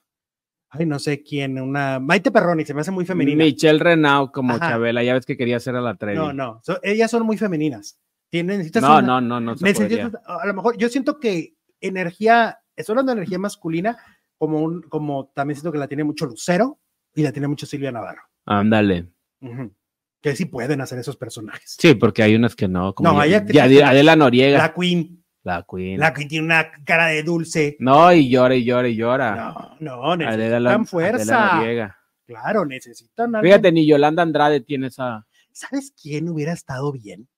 [0.70, 3.44] ay, no sé quién, una Maite Perroni, se me hace muy femenina.
[3.44, 4.70] Michelle Renaud como Ajá.
[4.70, 5.04] Chabela.
[5.04, 6.18] Ya ves que quería hacer a la Trevi.
[6.18, 8.00] No, no, so- ellas son muy femeninas.
[8.30, 10.10] Tienen, necesitas No, una- no, no, no podría.
[10.26, 13.96] a lo mejor yo siento que energía, estoy hablando de energía masculina,
[14.38, 16.80] como un, como también siento que la tiene mucho Lucero
[17.14, 18.22] y la tiene mucho Silvia Navarro.
[18.44, 19.10] Ándale.
[20.20, 21.76] Que sí pueden hacer esos personajes.
[21.78, 22.94] Sí, porque hay unas que no.
[22.94, 24.58] Como No, hay Adela Noriega.
[24.58, 26.00] La Queen, La Queen.
[26.00, 27.76] la Queen tiene una cara de dulce.
[27.80, 29.76] No, y llora y llora y llora.
[29.80, 31.56] No, no, Adela, necesitan Adela fuerza.
[31.56, 31.98] Noriega.
[32.26, 33.46] Claro, necesitan algo.
[33.46, 37.28] Fíjate, ni Yolanda Andrade tiene esa ¿Sabes quién hubiera estado bien?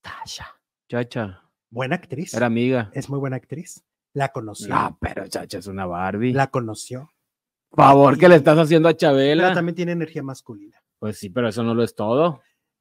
[0.00, 0.46] Tasha.
[0.88, 1.42] chacha.
[1.68, 2.32] Buena actriz.
[2.32, 2.90] Era amiga.
[2.94, 3.84] Es muy buena actriz.
[4.14, 4.68] La conoció.
[4.74, 6.32] No, pero chacha es una Barbie.
[6.32, 7.10] La conoció.
[7.70, 9.52] Favor que le estás haciendo a Pero Chabela.
[9.52, 10.78] también tiene energía masculina.
[10.98, 12.40] Pues sí, pero eso no lo es todo.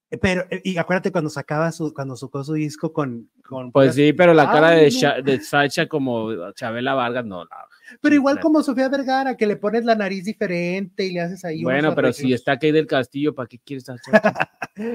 [0.09, 3.29] Eh, Pero, eh, y acuérdate cuando sacaba su, cuando sacó su disco con.
[3.43, 4.89] con Pues sí, pero la cara de.
[4.89, 7.43] Sha- de Sacha como Chabela Vargas, no.
[7.43, 7.67] la-
[8.01, 11.61] Pero igual como Sofía Vergara, que le pones la nariz diferente y le haces ahí.
[11.61, 13.97] Bueno, pero si está aquí del Castillo, ¿para qué quieres a?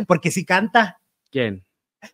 [0.09, 0.99] Porque si canta.
[1.31, 1.63] ¿Quién?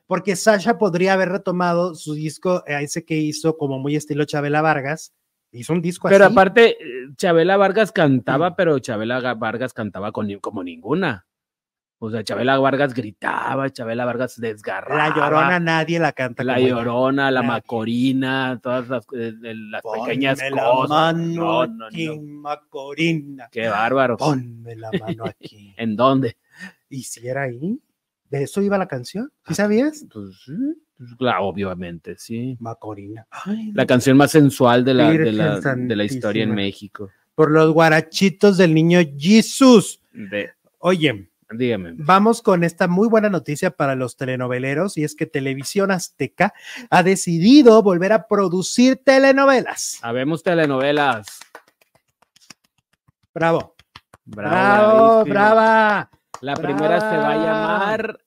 [0.06, 4.60] Porque Sasha podría haber retomado su disco, eh, ese que hizo como muy estilo Chabela
[4.62, 5.12] Vargas.
[5.50, 6.32] Hizo un disco Pero así.
[6.32, 11.26] aparte, eh, Chabela Vargas cantaba, pero Chabela Ga- Vargas cantaba con, como ninguna.
[12.00, 15.08] O sea, Chabela Vargas gritaba, Chabela Vargas desgarraba.
[15.08, 16.44] La llorona nadie la canta.
[16.44, 20.88] La como llorona, la macorina, todas las, eh, las pequeñas Ponme la cosas.
[20.90, 22.22] mano No, no, aquí, no.
[22.22, 23.48] Macorina.
[23.50, 24.16] Qué bárbaro.
[24.16, 25.74] Ponme la mano aquí.
[25.76, 26.36] ¿En dónde?
[26.88, 27.80] ¿Y si ahí?
[28.30, 29.32] ¿De eso iba la canción?
[29.46, 30.04] ¿Sí sabías?
[30.12, 30.52] Pues, sí,
[30.98, 32.56] pues, claro, obviamente, sí.
[32.60, 33.26] Macorina.
[33.30, 36.54] Ay, La canción más sensual de la, de la, de la historia en.
[36.54, 37.10] México.
[37.34, 40.02] Por los guarachitos del niño Jesús.
[40.12, 41.92] De, Oye, dígame.
[41.96, 46.52] vamos con esta muy buena noticia para los telenoveleros y es que Televisión Azteca
[46.90, 49.98] ha decidido volver a producir telenovelas.
[50.02, 51.26] Habemos telenovelas.
[53.32, 53.76] Bravo.
[54.24, 56.10] Bravo, Bravo, brava.
[56.40, 58.20] La primera se va a llamar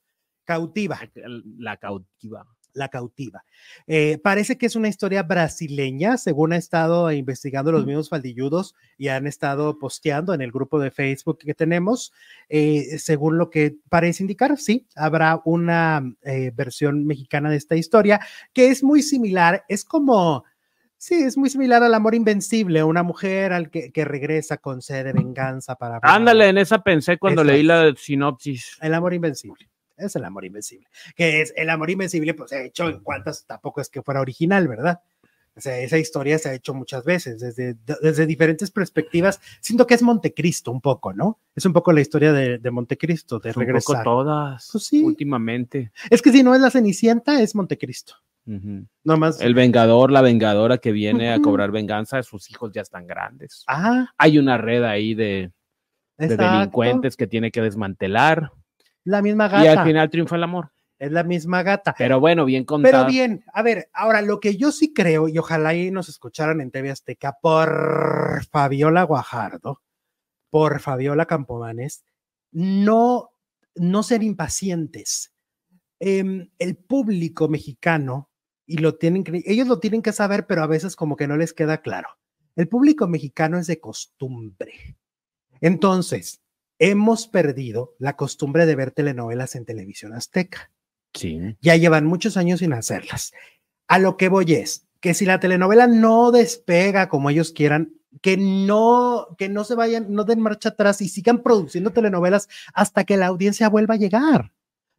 [0.44, 1.00] Cautiva.
[1.58, 2.46] La Cautiva.
[2.74, 3.44] La cautiva.
[3.86, 9.10] Eh, parece que es una historia brasileña, según ha estado investigando los mismos faldilludos y
[9.10, 12.14] han estado posteando en el grupo de Facebook que tenemos.
[12.48, 18.22] Eh, según lo que parece indicar, sí, habrá una eh, versión mexicana de esta historia
[18.54, 20.46] que es muy similar, es como,
[21.02, 25.04] sí, es muy similar al amor invencible, una mujer al que, que regresa con sed
[25.06, 26.00] de venganza para...
[26.04, 28.78] Ándale, en esa pensé cuando leí la sinopsis.
[28.80, 29.68] El amor invencible.
[29.98, 30.88] Es el amor invencible.
[31.16, 34.68] Que es el amor invencible, pues ha hecho en cuantas, tampoco es que fuera original,
[34.68, 35.02] ¿verdad?
[35.56, 39.42] O sea, esa historia se ha hecho muchas veces, desde, desde diferentes perspectivas.
[39.60, 41.40] Siento que es Montecristo un poco, ¿no?
[41.56, 44.04] Es un poco la historia de, de Montecristo, de Un poco regresar.
[44.04, 44.70] todas.
[44.72, 45.04] Pues sí.
[45.04, 45.92] Últimamente.
[46.10, 48.16] Es que si no es la Cenicienta, es Montecristo.
[48.48, 48.88] Ujú.
[49.04, 49.42] No más.
[49.42, 53.64] El vengador, la vengadora que viene a cobrar venganza, sus hijos ya están grandes.
[53.68, 55.52] Ah, Hay una red ahí de,
[56.18, 58.52] delincuentes que tiene que desmantelar.
[59.04, 59.84] La misma Y al gata.
[59.86, 60.72] final triunfa el amor.
[61.02, 61.96] Es la misma gata.
[61.98, 63.06] Pero bueno, bien contado.
[63.06, 66.62] Pero bien, a ver, ahora lo que yo sí creo, y ojalá ahí nos escucharan
[66.62, 69.82] en TV Azteca por Fabiola Guajardo,
[70.52, 72.06] por Fabiola Campomanes,
[72.52, 73.32] no,
[73.74, 75.34] no ser impacientes.
[76.00, 78.30] Em, el público mexicano,
[78.68, 81.36] y lo tienen que, ellos lo tienen que saber, pero a veces como que no
[81.36, 82.10] les queda claro.
[82.56, 84.98] El público mexicano es de costumbre.
[85.62, 86.44] Entonces,
[86.78, 90.70] hemos perdido la costumbre de ver telenovelas en televisión azteca
[91.14, 91.58] Sí.
[91.62, 93.34] ya llevan muchos años sin hacerlas.
[93.88, 98.38] A lo que voy es, que si la telenovela no despega como ellos quieran, que
[98.38, 103.18] no, que no se vayan, no den marcha atrás y sigan produciendo telenovelas hasta que
[103.18, 104.54] la audiencia vuelva a llegar.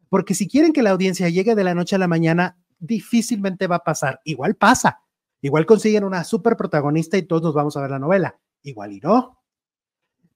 [0.09, 3.76] Porque si quieren que la audiencia llegue de la noche a la mañana, difícilmente va
[3.76, 4.20] a pasar.
[4.24, 5.01] Igual pasa.
[5.40, 8.39] Igual consiguen una super protagonista y todos nos vamos a ver la novela.
[8.62, 9.40] Igual y no.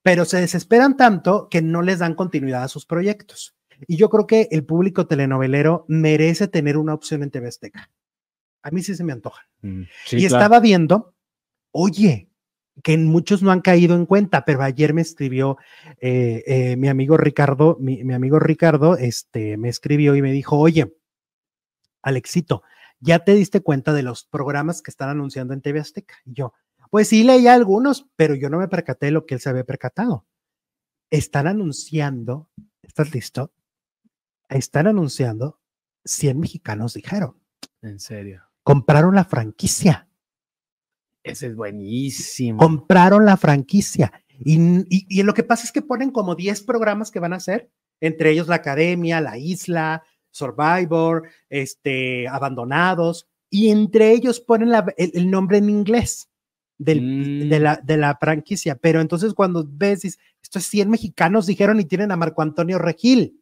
[0.03, 3.57] Pero se desesperan tanto que no les dan continuidad a sus proyectos.
[3.86, 7.90] Y yo creo que el público telenovelero merece tener una opción en TV Azteca.
[8.62, 9.48] A mí sí se me antoja.
[9.62, 9.82] Mm,
[10.12, 11.15] y estaba viendo,
[11.70, 12.28] oye,
[12.82, 15.57] que muchos no han caído en cuenta, pero ayer me escribió
[16.01, 20.59] eh, eh, mi amigo Ricardo, mi, mi, amigo Ricardo, este, me escribió y me dijo,
[20.59, 20.94] oye,
[22.03, 22.62] Alexito,
[23.01, 26.15] ¿ya te diste cuenta de los programas que están anunciando en TV Azteca?
[26.24, 26.53] Y yo,
[26.90, 29.65] pues sí leí algunos, pero yo no me percaté de lo que él se había
[29.65, 30.27] percatado.
[31.11, 32.48] Están anunciando,
[32.82, 33.53] ¿estás listo?
[34.48, 35.60] Están anunciando
[36.05, 37.36] 100 mexicanos, dijeron.
[37.82, 38.43] En serio.
[38.62, 40.09] Compraron la franquicia.
[41.23, 42.59] Ese es buenísimo.
[42.59, 44.12] Compraron la franquicia.
[44.39, 47.70] Y, lo que pasa es que ponen como 10 programas que van a hacer,
[48.01, 55.59] entre ellos la Academia, la Isla, Survivor, este, Abandonados, y entre ellos ponen el, nombre
[55.59, 56.28] en inglés
[56.78, 57.62] de, mm.
[57.62, 58.77] la, de la franquicia.
[58.77, 63.40] Pero entonces cuando ves, esto es 100 mexicanos, dijeron, y tienen a Marco Antonio Regil.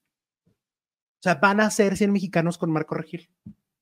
[1.25, 3.31] O sea, van a ser 100 mexicanos con Marco Regil.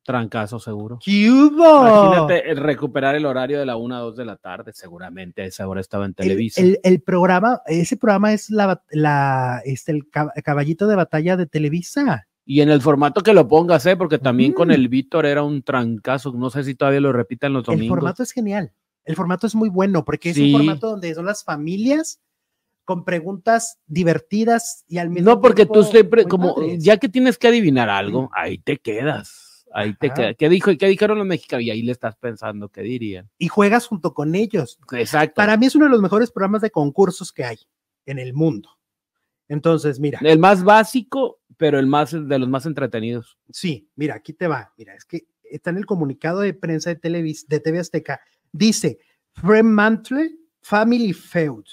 [0.05, 1.01] Trancazo seguro.
[1.05, 2.15] ¿Qué hubo?
[2.15, 5.67] Imagínate recuperar el horario de la 1 a 2 de la tarde, seguramente a esa
[5.67, 6.63] hora estaba en Televisa.
[6.63, 12.29] El, programa, ese programa es la, la este, el caballito de batalla de Televisa.
[12.45, 13.97] Y en el formato que lo pongas, ¿eh?
[13.97, 16.31] porque también con el Víctor era un trancazo.
[16.35, 17.87] No sé si todavía lo repitan los domingos.
[17.87, 18.73] El formato es genial.
[19.05, 22.21] El formato es muy bueno porque es un formato donde son las familias
[22.93, 25.35] con preguntas divertidas y al mismo tiempo.
[25.37, 29.65] No, porque tú siempre, como ya que tienes que adivinar algo, ahí te quedas.
[29.73, 30.35] Ahí te queda.
[30.35, 31.65] ¿Qué dijo y qué dijeron los mexicanos?
[31.65, 33.31] Y ahí le estás pensando qué dirían.
[33.39, 34.79] Y juegas junto con ellos.
[34.93, 35.37] Exacto.
[35.37, 37.57] Para mí es uno de los mejores programas de concursos que hay
[38.05, 38.69] en el mundo.
[39.49, 40.19] Entonces, mira.
[40.23, 43.39] El más básico, pero el más de los más entretenidos.
[43.51, 44.75] Sí, mira, aquí te va.
[44.77, 48.21] Mira, es que está en el comunicado de prensa de, Televis, de TV Azteca.
[48.53, 48.99] Dice,
[49.33, 51.65] Fremantle Family Feud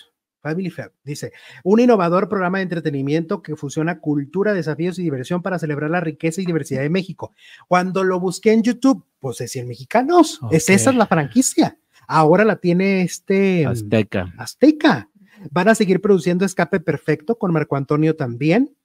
[0.42, 1.34] Family Fair, dice,
[1.64, 6.42] un innovador programa de entretenimiento que fusiona cultura, desafíos y diversión para celebrar la riqueza
[6.42, 7.34] y diversidad de México.
[7.68, 11.78] Cuando lo busqué en YouTube, pues decían mexicanos, es esa es la franquicia.
[12.08, 14.34] Ahora la tiene este mm, Azteca.
[14.38, 15.10] Azteca.
[15.52, 18.76] Van a seguir produciendo Escape Perfecto con Marco Antonio también.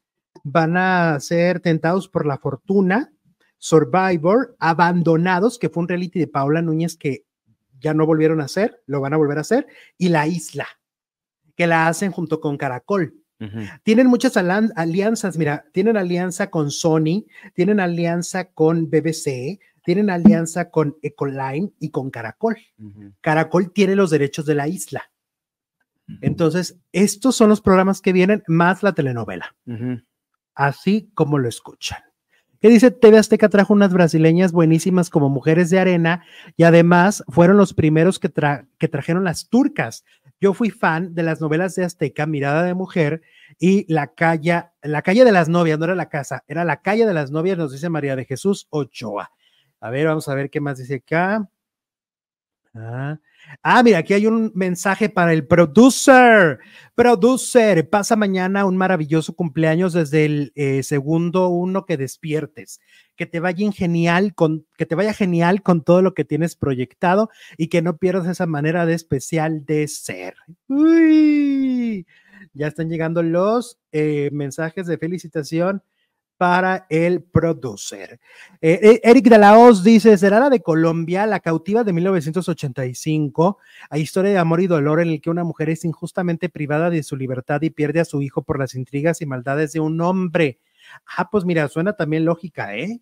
[0.42, 3.12] Van a ser tentados por la fortuna,
[3.58, 7.24] Survivor, Abandonados, que fue un reality de Paula Núñez que
[7.80, 9.66] ya no volvieron a hacer, lo van a volver a hacer,
[9.98, 10.66] y La Isla
[11.56, 13.14] que la hacen junto con Caracol.
[13.82, 20.96] Tienen muchas alianzas, mira, tienen alianza con Sony, tienen alianza con BBC, tienen alianza con
[21.02, 22.56] Ecoline y con Caracol.
[23.20, 25.10] Caracol tiene los derechos de la isla.
[26.22, 29.54] Entonces, estos son los programas que vienen más la telenovela.
[30.54, 31.98] Así como lo escuchan.
[32.60, 36.24] ¿Qué dice TV Azteca trajo unas brasileñas buenísimas como Mujeres de Arena
[36.56, 38.32] y además fueron los primeros que,
[38.78, 40.02] que trajeron las turcas.
[40.40, 43.22] Yo fui fan de las novelas de Azteca, Mirada de Mujer
[43.58, 47.06] y La calle, la calle de las novias, no era la casa, era la calle
[47.06, 49.30] de las novias, nos dice María de Jesús Ochoa.
[49.80, 51.48] A ver, vamos a ver qué más dice acá.
[52.76, 53.20] Ah,
[53.62, 56.58] ah, mira, aquí hay un mensaje para el producer.
[56.96, 62.80] Producer, pasa mañana un maravilloso cumpleaños desde el eh, segundo uno que despiertes.
[63.16, 67.30] Que te vaya genial con, que te vaya genial con todo lo que tienes proyectado
[67.56, 70.34] y que no pierdas esa manera de especial de ser.
[70.68, 72.06] Uy,
[72.52, 75.82] ya están llegando los eh, mensajes de felicitación
[76.36, 78.20] para el producer.
[78.60, 83.58] Eh, eh, Eric de la Hoz dice, será la de Colombia, la cautiva de 1985,
[83.88, 87.02] a historia de amor y dolor en el que una mujer es injustamente privada de
[87.02, 90.58] su libertad y pierde a su hijo por las intrigas y maldades de un hombre.
[91.16, 93.00] Ah, pues mira, suena también lógica, ¿eh?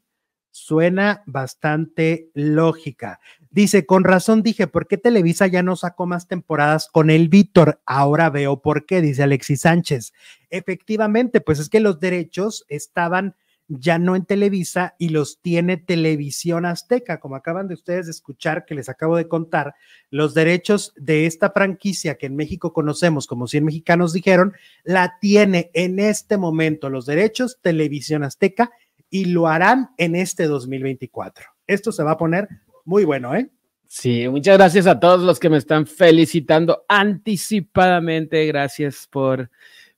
[0.51, 3.21] Suena bastante lógica.
[3.51, 7.81] Dice, con razón dije, ¿por qué Televisa ya no sacó más temporadas con el Víctor?
[7.87, 10.13] Ahora veo por qué, dice Alexis Sánchez.
[10.51, 13.35] Efectivamente, pues es que los derechos estaban
[13.69, 18.65] ya no en Televisa y los tiene Televisión Azteca, como acaban de ustedes de escuchar
[18.65, 19.75] que les acabo de contar,
[20.11, 25.71] los derechos de esta franquicia que en México conocemos como 100 mexicanos dijeron, la tiene
[25.75, 28.71] en este momento los derechos Televisión Azteca
[29.11, 31.47] y lo harán en este 2024.
[31.67, 32.49] Esto se va a poner
[32.85, 33.51] muy bueno, ¿eh?
[33.87, 38.47] Sí, muchas gracias a todos los que me están felicitando anticipadamente.
[38.47, 39.51] Gracias por,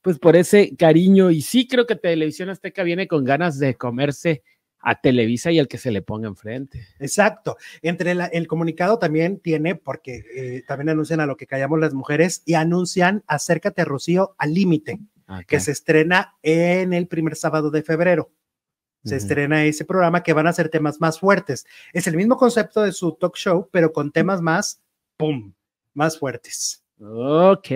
[0.04, 1.30] pues, por ese cariño.
[1.30, 4.42] Y sí creo que Televisión Azteca viene con ganas de comerse
[4.78, 6.86] a Televisa y al que se le ponga enfrente.
[6.98, 7.56] Exacto.
[7.80, 12.42] Entre el comunicado también tiene, porque eh, también anuncian a lo que callamos las mujeres
[12.44, 15.00] y anuncian Acércate Rocío al límite,
[15.48, 18.30] que se estrena en el primer sábado de febrero.
[19.04, 21.66] Se estrena ese programa que van a ser temas más fuertes.
[21.94, 24.82] Es el mismo concepto de su talk show, pero con temas más,
[25.16, 25.54] ¡pum!,
[25.94, 26.83] más fuertes.
[27.00, 27.68] Ok.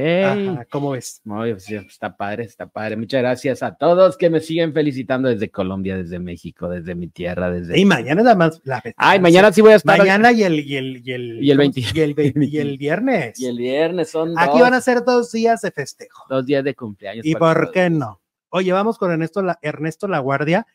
[0.71, 1.21] ¿Cómo ves?
[1.25, 2.97] Pues, está padre, está padre.
[2.97, 7.51] Muchas gracias a todos que me siguen felicitando desde Colombia, desde México, desde mi tierra,
[7.51, 7.79] desde.
[7.79, 9.99] Y mañana nada más la Ay, mañana sí voy a estar.
[9.99, 11.81] Mañana y el y el y el, y el, 20...
[11.81, 13.41] y el, y el viernes.
[13.41, 14.39] Y el viernes son.
[14.39, 16.25] Aquí van a ser dos días de festejo.
[16.29, 17.27] Dos días de cumpleaños.
[17.27, 18.21] ¿Y por qué no?
[18.51, 20.67] Oye, vamos con Ernesto La, Ernesto Laguardia.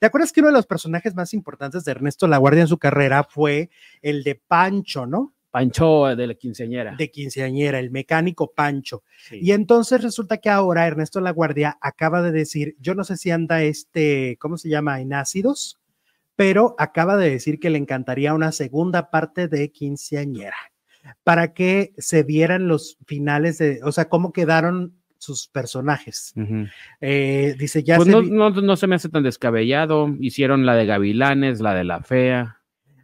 [0.00, 3.22] ¿Te acuerdas que uno de los personajes más importantes de Ernesto Laguardia en su carrera
[3.22, 3.70] fue
[4.02, 5.32] el de Pancho, ¿no?
[5.52, 6.96] Pancho de la quinceañera.
[6.96, 9.04] De quinceañera, el mecánico Pancho.
[9.30, 13.62] Y entonces resulta que ahora Ernesto Laguardia acaba de decir, yo no sé si anda
[13.62, 15.00] este, ¿cómo se llama?
[15.00, 15.78] En ácidos,
[16.36, 20.56] pero acaba de decir que le encantaría una segunda parte de quinceañera
[21.22, 26.34] para que se vieran los finales de, o sea, cómo quedaron sus personajes.
[27.00, 30.08] Eh, dice, ya pues no, no, no se me hace tan descabellado.
[30.18, 32.58] Hicieron la de Gavilanes, la de la fea.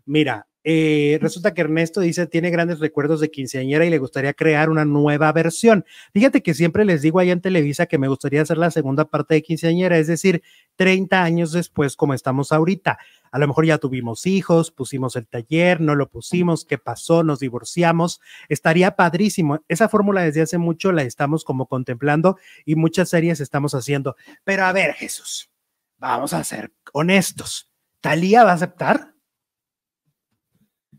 [0.04, 4.70] Mira, eh, resulta que Ernesto dice tiene grandes recuerdos de quinceañera y le gustaría crear
[4.70, 5.84] una nueva versión.
[6.12, 9.34] Fíjate que siempre les digo ahí en Televisa que me gustaría hacer la segunda parte
[9.34, 10.42] de quinceañera, es decir,
[10.76, 12.98] 30 años después como estamos ahorita.
[13.30, 17.40] A lo mejor ya tuvimos hijos, pusimos el taller, no lo pusimos, qué pasó, nos
[17.40, 18.20] divorciamos.
[18.48, 19.60] Estaría padrísimo.
[19.68, 24.16] Esa fórmula desde hace mucho la estamos como contemplando y muchas series estamos haciendo.
[24.44, 25.50] Pero a ver, Jesús,
[25.98, 27.70] vamos a ser honestos.
[28.00, 29.17] ¿Talía va a aceptar?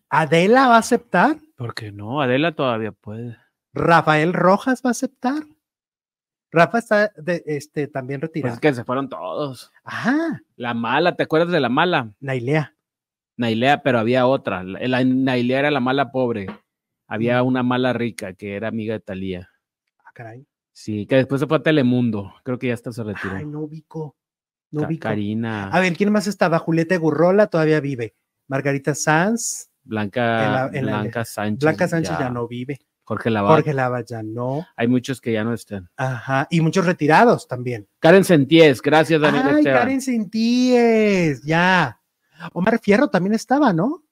[0.10, 1.38] ¿Adela va a aceptar?
[1.56, 2.22] ¿Por qué no?
[2.22, 3.38] Adela todavía puede.
[3.74, 5.44] ¿Rafael Rojas va a aceptar?
[6.52, 8.56] Rafa está de, este, también pues retirado.
[8.56, 9.72] es que se fueron todos.
[9.84, 10.42] Ajá.
[10.56, 12.12] La mala, ¿te acuerdas de la mala?
[12.20, 12.76] Nailea.
[13.38, 14.64] Nailea, pero había otra.
[14.64, 16.48] La, Nailea era la mala pobre.
[17.08, 19.50] Había una mala rica que era amiga de Talía.
[20.00, 20.46] Ah, caray.
[20.72, 22.34] Sí, que después se fue a Telemundo.
[22.44, 23.36] Creo que ya está se retiró.
[23.36, 24.16] Ay, no ubico.
[24.72, 25.04] No ubico.
[25.04, 25.70] Karina.
[25.70, 26.60] A ver, ¿quién más estaba?
[26.60, 28.16] Julieta Gurrola todavía vive.
[28.48, 29.69] Margarita Sanz.
[29.90, 31.64] Blanca, Blanca Sánchez.
[31.64, 32.80] Blanca Sánchez ya, no vive.
[33.04, 33.50] Jorge Lava.
[33.50, 34.68] Jorge Lava ya no.
[34.76, 35.90] Hay muchos que ya no están.
[35.98, 37.88] Ajá, y muchos retirados también.
[38.00, 39.56] Karen Senties, gracias, Daniel.
[39.56, 42.00] Ay, Karen Senties, ya.
[42.54, 44.04] Omar Fierro también estaba, ¿no?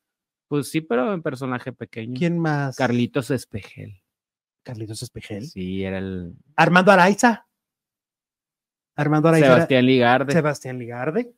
[0.48, 2.16] Pues sí, pero en personaje pequeño.
[2.18, 2.76] ¿Quién más?
[2.76, 4.02] Carlitos Espejel.
[4.64, 5.46] Carlitos Espejel.
[5.46, 6.34] Sí, era el.
[6.56, 7.48] Armando Araiza.
[8.96, 9.48] Armando Araiza.
[9.48, 10.34] Sebastián Ligarde.
[10.34, 11.34] Sebastián Ligarde.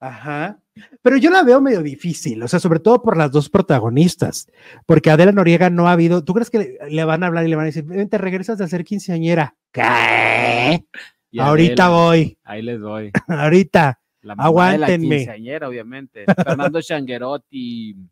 [0.00, 0.60] Ajá.
[1.02, 4.46] Pero yo la veo medio difícil, o sea, sobre todo por las dos protagonistas,
[4.84, 6.22] porque Adela Noriega no ha habido.
[6.22, 8.68] ¿Tú crees que le, van a hablar y le van a decir, te regresas de
[8.68, 9.56] ser quinceañera?
[9.72, 10.84] ¿Qué?
[11.38, 12.38] Ahorita voy.
[12.44, 13.10] Ahí les doy.
[13.28, 14.00] Ahorita.
[14.22, 15.08] La Aguántenme.
[15.08, 16.24] la quinceañera, obviamente.
[16.26, 17.96] Fernando Changuerotti.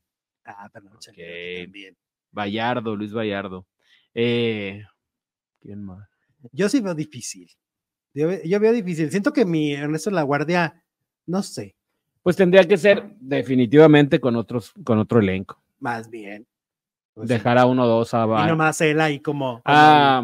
[0.47, 1.65] Ah, Fernando okay.
[1.65, 1.97] también.
[2.31, 3.67] Vallardo, Luis Vallardo.
[4.13, 4.83] Eh,
[5.59, 6.07] ¿Quién más?
[6.53, 7.51] Yo sí veo difícil.
[8.13, 9.11] Yo, yo veo difícil.
[9.11, 10.84] Siento que mi Ernesto La Guardia
[11.27, 11.75] no sé.
[12.23, 15.63] Pues tendría que ser definitivamente con otros, con otro elenco.
[15.79, 16.47] Más bien.
[17.13, 19.63] Pues Dejar a uno o dos a Y nomás él ahí como,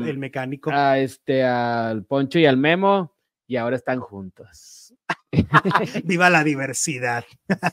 [0.05, 0.71] el, mecánico.
[0.73, 3.15] A este, al Poncho y al Memo,
[3.47, 4.93] y ahora están juntos.
[6.05, 7.25] Viva la diversidad.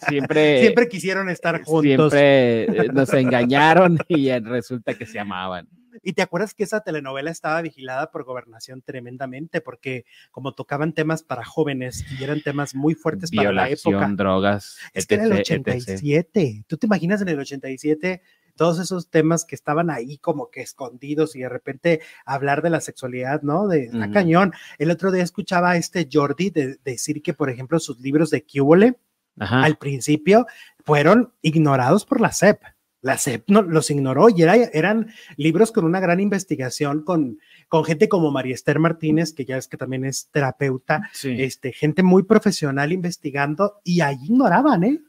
[0.07, 2.11] Siempre, siempre quisieron estar juntos.
[2.11, 5.67] Siempre eh, nos engañaron y resulta que se amaban.
[6.03, 11.23] Y te acuerdas que esa telenovela estaba vigilada por gobernación tremendamente, porque como tocaban temas
[11.23, 14.07] para jóvenes y eran temas muy fuertes para la época.
[14.15, 14.77] drogas.
[14.93, 16.65] Es que era el 87.
[16.67, 18.21] ¿Tú te imaginas en el 87
[18.57, 22.81] todos esos temas que estaban ahí como que escondidos y de repente hablar de la
[22.81, 23.67] sexualidad, ¿no?
[23.67, 24.51] De la cañón.
[24.79, 28.43] El otro día escuchaba a este Jordi de, decir que, por ejemplo, sus libros de
[28.43, 28.99] Cúbole
[29.37, 30.47] al principio
[30.83, 32.59] fueron ignorados por la SEP
[33.01, 38.09] la CEP no, los ignoró y eran libros con una gran investigación, con, con gente
[38.09, 42.91] como María Esther Martínez, que ya es que también es terapeuta, este, gente muy profesional
[42.91, 45.01] investigando y ahí ignoraban, ¿eh?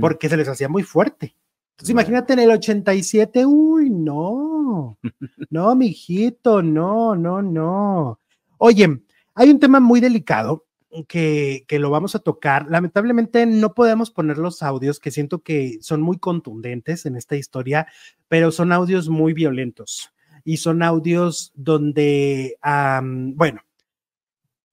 [0.00, 1.34] Porque se les hacía muy fuerte.
[1.72, 4.98] Entonces, imagínate en el 87, uy, no,
[5.50, 8.20] no, mijito, no, no, no.
[8.58, 9.00] Oye,
[9.34, 10.66] hay un tema muy delicado
[11.06, 12.66] que, lo vamos a tocar.
[12.68, 17.86] Lamentablemente no podemos poner los audios que siento que son muy contundentes en esta historia,
[18.28, 20.12] pero son audios muy violentos
[20.44, 22.56] y son audios donde,
[23.34, 23.62] bueno,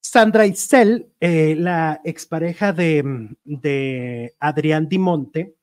[0.02, 5.56] Sandra Isel, eh, la expareja de, de Adrián Dimonte,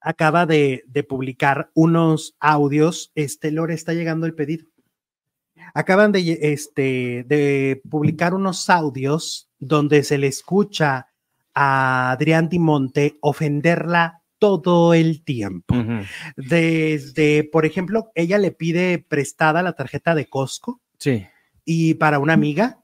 [0.00, 3.12] acaba de, de, publicar unos audios.
[3.14, 4.66] Este, Lore, está llegando el pedido.
[5.74, 11.08] Acaban de, este, de publicar unos audios donde se le escucha
[11.54, 15.74] a Adrián Dimonte ofenderla todo el tiempo.
[16.36, 20.80] Desde, por ejemplo, ella le pide prestada la tarjeta de Costco.
[20.98, 21.26] Sí.
[21.64, 22.80] Y para una amiga,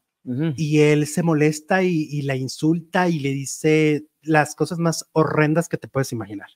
[0.57, 5.79] y él se molesta y, la insulta y le dice las cosas más horrendas que
[5.79, 6.51] te puedes imaginar,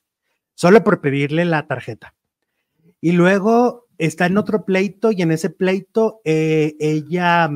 [0.55, 2.13] solo por pedirle la tarjeta.
[2.99, 7.49] Y luego está en otro pleito y en ese pleito eh, ella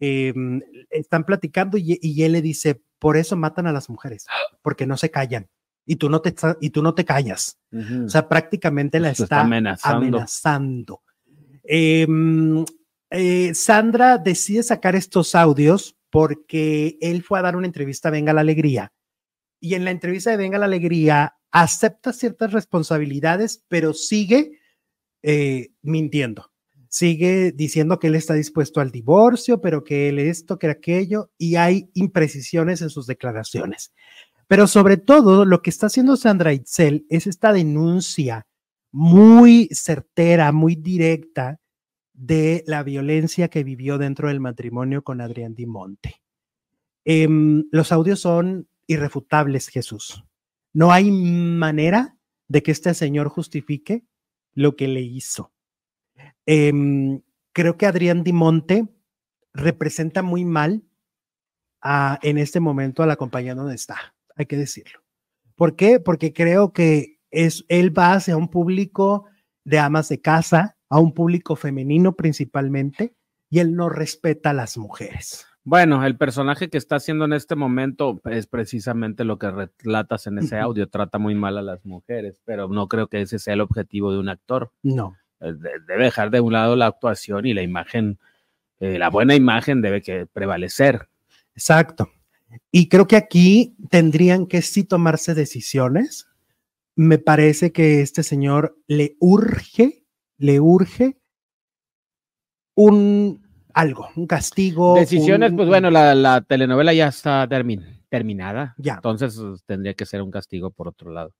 [0.00, 4.26] em, están platicando y, él le dice, por eso matan a las mujeres,
[4.62, 5.48] porque no se callan.
[5.86, 7.58] Y tú no te, y tú no te callas.
[8.04, 11.02] O sea, prácticamente la está, amenazando.
[11.62, 12.64] Em,
[13.10, 18.32] eh, Sandra decide sacar estos audios porque él fue a dar una entrevista a Venga
[18.32, 18.92] la Alegría
[19.60, 24.59] y en la entrevista de Venga la Alegría acepta ciertas responsabilidades, pero sigue
[25.22, 26.50] eh, mintiendo.
[26.88, 31.56] Sigue diciendo que él está dispuesto al divorcio, pero que él esto, que aquello, y
[31.56, 33.92] hay imprecisiones en sus declaraciones.
[34.48, 38.48] Pero sobre todo, lo que está haciendo Sandra Itzel es esta denuncia
[38.90, 41.60] muy certera, muy directa
[42.12, 46.16] de la violencia que vivió dentro del matrimonio con Adrián Dimonte.
[47.04, 47.28] Eh,
[47.70, 50.24] los audios son irrefutables, Jesús.
[50.72, 52.16] No hay manera
[52.48, 54.04] de que este señor justifique
[54.54, 55.52] lo que le hizo.
[56.46, 57.22] Em,
[57.52, 58.88] creo que Adrián Dimonte
[59.52, 60.84] representa muy mal
[61.80, 65.00] a, en este momento a la compañía donde está, hay que decirlo.
[65.54, 66.00] ¿Por qué?
[66.00, 69.26] Porque creo que es, él va hacia un público
[69.64, 73.14] de amas de casa, a un público femenino principalmente,
[73.48, 75.46] y él no respeta a las mujeres.
[75.62, 80.38] Bueno, el personaje que está haciendo en este momento es precisamente lo que relatas en
[80.38, 80.88] ese audio.
[80.88, 84.18] Trata muy mal a las mujeres, pero no creo que ese sea el objetivo de
[84.18, 84.72] un actor.
[84.82, 85.16] No.
[85.40, 85.52] Eh,
[85.86, 88.18] debe dejar de un lado la actuación y la imagen,
[88.80, 91.08] eh, la buena imagen debe que prevalecer.
[91.54, 92.10] Exacto.
[92.72, 96.26] Y creo que aquí tendrían que sí tomarse decisiones.
[96.96, 100.00] Me parece que este señor le urge
[100.40, 101.18] le urge
[102.74, 104.94] un algo, un castigo.
[104.94, 107.48] Decisiones, pues bueno, la, telenovela ya está
[108.08, 108.74] terminada.
[108.78, 108.94] Ya.
[108.94, 111.34] Entonces tendría que ser un castigo por otro lado.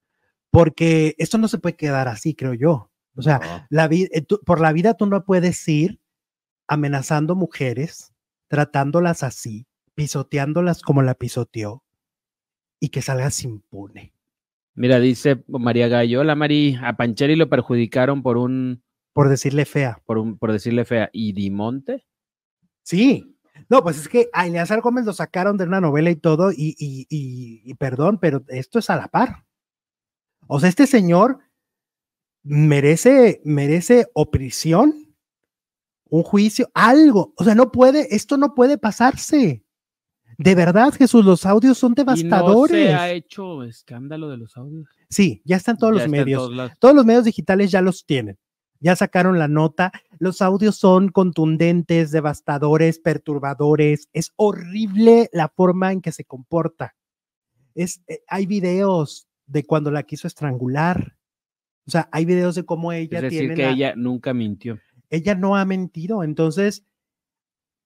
[0.51, 2.91] Porque esto no se puede quedar así, creo yo.
[3.15, 6.01] O sea, la eh, por la vida tú no puedes ir
[6.69, 8.13] amenazando mujeres,
[8.49, 11.85] tratándolas así, pisoteándolas como la pisoteó
[12.81, 14.15] y que salgas impune.
[14.75, 18.83] Mira, dice María Gallo, hola Mari, a Pancheri lo perjudicaron por un
[19.13, 20.01] por decirle fea.
[20.07, 21.11] Por, un, por decirle fea.
[21.13, 22.07] ¿Y Dimonte?
[22.91, 23.37] Sí.
[23.69, 26.75] No, pues es que a Eleazar Gómez lo sacaron de una novela y todo, y,
[26.77, 29.45] y, y, perdón, pero esto es a la par.
[30.49, 31.39] O sea, este señor
[32.43, 34.09] merece, merece
[36.09, 37.33] un juicio, algo.
[37.37, 39.63] O sea, no puede, esto no puede pasarse.
[40.37, 42.77] De verdad, Jesús, los audios son devastadores.
[42.77, 44.89] ¿Y no se ha hecho escándalo de los audios?
[45.09, 46.51] Sí, ya están todos los medios.
[46.81, 48.37] todos los medios digitales ya los tienen
[48.81, 49.93] ya sacaron la nota.
[50.21, 54.11] Los audios son contundentes, devastadores, perturbadores.
[54.13, 56.95] Es horrible la forma en que se comporta.
[57.75, 61.17] Es, eh, hay videos de cuando la quiso estrangular.
[61.87, 64.79] O sea, hay videos de cómo ella es decir, que ella nunca mintió.
[65.09, 66.23] Ella no ha mentido.
[66.23, 66.85] Entonces,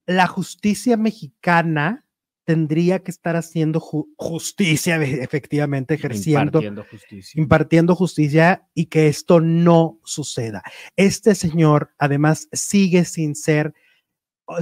[0.05, 2.04] la justicia mexicana
[2.45, 7.41] tendría que estar haciendo justicia, efectivamente, ejerciendo, impartiendo justicia.
[7.41, 10.63] impartiendo justicia y que esto no suceda.
[10.97, 13.75] Este señor, además, sigue sin ser,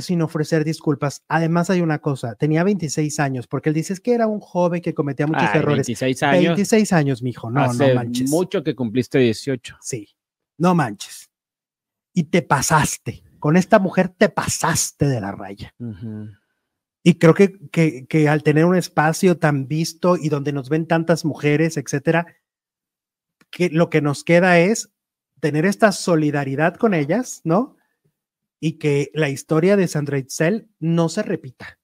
[0.00, 1.24] sin ofrecer disculpas.
[1.28, 4.94] Además, hay una cosa, tenía 26 años, porque él dice que era un joven que
[4.94, 5.86] cometía muchos errores.
[5.86, 6.44] 26 años.
[6.56, 8.30] 26 años, mijo, no, no manches.
[8.30, 9.78] Mucho que cumpliste 18.
[9.80, 10.09] Sí,
[10.56, 11.30] no manches.
[12.14, 13.24] Y te pasaste.
[13.38, 15.74] Con esta mujer te pasaste de la raya.
[17.04, 17.58] Y creo que,
[18.08, 22.26] que, al tener un espacio tan visto y donde nos ven tantas mujeres, etcétera,
[23.50, 24.92] que lo que nos queda es
[25.40, 27.76] tener esta solidaridad con ellas, ¿no?
[28.60, 31.80] Y que la historia de Sandra Itzel no se repita.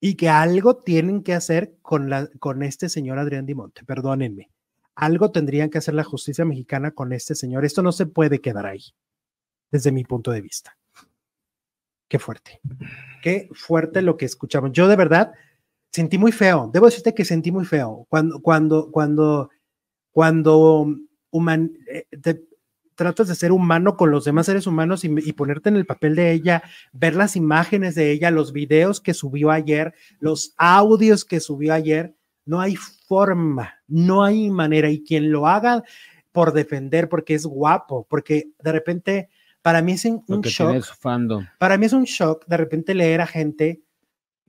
[0.00, 4.50] Y que algo tienen que hacer con, la, con este señor Adrián Dimonte, perdónenme.
[4.94, 7.66] Algo tendrían que hacer la justicia mexicana con este señor.
[7.66, 8.84] Esto no se puede quedar ahí,
[9.70, 10.79] desde mi punto de vista.
[12.10, 12.60] Qué fuerte.
[13.22, 14.72] Qué fuerte lo que escuchamos.
[14.72, 15.32] Yo de verdad
[15.92, 16.68] sentí muy feo.
[16.74, 19.48] Debo decirte que sentí muy feo cuando, cuando, cuando,
[20.10, 20.88] cuando
[21.30, 22.42] human, eh, te
[22.96, 26.32] tratas de ser humano con los demás seres humanos y, ponerte en el papel de
[26.32, 31.72] ella, ver las imágenes de ella, los videos que subió ayer, los audios que subió
[31.72, 32.16] ayer.
[32.44, 34.90] No hay forma, no hay manera.
[34.90, 35.84] Y quien lo haga
[36.32, 39.28] por defender, porque es guapo, porque de repente
[39.62, 40.84] para mí es un shock.
[41.58, 43.82] Para mí es un shock de repente leer a gente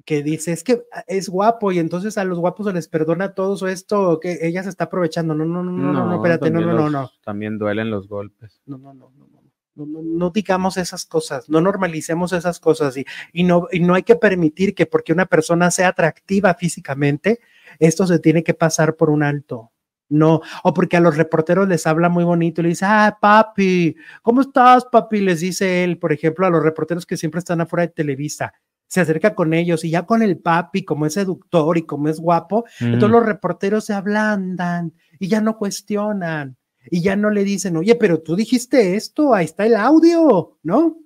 [0.06, 3.68] que dice, es que es guapo y entonces a los guapos se les perdona todo
[3.68, 5.36] esto, que ella se está aprovechando.
[5.36, 7.12] No, no, no, no, no, no espérate, no, no, no, no.
[7.24, 8.62] También duelen los golpes.
[8.66, 9.42] No, no, no, no, no.
[9.74, 13.94] No, no, no, digamos esas cosas, no normalicemos esas cosas y, y, no, y no
[13.94, 17.40] hay que permitir que porque una persona sea atractiva físicamente,
[17.80, 19.72] esto se tiene que pasar por un alto.
[20.12, 23.96] No, o porque a los reporteros les habla muy bonito y le dice, ah, papi,
[24.22, 25.22] ¿cómo estás, papi?
[25.22, 28.54] Les dice él, por ejemplo, a los reporteros que siempre están afuera de Televisa,
[28.88, 32.20] se acerca con ellos y ya con el papi, como es seductor y como es
[32.20, 36.58] guapo, entonces los reporteros se ablandan y ya no cuestionan
[36.90, 40.98] y ya no le dicen, oye, pero tú dijiste esto, ahí está el audio, ¿no?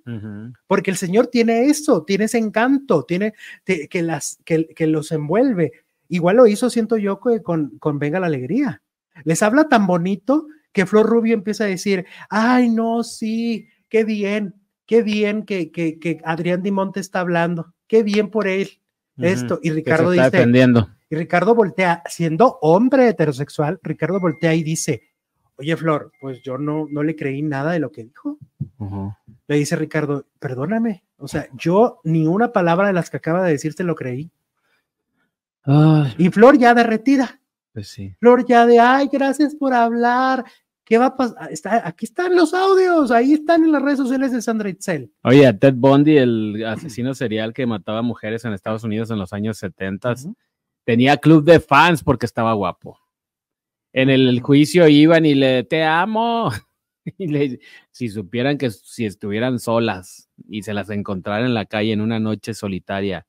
[0.66, 3.34] Porque el Señor tiene eso, tiene ese encanto, tiene
[3.64, 5.72] que, las, que, que, los envuelve.
[6.08, 8.82] Igual lo hizo, siento yo, con, con Venga la Alegría.
[9.24, 14.54] Les habla tan bonito que Flor Rubio empieza a decir, ay, no, sí, qué bien,
[14.84, 18.68] qué bien que, que, que Adrián Dimonte está hablando qué bien por él
[19.18, 19.58] esto.
[19.62, 20.90] Y Ricardo dice, defendiendo.
[21.08, 25.02] y Ricardo voltea, siendo hombre heterosexual, Ricardo voltea y dice,
[25.56, 28.38] oye Flor, pues yo no, no le creí nada de lo que dijo.
[29.48, 33.52] Le dice Ricardo, perdóname, o sea, yo ni una palabra de las que acaba de
[33.52, 34.30] decirte lo creí.
[36.18, 37.40] Y Flor ya derretida.
[37.76, 38.16] Pues sí.
[38.20, 40.46] Flor ya de, ay, gracias por hablar,
[40.82, 41.52] ¿Qué va a pasar?
[41.52, 45.12] Está, aquí están los audios, ahí están en las redes sociales de Sandra Itzel.
[45.24, 49.58] Oye, Ted Bundy, el asesino serial que mataba mujeres en Estados Unidos en los años
[49.58, 50.14] 70,
[50.84, 52.98] tenía club de fans porque estaba guapo.
[53.92, 56.50] En el juicio iban y le, te amo.
[57.18, 57.60] Y le,
[57.92, 62.18] si supieran que si estuvieran solas y se las encontraran en la calle en una
[62.18, 63.28] noche solitaria,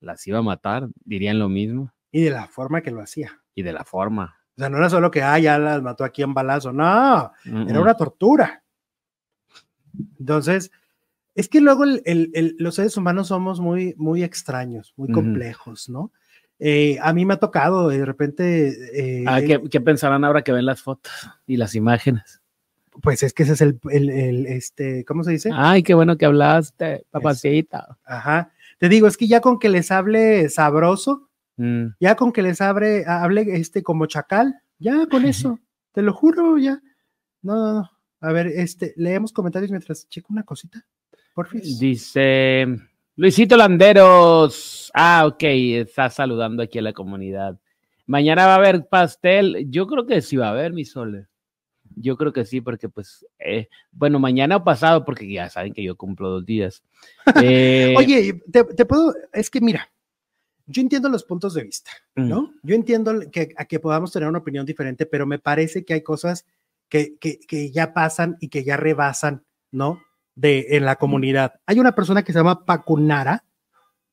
[0.00, 1.92] las iba a matar, dirían lo mismo.
[2.10, 3.42] Y de la forma que lo hacía.
[3.58, 4.36] Y de la forma.
[4.56, 7.80] O sea, no era solo que, ah, ya las mató aquí en balazo, no, era
[7.80, 8.62] una tortura.
[10.20, 10.70] Entonces,
[11.34, 16.12] es que luego los seres humanos somos muy, muy extraños, muy complejos, ¿no?
[16.60, 18.74] Eh, a mí me ha tocado de repente.
[18.92, 21.12] Eh, ah, ¿qué, pensarán ahora que ven las fotos
[21.46, 22.40] y las imágenes?
[23.02, 25.50] Pues es que ese es el, el, este, ¿cómo se dice?
[25.52, 27.98] Ay, qué bueno que hablaste, papacita.
[28.04, 28.52] Ajá.
[28.78, 31.27] Te digo, es que ya con que les hable sabroso,
[31.58, 31.88] Mm.
[32.00, 35.58] Ya con que les abre, hable este como chacal, ya con eso,
[35.92, 36.80] te lo juro, ya.
[37.42, 37.90] No, no, no.
[38.20, 40.84] A ver, este, leemos comentarios mientras checo una cosita.
[41.34, 41.60] Por fin.
[41.78, 42.66] Dice
[43.18, 44.90] Luisito Landeros.
[44.94, 47.58] Ah, ok, está saludando aquí a la comunidad.
[48.06, 49.66] Mañana va a haber pastel.
[49.68, 51.26] Yo creo que sí va a haber, mi sole.
[51.96, 55.82] Yo creo que sí, porque pues, eh, bueno, mañana o pasado, porque ya saben que
[55.82, 56.82] yo cumplo dos días.
[57.42, 59.90] Eh, Oye, te, puedo, es que mira,
[60.68, 62.52] yo entiendo los puntos de vista, ¿no?
[62.62, 66.02] Yo entiendo que, a que podamos tener una opinión diferente, pero me parece que hay
[66.02, 66.44] cosas
[66.90, 70.02] que, que, que, ya pasan y que ya rebasan, ¿no?
[70.34, 71.54] De, en la comunidad.
[71.64, 73.44] Hay una persona que se llama Pacunara,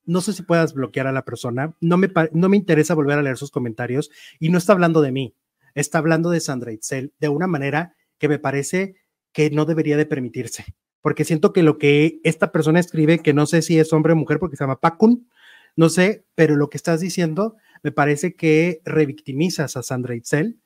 [0.05, 3.21] no sé si puedas bloquear a la persona, no me, no me interesa volver a
[3.21, 4.09] leer sus comentarios
[4.39, 5.35] y no está hablando de mí,
[5.73, 8.95] está hablando de Sandra Itzel de una manera que me parece
[9.33, 10.63] que no debería de permitirse,
[11.01, 14.15] porque siento que lo que esta persona escribe, que no sé si es hombre o
[14.15, 15.27] mujer porque se llama Pacun,
[15.75, 20.59] no sé, pero lo que estás diciendo me parece que revictimizas a Sandra Itzel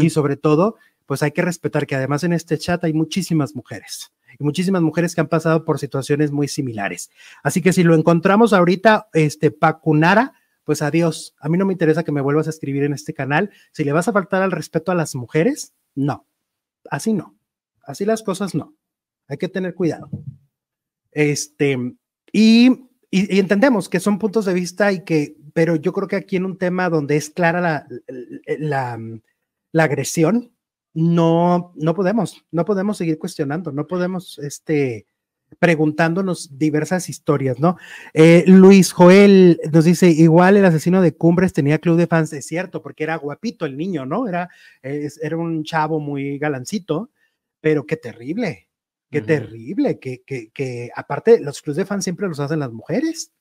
[0.00, 4.10] y sobre todo, pues hay que respetar que además en este chat hay muchísimas mujeres
[4.38, 7.10] y muchísimas mujeres que han pasado por situaciones muy similares.
[7.42, 10.32] Así que si lo encontramos ahorita, este Pacunara,
[10.64, 11.34] pues adiós.
[11.40, 13.50] A mí no me interesa que me vuelvas a escribir en este canal.
[13.72, 16.26] Si le vas a faltar al respeto a las mujeres, no.
[16.90, 17.38] Así no.
[17.82, 18.74] Así las cosas no.
[19.28, 20.10] Hay que tener cuidado.
[21.12, 21.78] Este,
[22.32, 26.36] y y, entendemos que son puntos de vista y que, pero yo creo que aquí
[26.36, 28.98] en un tema donde es clara la,
[29.72, 30.52] la, agresión,
[30.94, 35.06] no, no podemos, no podemos seguir cuestionando, no podemos, este,
[35.58, 37.76] preguntándonos diversas historias, ¿no?
[38.12, 42.46] Eh, Luis Joel nos dice, igual el asesino de Cumbres tenía club de fans, es
[42.46, 44.28] cierto, porque era guapito el niño, ¿no?
[44.28, 44.48] Era,
[44.82, 47.10] era un chavo muy galancito,
[47.60, 48.68] pero qué terrible,
[49.10, 53.32] Qué terrible, que, que, que aparte los clubes de fans siempre los hacen las mujeres.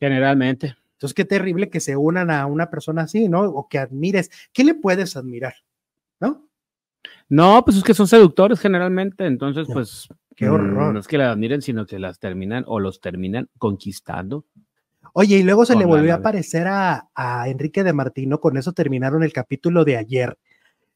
[0.00, 0.76] Generalmente.
[0.94, 3.42] Entonces, qué terrible que se unan a una persona así, ¿no?
[3.42, 4.30] O que admires.
[4.52, 5.54] ¿Qué le puedes admirar?
[6.20, 6.48] ¿No?
[7.28, 10.08] No, pues es que son seductores generalmente, entonces, pues.
[10.36, 10.92] Qué horror.
[10.94, 14.44] No es que las admiren, sino que las terminan o los terminan conquistando.
[15.12, 18.72] Oye, y luego se le volvió a aparecer a, a Enrique de Martino, con eso
[18.72, 20.38] terminaron el capítulo de ayer.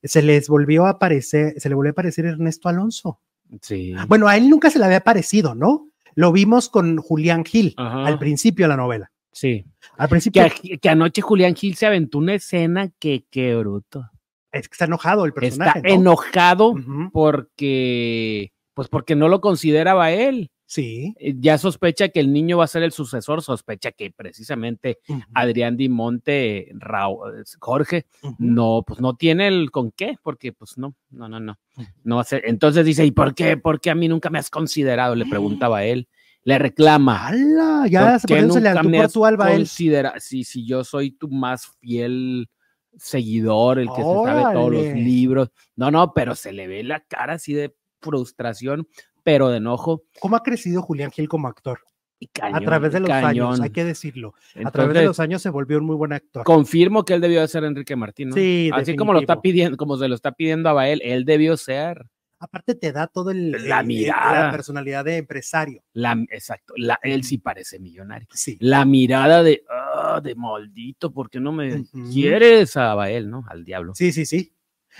[0.03, 3.21] Se les volvió a aparecer, se le volvió a aparecer Ernesto Alonso.
[3.61, 3.95] Sí.
[4.09, 5.89] Bueno, a él nunca se le había parecido, ¿no?
[6.15, 9.13] Lo vimos con Julián Gil al principio de la novela.
[9.33, 9.67] Sí.
[9.99, 10.45] Al principio.
[10.81, 14.11] Que, anoche Julián Gil se aventó una escena que qué bruto.
[14.51, 15.81] Es que está enojado el personaje.
[15.81, 16.75] Está enojado
[17.13, 20.51] porque, pues porque no lo consideraba él.
[20.69, 21.15] Sí.
[21.19, 24.99] Eh, Ya sospecha que el niño va a ser el sucesor, sospecha que precisamente
[25.33, 28.35] Adrián Dimonte, Raúl, Jorge, ujú.
[28.39, 31.87] no, pues no tiene el con qué, porque pues no, no, no, no, Ujú.
[32.05, 32.43] no va a ser.
[32.47, 33.57] Entonces dice, ¿y por qué?
[33.57, 35.15] ¿Por qué a mí nunca me has considerado?
[35.15, 36.09] Le preguntaba a él,
[36.43, 37.29] le reclama.
[37.29, 37.87] ¡Hala!
[37.89, 39.59] Ya ¿por se nunca tú me has tú alba él.
[39.59, 42.49] considera- si, si yo soy tu más fiel
[42.97, 45.51] seguidor, el que se sabe todos los libros.
[45.77, 48.87] No, no, pero se le ve la cara así de frustración,
[49.27, 50.05] pero de enojo.
[50.21, 51.81] ¿Cómo ha crecido Julián Gil como actor?
[52.21, 54.35] Y a través de los años, hay que decirlo.
[54.65, 56.45] a través de los años se volvió un muy buen actor.
[56.45, 58.37] confirmo que él debió de ser Enrique Martín, ¿no?
[58.37, 61.57] Sí, Así como lo está pidiendo, como se lo está pidiendo a Bael, él debió
[61.57, 62.07] ser.
[62.39, 64.45] Aparte te da todo el La el- mirada.
[64.45, 65.83] la personalidad de empresario.
[65.93, 68.29] La, exacto, la, él sí parece millonario.
[68.31, 68.57] Sí.
[68.61, 73.45] La mirada de, ah, de maldito, ¿por qué no me quieres a Bael, no?
[73.49, 73.93] Al diablo.
[73.97, 74.53] Sí, sí, sí.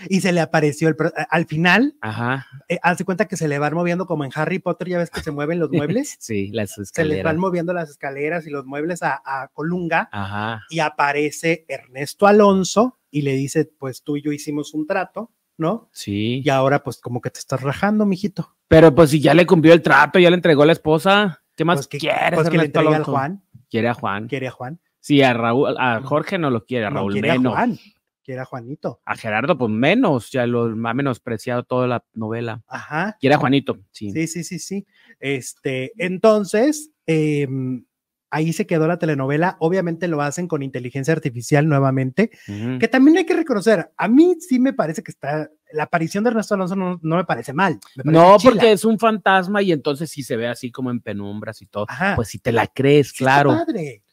[0.09, 0.95] Y se le apareció el
[1.29, 4.87] al final, Ajá, eh, hace cuenta que se le van moviendo como en Harry Potter,
[4.89, 6.15] ya ves que se mueven los muebles.
[6.19, 7.23] sí, las se les escaleras.
[7.23, 12.97] van moviendo las escaleras y los muebles a, a Colunga Ajá, y aparece Ernesto Alonso
[13.09, 15.89] y le dice, pues tú y yo hicimos un trato, ¿no?
[15.91, 16.41] sí.
[16.43, 18.55] Y ahora pues como que te estás rajando, mijito.
[18.67, 21.63] Pero pues si ya le cumplió el trato, ya le entregó a la esposa, ¿qué
[21.65, 22.33] más Pues que, quieres?
[22.35, 23.03] pues que le entrega al?
[23.03, 24.27] Juan, Quiere a Juan.
[24.27, 24.79] quiere a Juan.
[24.99, 27.53] Sí, a Raúl, a Jorge no lo quiere, a No Raúl quiere menos.
[27.53, 27.79] a Juan,
[28.27, 28.99] quiere a Juanito.
[29.05, 32.61] A Gerardo, pues menos, ya lo ha menospreciado toda la novela.
[32.67, 33.15] Ajá.
[33.21, 34.11] Quiere a Juanito, sí.
[34.11, 34.85] Sí, sí, sí, sí.
[35.21, 37.85] Este, entonces, em,
[38.29, 39.55] ahí se quedó la telenovela.
[39.61, 42.29] Obviamente lo hacen con inteligencia artificial nuevamente,
[42.79, 43.93] que también hay que reconocer.
[43.95, 47.23] A mí sí me parece que está, la aparición de Ernesto Alonso no, no me
[47.23, 47.79] parece mal.
[47.95, 48.51] me parece No, chila.
[48.51, 51.85] porque es un fantasma y entonces si se ve así como en penumbras y todo,
[51.87, 52.17] Ajá.
[52.17, 53.49] pues si te la crees, Sí está claro.
[53.51, 54.03] padre.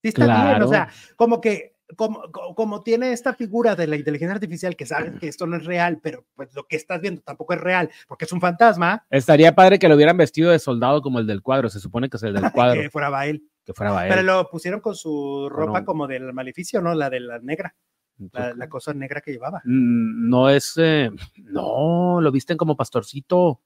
[0.00, 0.66] Sí está bien, Claro.
[0.66, 4.86] o sea, como que como, co- como tiene esta figura de la inteligencia artificial que
[4.86, 7.90] sabe que esto no es real, pero pues lo que estás viendo tampoco es real,
[8.08, 11.42] porque es un fantasma, Estaría padre que lo hubieran vestido de soldado como el del
[11.42, 13.42] cuadro, se supone que es el del cuadro, que fuera Bael.
[13.64, 14.08] que fuera Bael.
[14.10, 15.86] Pero lo pusieron con su ropa no.
[15.86, 16.94] como del maleficio, ¿no?
[16.94, 17.74] La de la negra,
[18.56, 19.58] la cosa negra que llevaba.
[19.64, 23.60] mm, No es, eh, no, lo visten como pastorcito.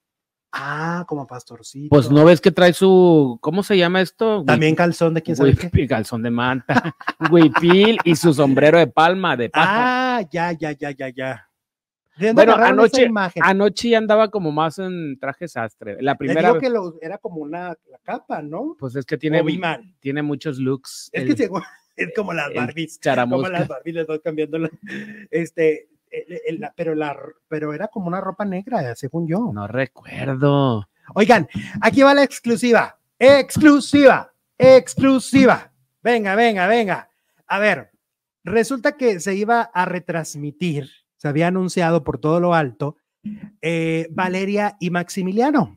[0.59, 1.89] Ah, como pastorcito.
[1.91, 4.43] Pues no ves que trae su, ¿cómo se llama esto?
[4.45, 5.87] También calzón de quién sabe qué.
[5.89, 6.95] Calzón de manta,
[7.31, 10.17] huipil y su sombrero de palma, de paja.
[10.19, 11.49] Ah, ya, ya, ya, ya, ya.
[12.17, 13.43] ¿De dónde Bueno, anoche- imagen?
[13.45, 15.99] Anoche andaba como más en traje sastre.
[16.01, 18.75] La primera, digo que lo- era como una la capa, ¿no?
[18.79, 19.43] pues es que tiene,
[20.01, 21.11] tiene muchos looks.
[21.13, 21.51] Es el- que
[21.97, 22.99] es como las Barbies.
[23.29, 24.59] Como las Barbies les voy cambiando.
[24.59, 24.71] la-
[25.31, 27.17] este, el- el- la- pero, la,
[27.49, 29.51] pero era como una ropa negra, según yo.
[29.53, 30.89] No recuerdo.
[31.15, 31.49] Oigan,
[31.81, 32.99] aquí va la exclusiva.
[33.19, 34.33] Exclusiva.
[34.59, 35.73] Exclusiva.
[36.03, 37.09] Venga, venga, venga.
[37.47, 37.91] A ver,
[38.45, 42.97] resulta que se iba a retransmitir, se había anunciado por todo lo alto,
[43.63, 45.77] eh, Valeria y Maximiliano.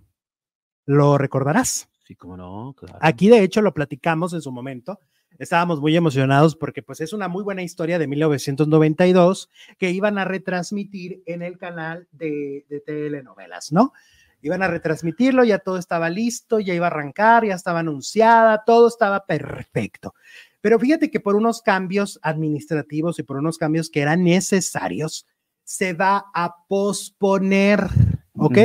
[0.86, 1.90] ¿Lo recordarás?
[2.06, 2.98] Sí, como no, claro.
[3.02, 5.00] Aquí de hecho lo platicamos en su momento.
[5.38, 10.26] Estábamos muy emocionados porque pues es una muy buena historia de 1992 que iban a
[10.26, 13.94] retransmitir en el canal de, de telenovelas, ¿no?
[14.42, 18.88] Iban a retransmitirlo, ya todo estaba listo, ya iba a arrancar, ya estaba anunciada, todo
[18.88, 20.14] estaba perfecto.
[20.62, 25.26] Pero fíjate que por unos cambios administrativos y por unos cambios que eran necesarios,
[25.64, 27.88] se va a posponer,
[28.34, 28.58] ¿ok?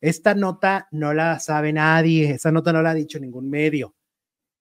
[0.00, 3.94] Esta nota no la sabe nadie, esta nota no la ha dicho ningún medio.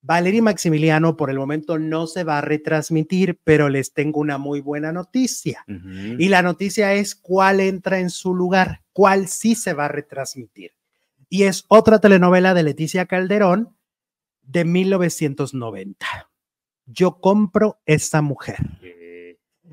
[0.06, 4.38] Valeria y Maximiliano por el momento no se va a retransmitir, pero les tengo una
[4.38, 5.64] muy buena noticia.
[5.66, 10.74] Y la noticia es cuál entra en su lugar, cuál sí se va a retransmitir.
[11.30, 13.78] Y es otra telenovela de Leticia Calderón
[14.42, 16.06] de 1990.
[16.86, 18.58] Yo compro esta mujer.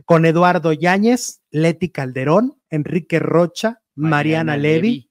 [0.04, 5.10] Con Eduardo Yáñez, Leti Calderón, Enrique Rocha, Mariana, Levy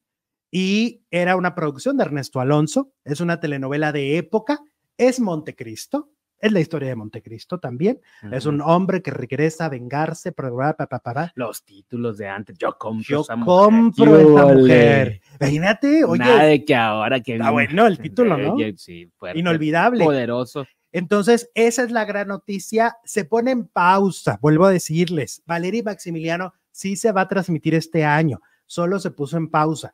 [0.52, 2.94] y era una producción de Ernesto Alonso.
[3.04, 4.62] Es una telenovela de época.
[5.00, 6.10] Es Montecristo.
[6.42, 8.00] Es la historia de Montecristo también.
[8.32, 8.56] Es ujú.
[8.56, 10.32] un hombre que regresa a vengarse.
[10.32, 11.32] pa, pa, pa, pa, pa.
[11.36, 12.58] Los títulos de antes.
[12.58, 13.46] Yo compro Yo esa mujer.
[13.48, 14.62] compro esa ¡Yúbole!
[14.62, 15.22] mujer.
[15.40, 17.36] Imagínate, oye, Nada de que ahora que.
[17.36, 18.56] está bueno el título, ¿no?
[18.78, 20.04] Sí, fuerte, inolvidable.
[20.06, 20.66] Poderoso.
[20.92, 22.98] Entonces, esa es la gran noticia.
[23.06, 25.42] Se pone en pausa, vuelvo a decirles.
[25.46, 29.94] Valeria y Maximiliano sí se va a transmitir este año, solo se puso en pausa,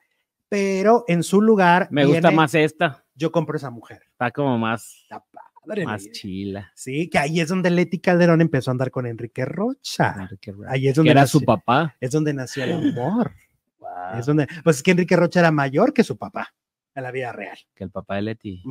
[0.50, 3.05] pero en su lugar Me gusta viene más esta.
[3.16, 4.02] Yo compro esa mujer.
[4.12, 5.24] Está como más, Está
[5.64, 5.86] padre.
[5.86, 6.72] más chila.
[6.76, 10.16] Sí, que ahí es donde Leti Calderón empezó a andar con Enrique Rocha.
[10.20, 10.70] Enrique Rocha.
[10.72, 11.96] Ahí es donde era nació, su papá.
[12.00, 13.32] es donde nació el amor.
[13.78, 14.20] Wow.
[14.20, 16.56] Es donde, pues es que Enrique Rocha era mayor que su papá
[16.96, 17.58] en la vida real.
[17.76, 18.64] Que el papá de Leti.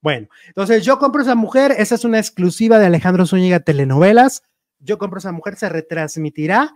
[0.00, 4.42] Bueno, entonces yo compro esa mujer, esa es una exclusiva de Alejandro Zúñiga Telenovelas.
[4.78, 6.72] Yo compro esa mujer, se retransmitirá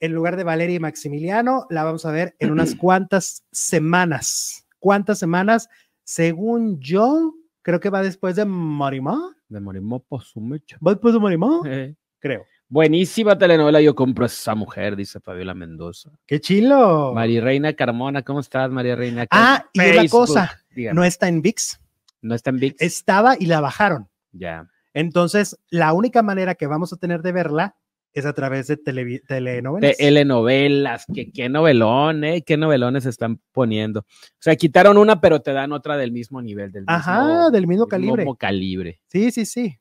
[0.00, 1.66] en lugar de Valeria y Maximiliano.
[1.70, 4.66] La vamos a ver en unas cuantas semanas.
[4.78, 5.68] cuántas semanas.
[6.06, 9.36] Según yo, creo que va después de Marimá.
[9.48, 10.78] De Marimá Posumecha.
[10.80, 11.62] ¿Va después de Marimá?
[11.66, 11.96] Eh.
[12.20, 12.44] Creo.
[12.68, 16.12] Buenísima telenovela, yo compro a esa mujer, dice Fabiola Mendoza.
[16.24, 17.12] ¡Qué chilo!
[17.12, 19.26] María Reina Carmona, ¿cómo estás, María Reina?
[19.32, 20.94] Ah, y una Facebook, cosa, dígame.
[20.94, 21.80] no está en VIX.
[22.22, 22.80] no está en VIX.
[22.80, 24.08] Estaba y la bajaron.
[24.30, 24.70] Ya.
[24.94, 27.74] Entonces, la única manera que vamos a tener de verla
[28.18, 29.96] es a través de televi- telenovelas.
[29.96, 32.42] telenovelas, que qué novelón, ¿eh?
[32.42, 34.00] Qué novelones están poniendo.
[34.00, 34.04] O
[34.40, 37.86] sea, quitaron una, pero te dan otra del mismo nivel, del Ajá, mismo, del mismo
[37.86, 38.16] calibre.
[38.24, 39.00] mismo calibre.
[39.08, 39.76] Sí, sí, sí.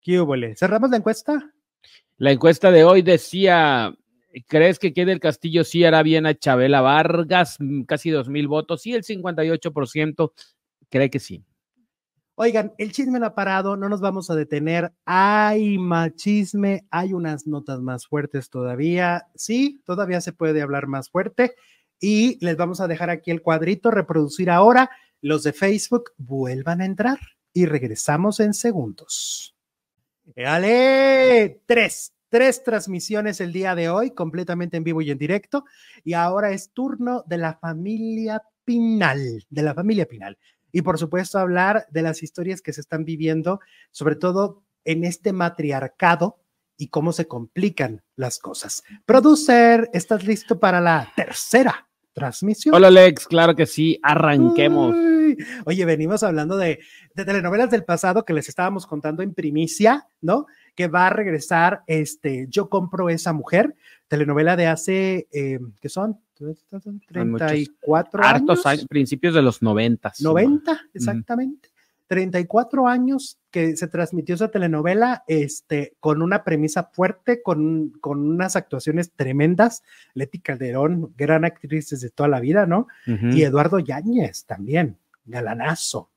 [0.00, 0.56] ¿Qué húbole?
[0.56, 1.52] ¿Cerramos la encuesta?
[2.16, 3.94] La encuesta de hoy decía,
[4.46, 7.56] ¿crees que Kay del Castillo sí hará bien a Chabela Vargas?
[7.58, 10.32] Mm, Casi dos mil votos y el 58%
[10.88, 11.44] cree que sí.
[12.36, 14.92] Oigan, el chisme no ha parado, no nos vamos a detener.
[15.04, 19.28] Hay más chisme, hay unas notas más fuertes todavía.
[19.36, 21.54] Sí, todavía se puede hablar más fuerte.
[22.00, 24.90] Y les vamos a dejar aquí el cuadrito, reproducir ahora.
[25.20, 27.20] Los de Facebook vuelvan a entrar
[27.52, 29.54] y regresamos en segundos.
[30.34, 31.60] ¡Dale!
[31.66, 35.66] Tres, tres transmisiones el día de hoy, completamente en vivo y en directo.
[36.02, 40.36] Y ahora es turno de la familia Pinal, de la familia Pinal
[40.74, 43.60] y por supuesto hablar de las historias que se están viviendo,
[43.92, 46.40] sobre todo en este matriarcado
[46.76, 48.82] y cómo se complican las cosas.
[49.06, 52.74] Producer, ¿estás listo para la tercera transmisión?
[52.74, 54.96] Hola Alex, claro que sí, arranquemos.
[54.96, 56.80] Uy, Oye, venimos hablando de,
[57.14, 60.46] de telenovelas del pasado que les estábamos contando en primicia, ¿no?
[60.74, 63.76] Que va a regresar este Yo compro esa mujer,
[64.14, 66.20] telenovela de hace, eh, ¿qué son?
[67.08, 68.66] 34 Hartos años.
[68.66, 70.20] años, principios de los noventas.
[70.20, 71.70] 90, exactamente.
[72.06, 78.54] 34 años que se transmitió esa telenovela este, con una premisa fuerte, con, con unas
[78.54, 79.82] actuaciones tremendas.
[80.12, 82.86] Leti Calderón, gran actriz desde toda la vida, ¿no?
[83.06, 86.10] Y Eduardo Yáñez también, galanazo.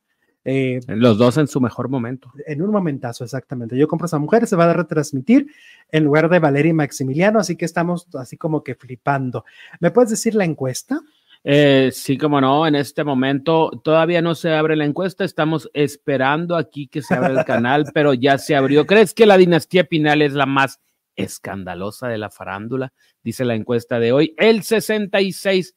[0.49, 2.31] Eh, Los dos en su mejor momento.
[2.45, 3.77] en un momentazo, exactamente.
[3.77, 5.47] Yo compro esa mujer, se va a retransmitir
[5.91, 9.43] en lugar de Valeria y Maximiliano, así que estamos así como que flipando.
[9.81, 11.01] ¿Me puedes decir la encuesta?
[11.43, 16.55] Eh, sí, como no, en este momento todavía no se abre la encuesta, estamos esperando
[16.55, 18.85] aquí que se abra el canal, pero ya se abrió.
[18.85, 20.79] ¿Crees que la dinastía Pinal es la más
[21.17, 22.93] escandalosa de la farándula?
[23.21, 24.33] Dice la encuesta de hoy.
[24.37, 25.73] El 66%,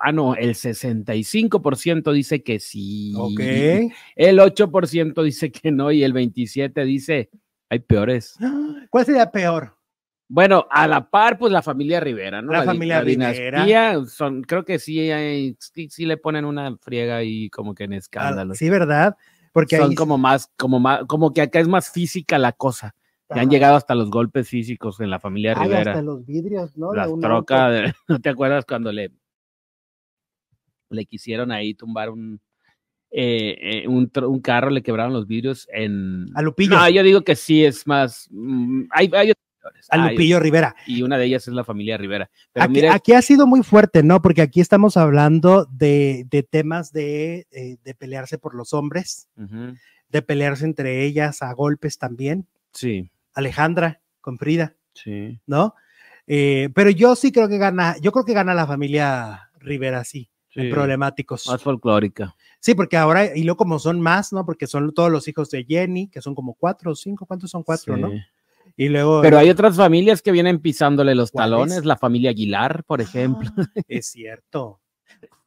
[0.00, 3.12] ah, no, el 65% dice que sí.
[3.16, 3.40] Ok.
[4.16, 7.30] El 8% dice que no y el 27% dice,
[7.68, 8.36] hay peores.
[8.90, 9.76] ¿Cuál sería peor?
[10.28, 12.52] Bueno, a la par, pues la familia Rivera, ¿no?
[12.52, 14.06] La familia Rivera.
[14.06, 17.92] son, creo que sí, hay- sí, sí le ponen una friega ahí como que en
[17.92, 18.54] Ah, escándalo.
[18.54, 19.14] Sí, ¿verdad?
[19.52, 22.94] Porque son ahí como más, como más, como que acá es más física la cosa.
[23.34, 25.92] Ya han llegado hasta los golpes físicos en la familia Ay, Rivera.
[25.92, 26.92] hasta los vidrios, ¿no?
[26.94, 29.10] Las trocas, ¿no te acuerdas cuando le,
[30.92, 32.40] le quisieron ahí tumbar un,
[33.10, 34.08] eh, eh, un,
[34.40, 36.26] carro, le quebraron los vidrios en...
[36.34, 36.76] A Lupillo.
[36.76, 38.28] No, yo digo que sí es más...
[38.30, 39.32] mm, hay, hay
[39.90, 40.74] a Lupillo Rivera.
[40.86, 42.30] y una de ellas es la familia Rivera.
[42.52, 44.22] Pero Aquí, mira, aquí ha sido muy fuerte, ¿no?
[44.22, 50.22] Porque aquí estamos hablando de, de temas de, eh, de pelearse por los hombres, de
[50.22, 52.46] pelearse entre ellas a golpes también.
[52.72, 55.40] sí, Alejandra con Frida, sí.
[55.46, 55.74] ¿no?
[56.26, 60.30] Eh, pero yo sí creo que gana, yo creo que gana la familia Rivera, sí,
[60.54, 60.70] sí.
[60.70, 61.46] problemáticos.
[61.46, 62.34] Más folclórica.
[62.60, 64.44] Sí, porque ahora, y luego como son más, ¿no?
[64.44, 67.62] Porque son todos los hijos de Jenny, que son como cuatro o cinco, ¿cuántos son
[67.62, 68.12] cuatro, no?
[68.76, 69.20] Y luego.
[69.20, 73.50] Pero hay otras familias que vienen pisándole los talones, la familia Aguilar, por ejemplo.
[73.56, 74.80] Ah, es cierto.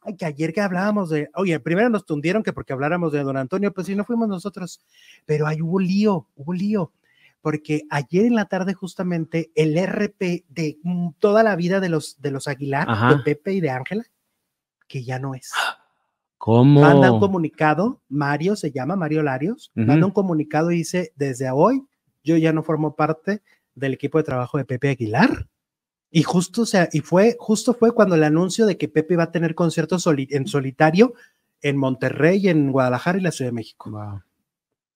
[0.02, 3.36] Ay, que ayer que hablábamos de, oye, primero nos tundieron que porque habláramos de don
[3.36, 4.80] Antonio, pues si no fuimos nosotros,
[5.24, 6.92] pero ahí hubo lío, hubo lío,
[7.40, 12.20] porque ayer en la tarde justamente el RP de mm, toda la vida de los,
[12.20, 13.14] de los Aguilar, Ajá.
[13.14, 14.04] de Pepe y de Ángela,
[14.86, 15.50] que ya no es.
[16.38, 16.80] ¿Cómo?
[16.80, 19.86] Manda un comunicado, Mario se llama, Mario Larios, Ujú.
[19.86, 21.84] manda un comunicado y dice, desde hoy
[22.22, 23.42] yo ya no formo parte
[23.74, 25.48] del equipo de trabajo de Pepe Aguilar.
[26.10, 29.24] Y justo, o sea, y fue, justo fue cuando el anuncio de que Pepe iba
[29.24, 31.14] a tener conciertos soli- en solitario
[31.62, 33.90] en Monterrey, en Guadalajara y la Ciudad de México.
[33.90, 34.22] Wow.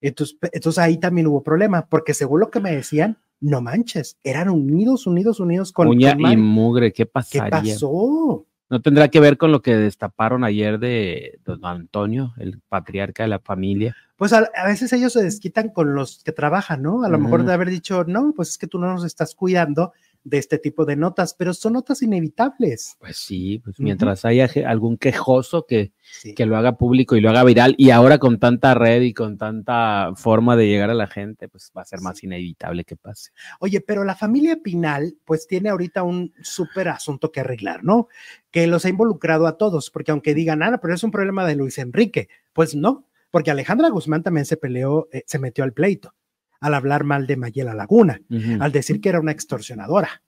[0.00, 4.48] Entonces, entonces ahí también hubo problema, porque según lo que me decían, no manches, eran
[4.50, 7.50] unidos, unidos, unidos con, Uña con y mugre, ¿qué ¿Qué pasaría?
[7.50, 8.46] pasó?
[8.70, 13.28] ¿No tendrá que ver con lo que destaparon ayer de don Antonio, el patriarca de
[13.28, 13.96] la familia?
[14.16, 17.02] Pues a, a veces ellos se desquitan con los que trabajan, ¿no?
[17.02, 19.92] A lo mejor de haber dicho, no, pues es que tú no nos estás cuidando,
[20.24, 22.96] de este tipo de notas, pero son notas inevitables.
[22.98, 25.92] Pues sí, pues mientras haya algún quejoso que,
[26.36, 29.38] que lo haga público y lo haga viral, y ahora con tanta red y con
[29.38, 33.30] tanta forma de llegar a la gente, pues va a ser más inevitable que pase.
[33.60, 38.08] Oye, pero la familia Pinal, pues tiene ahorita un súper asunto que arreglar, ¿no?
[38.50, 41.56] Que los ha involucrado a todos, porque aunque digan, ah, pero es un problema de
[41.56, 46.14] Luis Enrique, pues no, porque Alejandra Guzmán también se peleó, eh, se metió al pleito
[46.60, 48.20] al hablar mal de Mayela Laguna,
[48.60, 50.22] al decir que era una extorsionadora.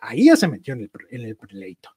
[0.00, 1.90] Ahí ya se metió en el, pleito.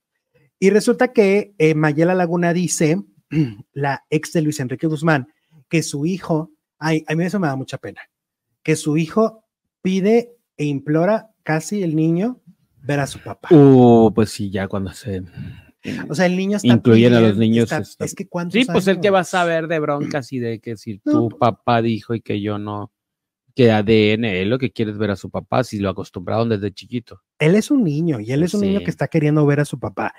[0.57, 3.01] Y resulta que eh, Mayela Laguna dice,
[3.73, 5.27] la ex de Luis Enrique Guzmán,
[5.69, 8.01] que su hijo, ay, a mí eso me da mucha pena,
[8.63, 9.45] que su hijo
[9.81, 12.41] pide e implora casi el niño
[12.81, 13.49] ver a su papá.
[13.53, 15.23] Uh, pues sí, ya cuando se
[16.09, 17.71] o sea, el niño está incluyen a los niños.
[17.71, 20.99] es que Sí, pues el que va a saber de broncas y de que si
[20.99, 22.91] tu papá dijo y que yo no
[23.55, 26.71] que ADN, él lo que quiere es ver a su papá, si lo acostumbraron desde
[26.71, 27.21] chiquito.
[27.39, 29.79] Él es un niño y él es un niño que está queriendo ver a su
[29.79, 30.13] papá.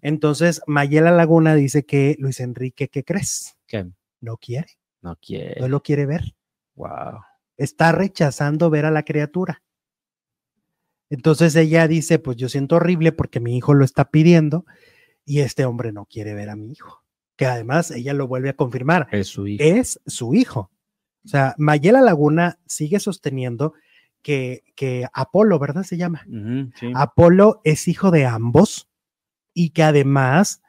[0.00, 3.56] Entonces, Mayela Laguna dice que Luis Enrique, ¿qué crees?
[3.66, 3.86] ¿Qué?
[4.20, 4.68] No quiere.
[5.00, 5.60] No quiere.
[5.60, 6.34] No lo quiere ver.
[6.74, 7.20] Wow.
[7.56, 9.62] Está rechazando ver a la criatura.
[11.10, 14.66] Entonces ella dice, pues yo siento horrible porque mi hijo lo está pidiendo
[15.24, 17.04] y este hombre no quiere ver a mi hijo.
[17.36, 19.08] Que además ella lo vuelve a confirmar.
[19.10, 19.62] Es su hijo.
[19.62, 20.70] Es su hijo.
[21.24, 23.74] O sea, Mayela Laguna sigue sosteniendo
[24.22, 25.84] que, que Apolo, ¿verdad?
[25.84, 26.26] Se llama.
[26.94, 28.88] Apolo es hijo de ambos
[29.52, 30.62] y que además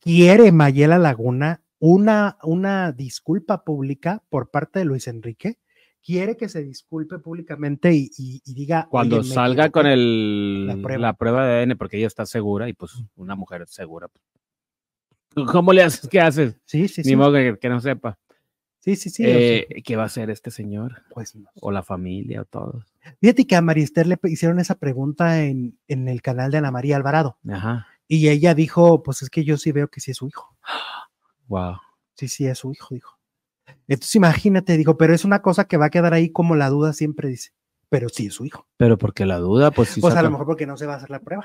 [0.00, 5.58] quiere Mayela Laguna una, una disculpa pública por parte de Luis Enrique.
[6.00, 8.88] Quiere que se disculpe públicamente y, diga.
[8.88, 11.46] Cuando salga con el, la prueba.
[11.46, 14.08] de ADN, porque ella está segura y pues una mujer segura.
[15.50, 16.08] ¿Cómo le haces?
[16.08, 16.56] ¿Qué haces?
[16.64, 17.16] Sí, sí, Ni sí.
[17.16, 18.18] modo que, que no sepa.
[18.82, 19.22] Sí, sí, sí.
[19.24, 21.02] Eh, ¿Qué va a hacer este señor?
[21.14, 22.84] Pues O la familia, o todos.
[23.20, 26.96] Fíjate que a Marister le hicieron esa pregunta en, en, el canal de Ana María
[26.96, 27.38] Alvarado.
[27.48, 27.86] Ajá.
[28.08, 30.56] Y ella dijo, pues es que yo sí veo que sí es su hijo.
[31.46, 31.76] Wow.
[32.14, 33.18] Sí, sí, es su hijo, dijo.
[33.86, 36.92] Entonces imagínate, dijo, pero es una cosa que va a quedar ahí como la duda
[36.92, 37.52] siempre dice.
[37.88, 38.66] Pero sí es su hijo.
[38.78, 40.00] Pero porque la duda, pues sí.
[40.00, 41.44] Pues a lo mejor porque no se va a hacer la prueba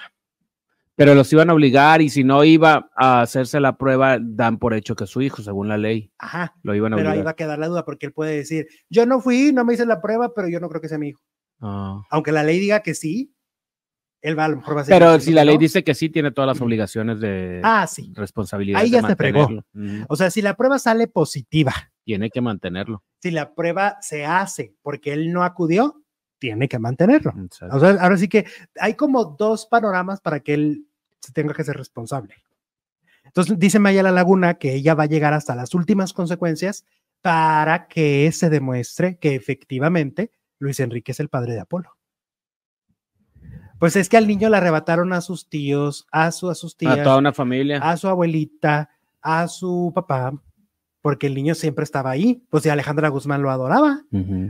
[0.98, 4.74] pero los iban a obligar y si no iba a hacerse la prueba, dan por
[4.74, 6.12] hecho que es su hijo, según la ley.
[6.18, 6.56] Ajá.
[6.64, 9.06] Lo iban a pero ahí va a quedar la duda porque él puede decir, yo
[9.06, 11.22] no fui, no me hice la prueba, pero yo no creo que sea mi hijo.
[11.62, 12.02] Ah.
[12.10, 13.32] Aunque la ley diga que sí,
[14.22, 14.98] él va a lo mejor va a ser.
[14.98, 18.12] Pero si la ley dice que sí, tiene todas las obligaciones de ah, sí.
[18.16, 18.82] responsabilidad.
[18.82, 19.48] Ahí ya se fregó.
[20.10, 21.74] O sea, si la prueba sale positiva.
[22.04, 23.04] Tiene que mantenerlo.
[23.22, 26.02] Si la prueba se hace porque él no acudió,
[26.40, 27.34] tiene que mantenerlo.
[27.72, 28.46] O sea, ahora sí que
[28.80, 30.87] hay como dos panoramas para que él
[31.20, 32.36] se tenga que ser responsable.
[33.24, 36.86] Entonces dice Maya La Laguna que ella va a llegar hasta las últimas consecuencias
[37.22, 41.98] para que se demuestre que efectivamente Luis Enrique es el padre de Apolo.
[43.80, 46.98] Pues es que al niño le arrebataron a sus tíos, a, su, a sus tías,
[47.00, 48.90] a toda una familia, a su abuelita,
[49.22, 50.34] a su papá,
[51.08, 52.44] porque el niño siempre estaba ahí.
[52.50, 54.04] Pues si Alejandra Guzmán lo adoraba.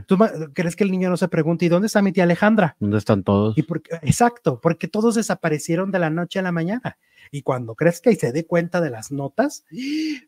[0.08, 0.18] ¿Tú
[0.56, 2.76] crees que el niño no se pregunta, ¿y dónde está mi tía Alejandra?
[2.80, 3.56] ¿Dónde están todos?
[3.60, 6.98] Y porque, exacto, porque todos desaparecieron de la noche a la mañana.
[7.30, 9.66] Y cuando crezca y se dé cuenta de las notas,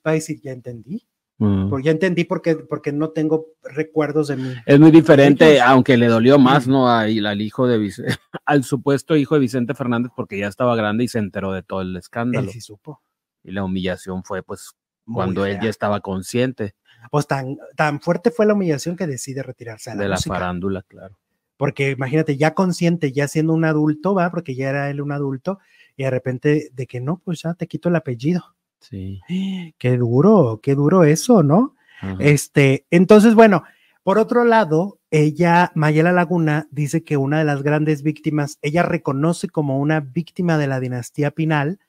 [0.06, 1.08] va a decir, ya entendí.
[1.40, 4.54] Porque ya entendí porque, porque no tengo recuerdos de mí.
[4.68, 6.92] Es muy diferente, aunque le dolió más, ¿no?
[6.92, 7.92] al hijo de
[8.46, 11.82] al supuesto hijo de Vicente Fernández, porque ya estaba grande y se enteró de todo
[11.82, 12.46] el escándalo.
[12.46, 13.02] Él sí supo.
[13.44, 14.76] Y la humillación fue, pues,
[15.14, 16.76] cuando él ya estaba consciente.
[17.11, 21.18] Pues tan, tan fuerte fue la humillación que decide retirarse de la farándula, claro.
[21.57, 25.60] Porque imagínate, ya consciente, ya siendo un adulto, va, porque ya era él un adulto,
[25.98, 28.56] y de repente de que no, pues ya te quito el apellido.
[28.80, 29.22] Sí.
[29.77, 31.76] Qué duro, qué duro eso, ¿no?
[32.19, 33.64] Este, entonces, bueno,
[34.03, 39.49] por otro lado, ella, Mayela Laguna, dice que una de las grandes víctimas, ella reconoce
[39.49, 41.80] como una víctima de la dinastía Pinal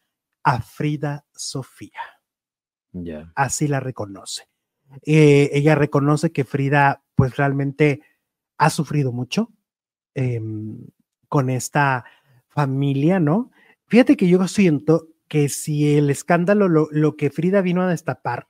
[0.42, 2.19] a Frida Sofía.
[3.35, 4.49] Así la reconoce.
[5.07, 8.03] Eh, ella reconoce que Frida, pues realmente
[8.59, 9.51] ha sufrido mucho
[10.15, 10.79] em,
[11.29, 12.05] con esta
[12.49, 13.51] familia, ¿no?
[13.87, 18.49] Fíjate que yo siento que si el escándalo, lo, que Frida vino a destapar,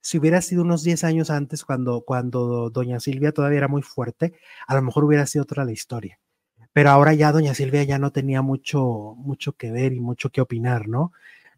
[0.00, 4.34] si hubiera sido unos 10 años antes, cuando, cuando doña Silvia todavía era muy fuerte,
[4.66, 6.20] a lo mejor hubiera sido otra la historia.
[6.72, 10.40] Pero ahora ya doña Silvia ya no tenía mucho, mucho que ver y mucho que
[10.40, 11.12] opinar, ¿no?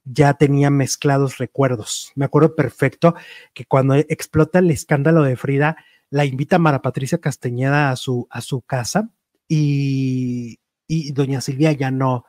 [0.04, 2.12] Ya tenía mezclados recuerdos.
[2.14, 3.14] Me acuerdo perfecto
[3.54, 5.76] que cuando explota el escándalo de Frida,
[6.10, 9.10] la invita Mara Patricia Castañeda a su, a su casa
[9.46, 12.24] y, y doña Silvia ya no,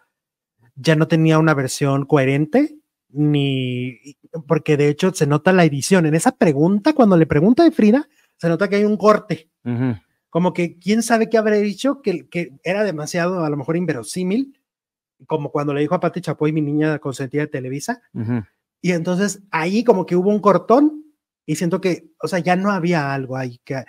[0.75, 2.77] ya no tenía una versión coherente,
[3.09, 3.97] ni
[4.47, 6.05] porque de hecho se nota la edición.
[6.05, 8.07] En esa pregunta, cuando le pregunta de Frida,
[8.37, 9.49] se nota que hay un corte.
[10.29, 14.57] como que quién sabe qué habrá dicho, que, que era demasiado, a lo mejor inverosímil,
[15.27, 18.01] como cuando le dijo a Pati Chapoy, mi niña consentida de Televisa.
[18.81, 21.05] Y entonces ahí como que hubo un cortón
[21.45, 23.83] y siento que, o sea, ya no había algo ahí que...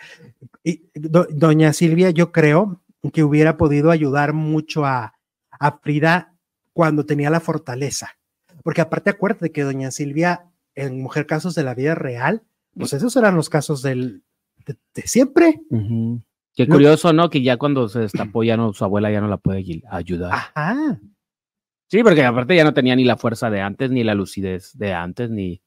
[0.95, 2.83] doña Silvia, yo creo
[3.13, 5.15] que hubiera podido ayudar mucho a,
[5.51, 6.35] a Frida
[6.73, 8.17] cuando tenía la fortaleza.
[8.63, 12.43] Porque aparte acuérdate que doña Silvia en Mujer Casos de la Vida Real,
[12.77, 14.23] pues esos eran los casos del,
[14.67, 15.61] de, siempre.
[16.55, 17.31] Qué curioso, ¿no?
[17.31, 20.33] Que ya cuando se destapó, ya no, su abuela ya no la puede ayudar.
[20.33, 21.01] Ajá.
[21.93, 24.94] Sí, porque aparte ya no tenía ni la fuerza de antes, ni la lucidez de
[24.94, 25.60] antes, ni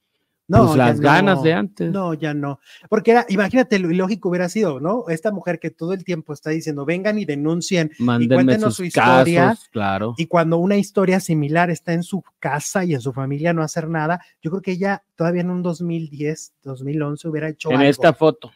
[0.47, 1.91] no, pues las ganas de antes.
[1.91, 2.59] No, ya no.
[2.89, 5.05] Porque era, imagínate, lo ilógico hubiera sido, ¿no?
[5.07, 9.55] Esta mujer que todo el tiempo está diciendo, vengan y denuncien y cuéntenos su historia.
[9.71, 10.15] claro.
[10.17, 13.87] Y cuando una historia similar está en su casa y en su familia no hacer
[13.87, 18.51] nada, yo creo que ella todavía en un 2010, 2011 hubiera hecho en esta foto.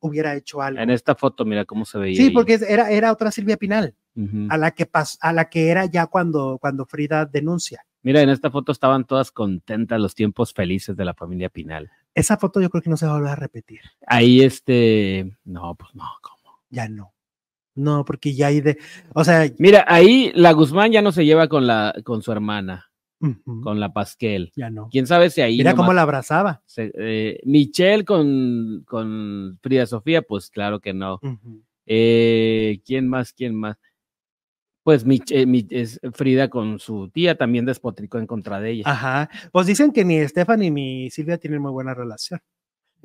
[0.00, 0.78] hubiera hecho algo.
[0.78, 2.22] En esta foto, mira cómo se veía.
[2.22, 3.94] Sí, porque era, era otra Silvia Pinal
[4.48, 4.88] a, la que
[5.20, 7.84] a la que era ya cuando, cuando Frida denuncia.
[8.02, 11.90] Mira, en esta foto estaban todas contentas, los tiempos felices de la familia Pinal.
[12.14, 13.80] Esa foto yo creo que no se va a volver a repetir.
[14.06, 16.60] Ahí este, no, pues no, ¿cómo?
[16.70, 17.12] Ya no.
[17.74, 18.78] No, porque ya hay de,
[19.12, 19.50] o sea.
[19.58, 22.90] Mira, ahí la Guzmán ya no se lleva con la, con su hermana,
[23.62, 24.50] con la Pasquel.
[24.56, 24.88] Ya no.
[24.90, 25.58] ¿Quién sabe si ahí.
[25.58, 26.62] Mira cómo la abrazaba.
[26.76, 31.20] Eh, Michelle con, con Frida Sofía, pues claro que no.
[31.84, 33.34] eh, ¿Quién más?
[33.34, 33.76] ¿Quién más?
[34.86, 35.20] Pues mi,
[35.70, 38.84] es Frida con su tía también despotricó en contra de ella.
[38.86, 42.38] Ajá, pues dicen que ni Estefan ni mi Silvia tienen muy buena relación.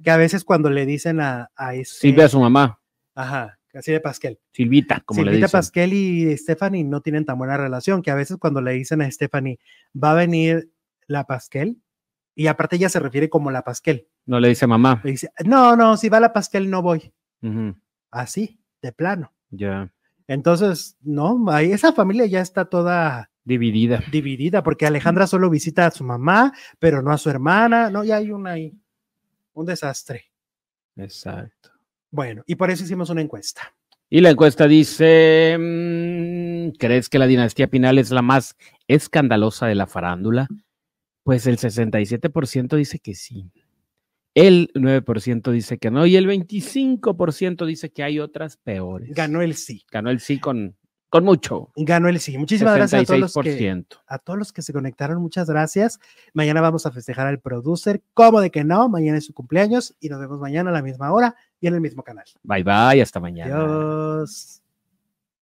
[0.03, 2.79] Que a veces cuando le dicen a, a ese, Silvia a su mamá.
[3.15, 4.37] Ajá, así de Pasquel.
[4.53, 5.39] Silvita, como le dicen.
[5.39, 9.01] Silvita Pasquel y Stephanie no tienen tan buena relación, que a veces cuando le dicen
[9.01, 9.57] a Stephanie,
[9.91, 10.69] va a venir
[11.07, 11.81] la Pasquel,
[12.35, 14.07] y aparte ella se refiere como la Pasquel.
[14.27, 15.01] No le dice mamá.
[15.03, 17.11] Le dice, no, no, si va la Pasquel no voy.
[18.11, 19.33] Así, de plano.
[19.49, 19.91] Ya.
[20.27, 24.03] Entonces, no, ahí esa familia ya está toda dividida.
[24.11, 27.89] Dividida, porque Alejandra solo visita a su mamá, pero no a su hermana.
[27.89, 28.73] No, ya hay una ahí,
[29.53, 30.31] un desastre.
[30.95, 31.71] Exacto.
[32.09, 33.73] Bueno, y por eso hicimos una encuesta.
[34.09, 38.57] Y la encuesta dice: mm, ¿Crees que la dinastía Pinal es la más
[38.87, 40.47] escandalosa de la farándula?
[41.23, 43.51] Pues el 67% dice que sí.
[44.33, 49.13] El 9% dice que no y el 25% dice que hay otras peores.
[49.13, 49.85] Ganó el sí.
[49.91, 50.77] Ganó el sí con,
[51.09, 51.71] con mucho.
[51.75, 52.37] Ganó el sí.
[52.37, 55.21] Muchísimas gracias a todos, los que, a todos los que se conectaron.
[55.21, 55.99] Muchas gracias.
[56.33, 58.01] Mañana vamos a festejar al producer.
[58.13, 58.87] ¿Cómo de que no?
[58.87, 61.81] Mañana es su cumpleaños y nos vemos mañana a la misma hora y en el
[61.81, 62.25] mismo canal.
[62.43, 63.55] Bye bye, hasta mañana.
[63.55, 64.60] Adiós.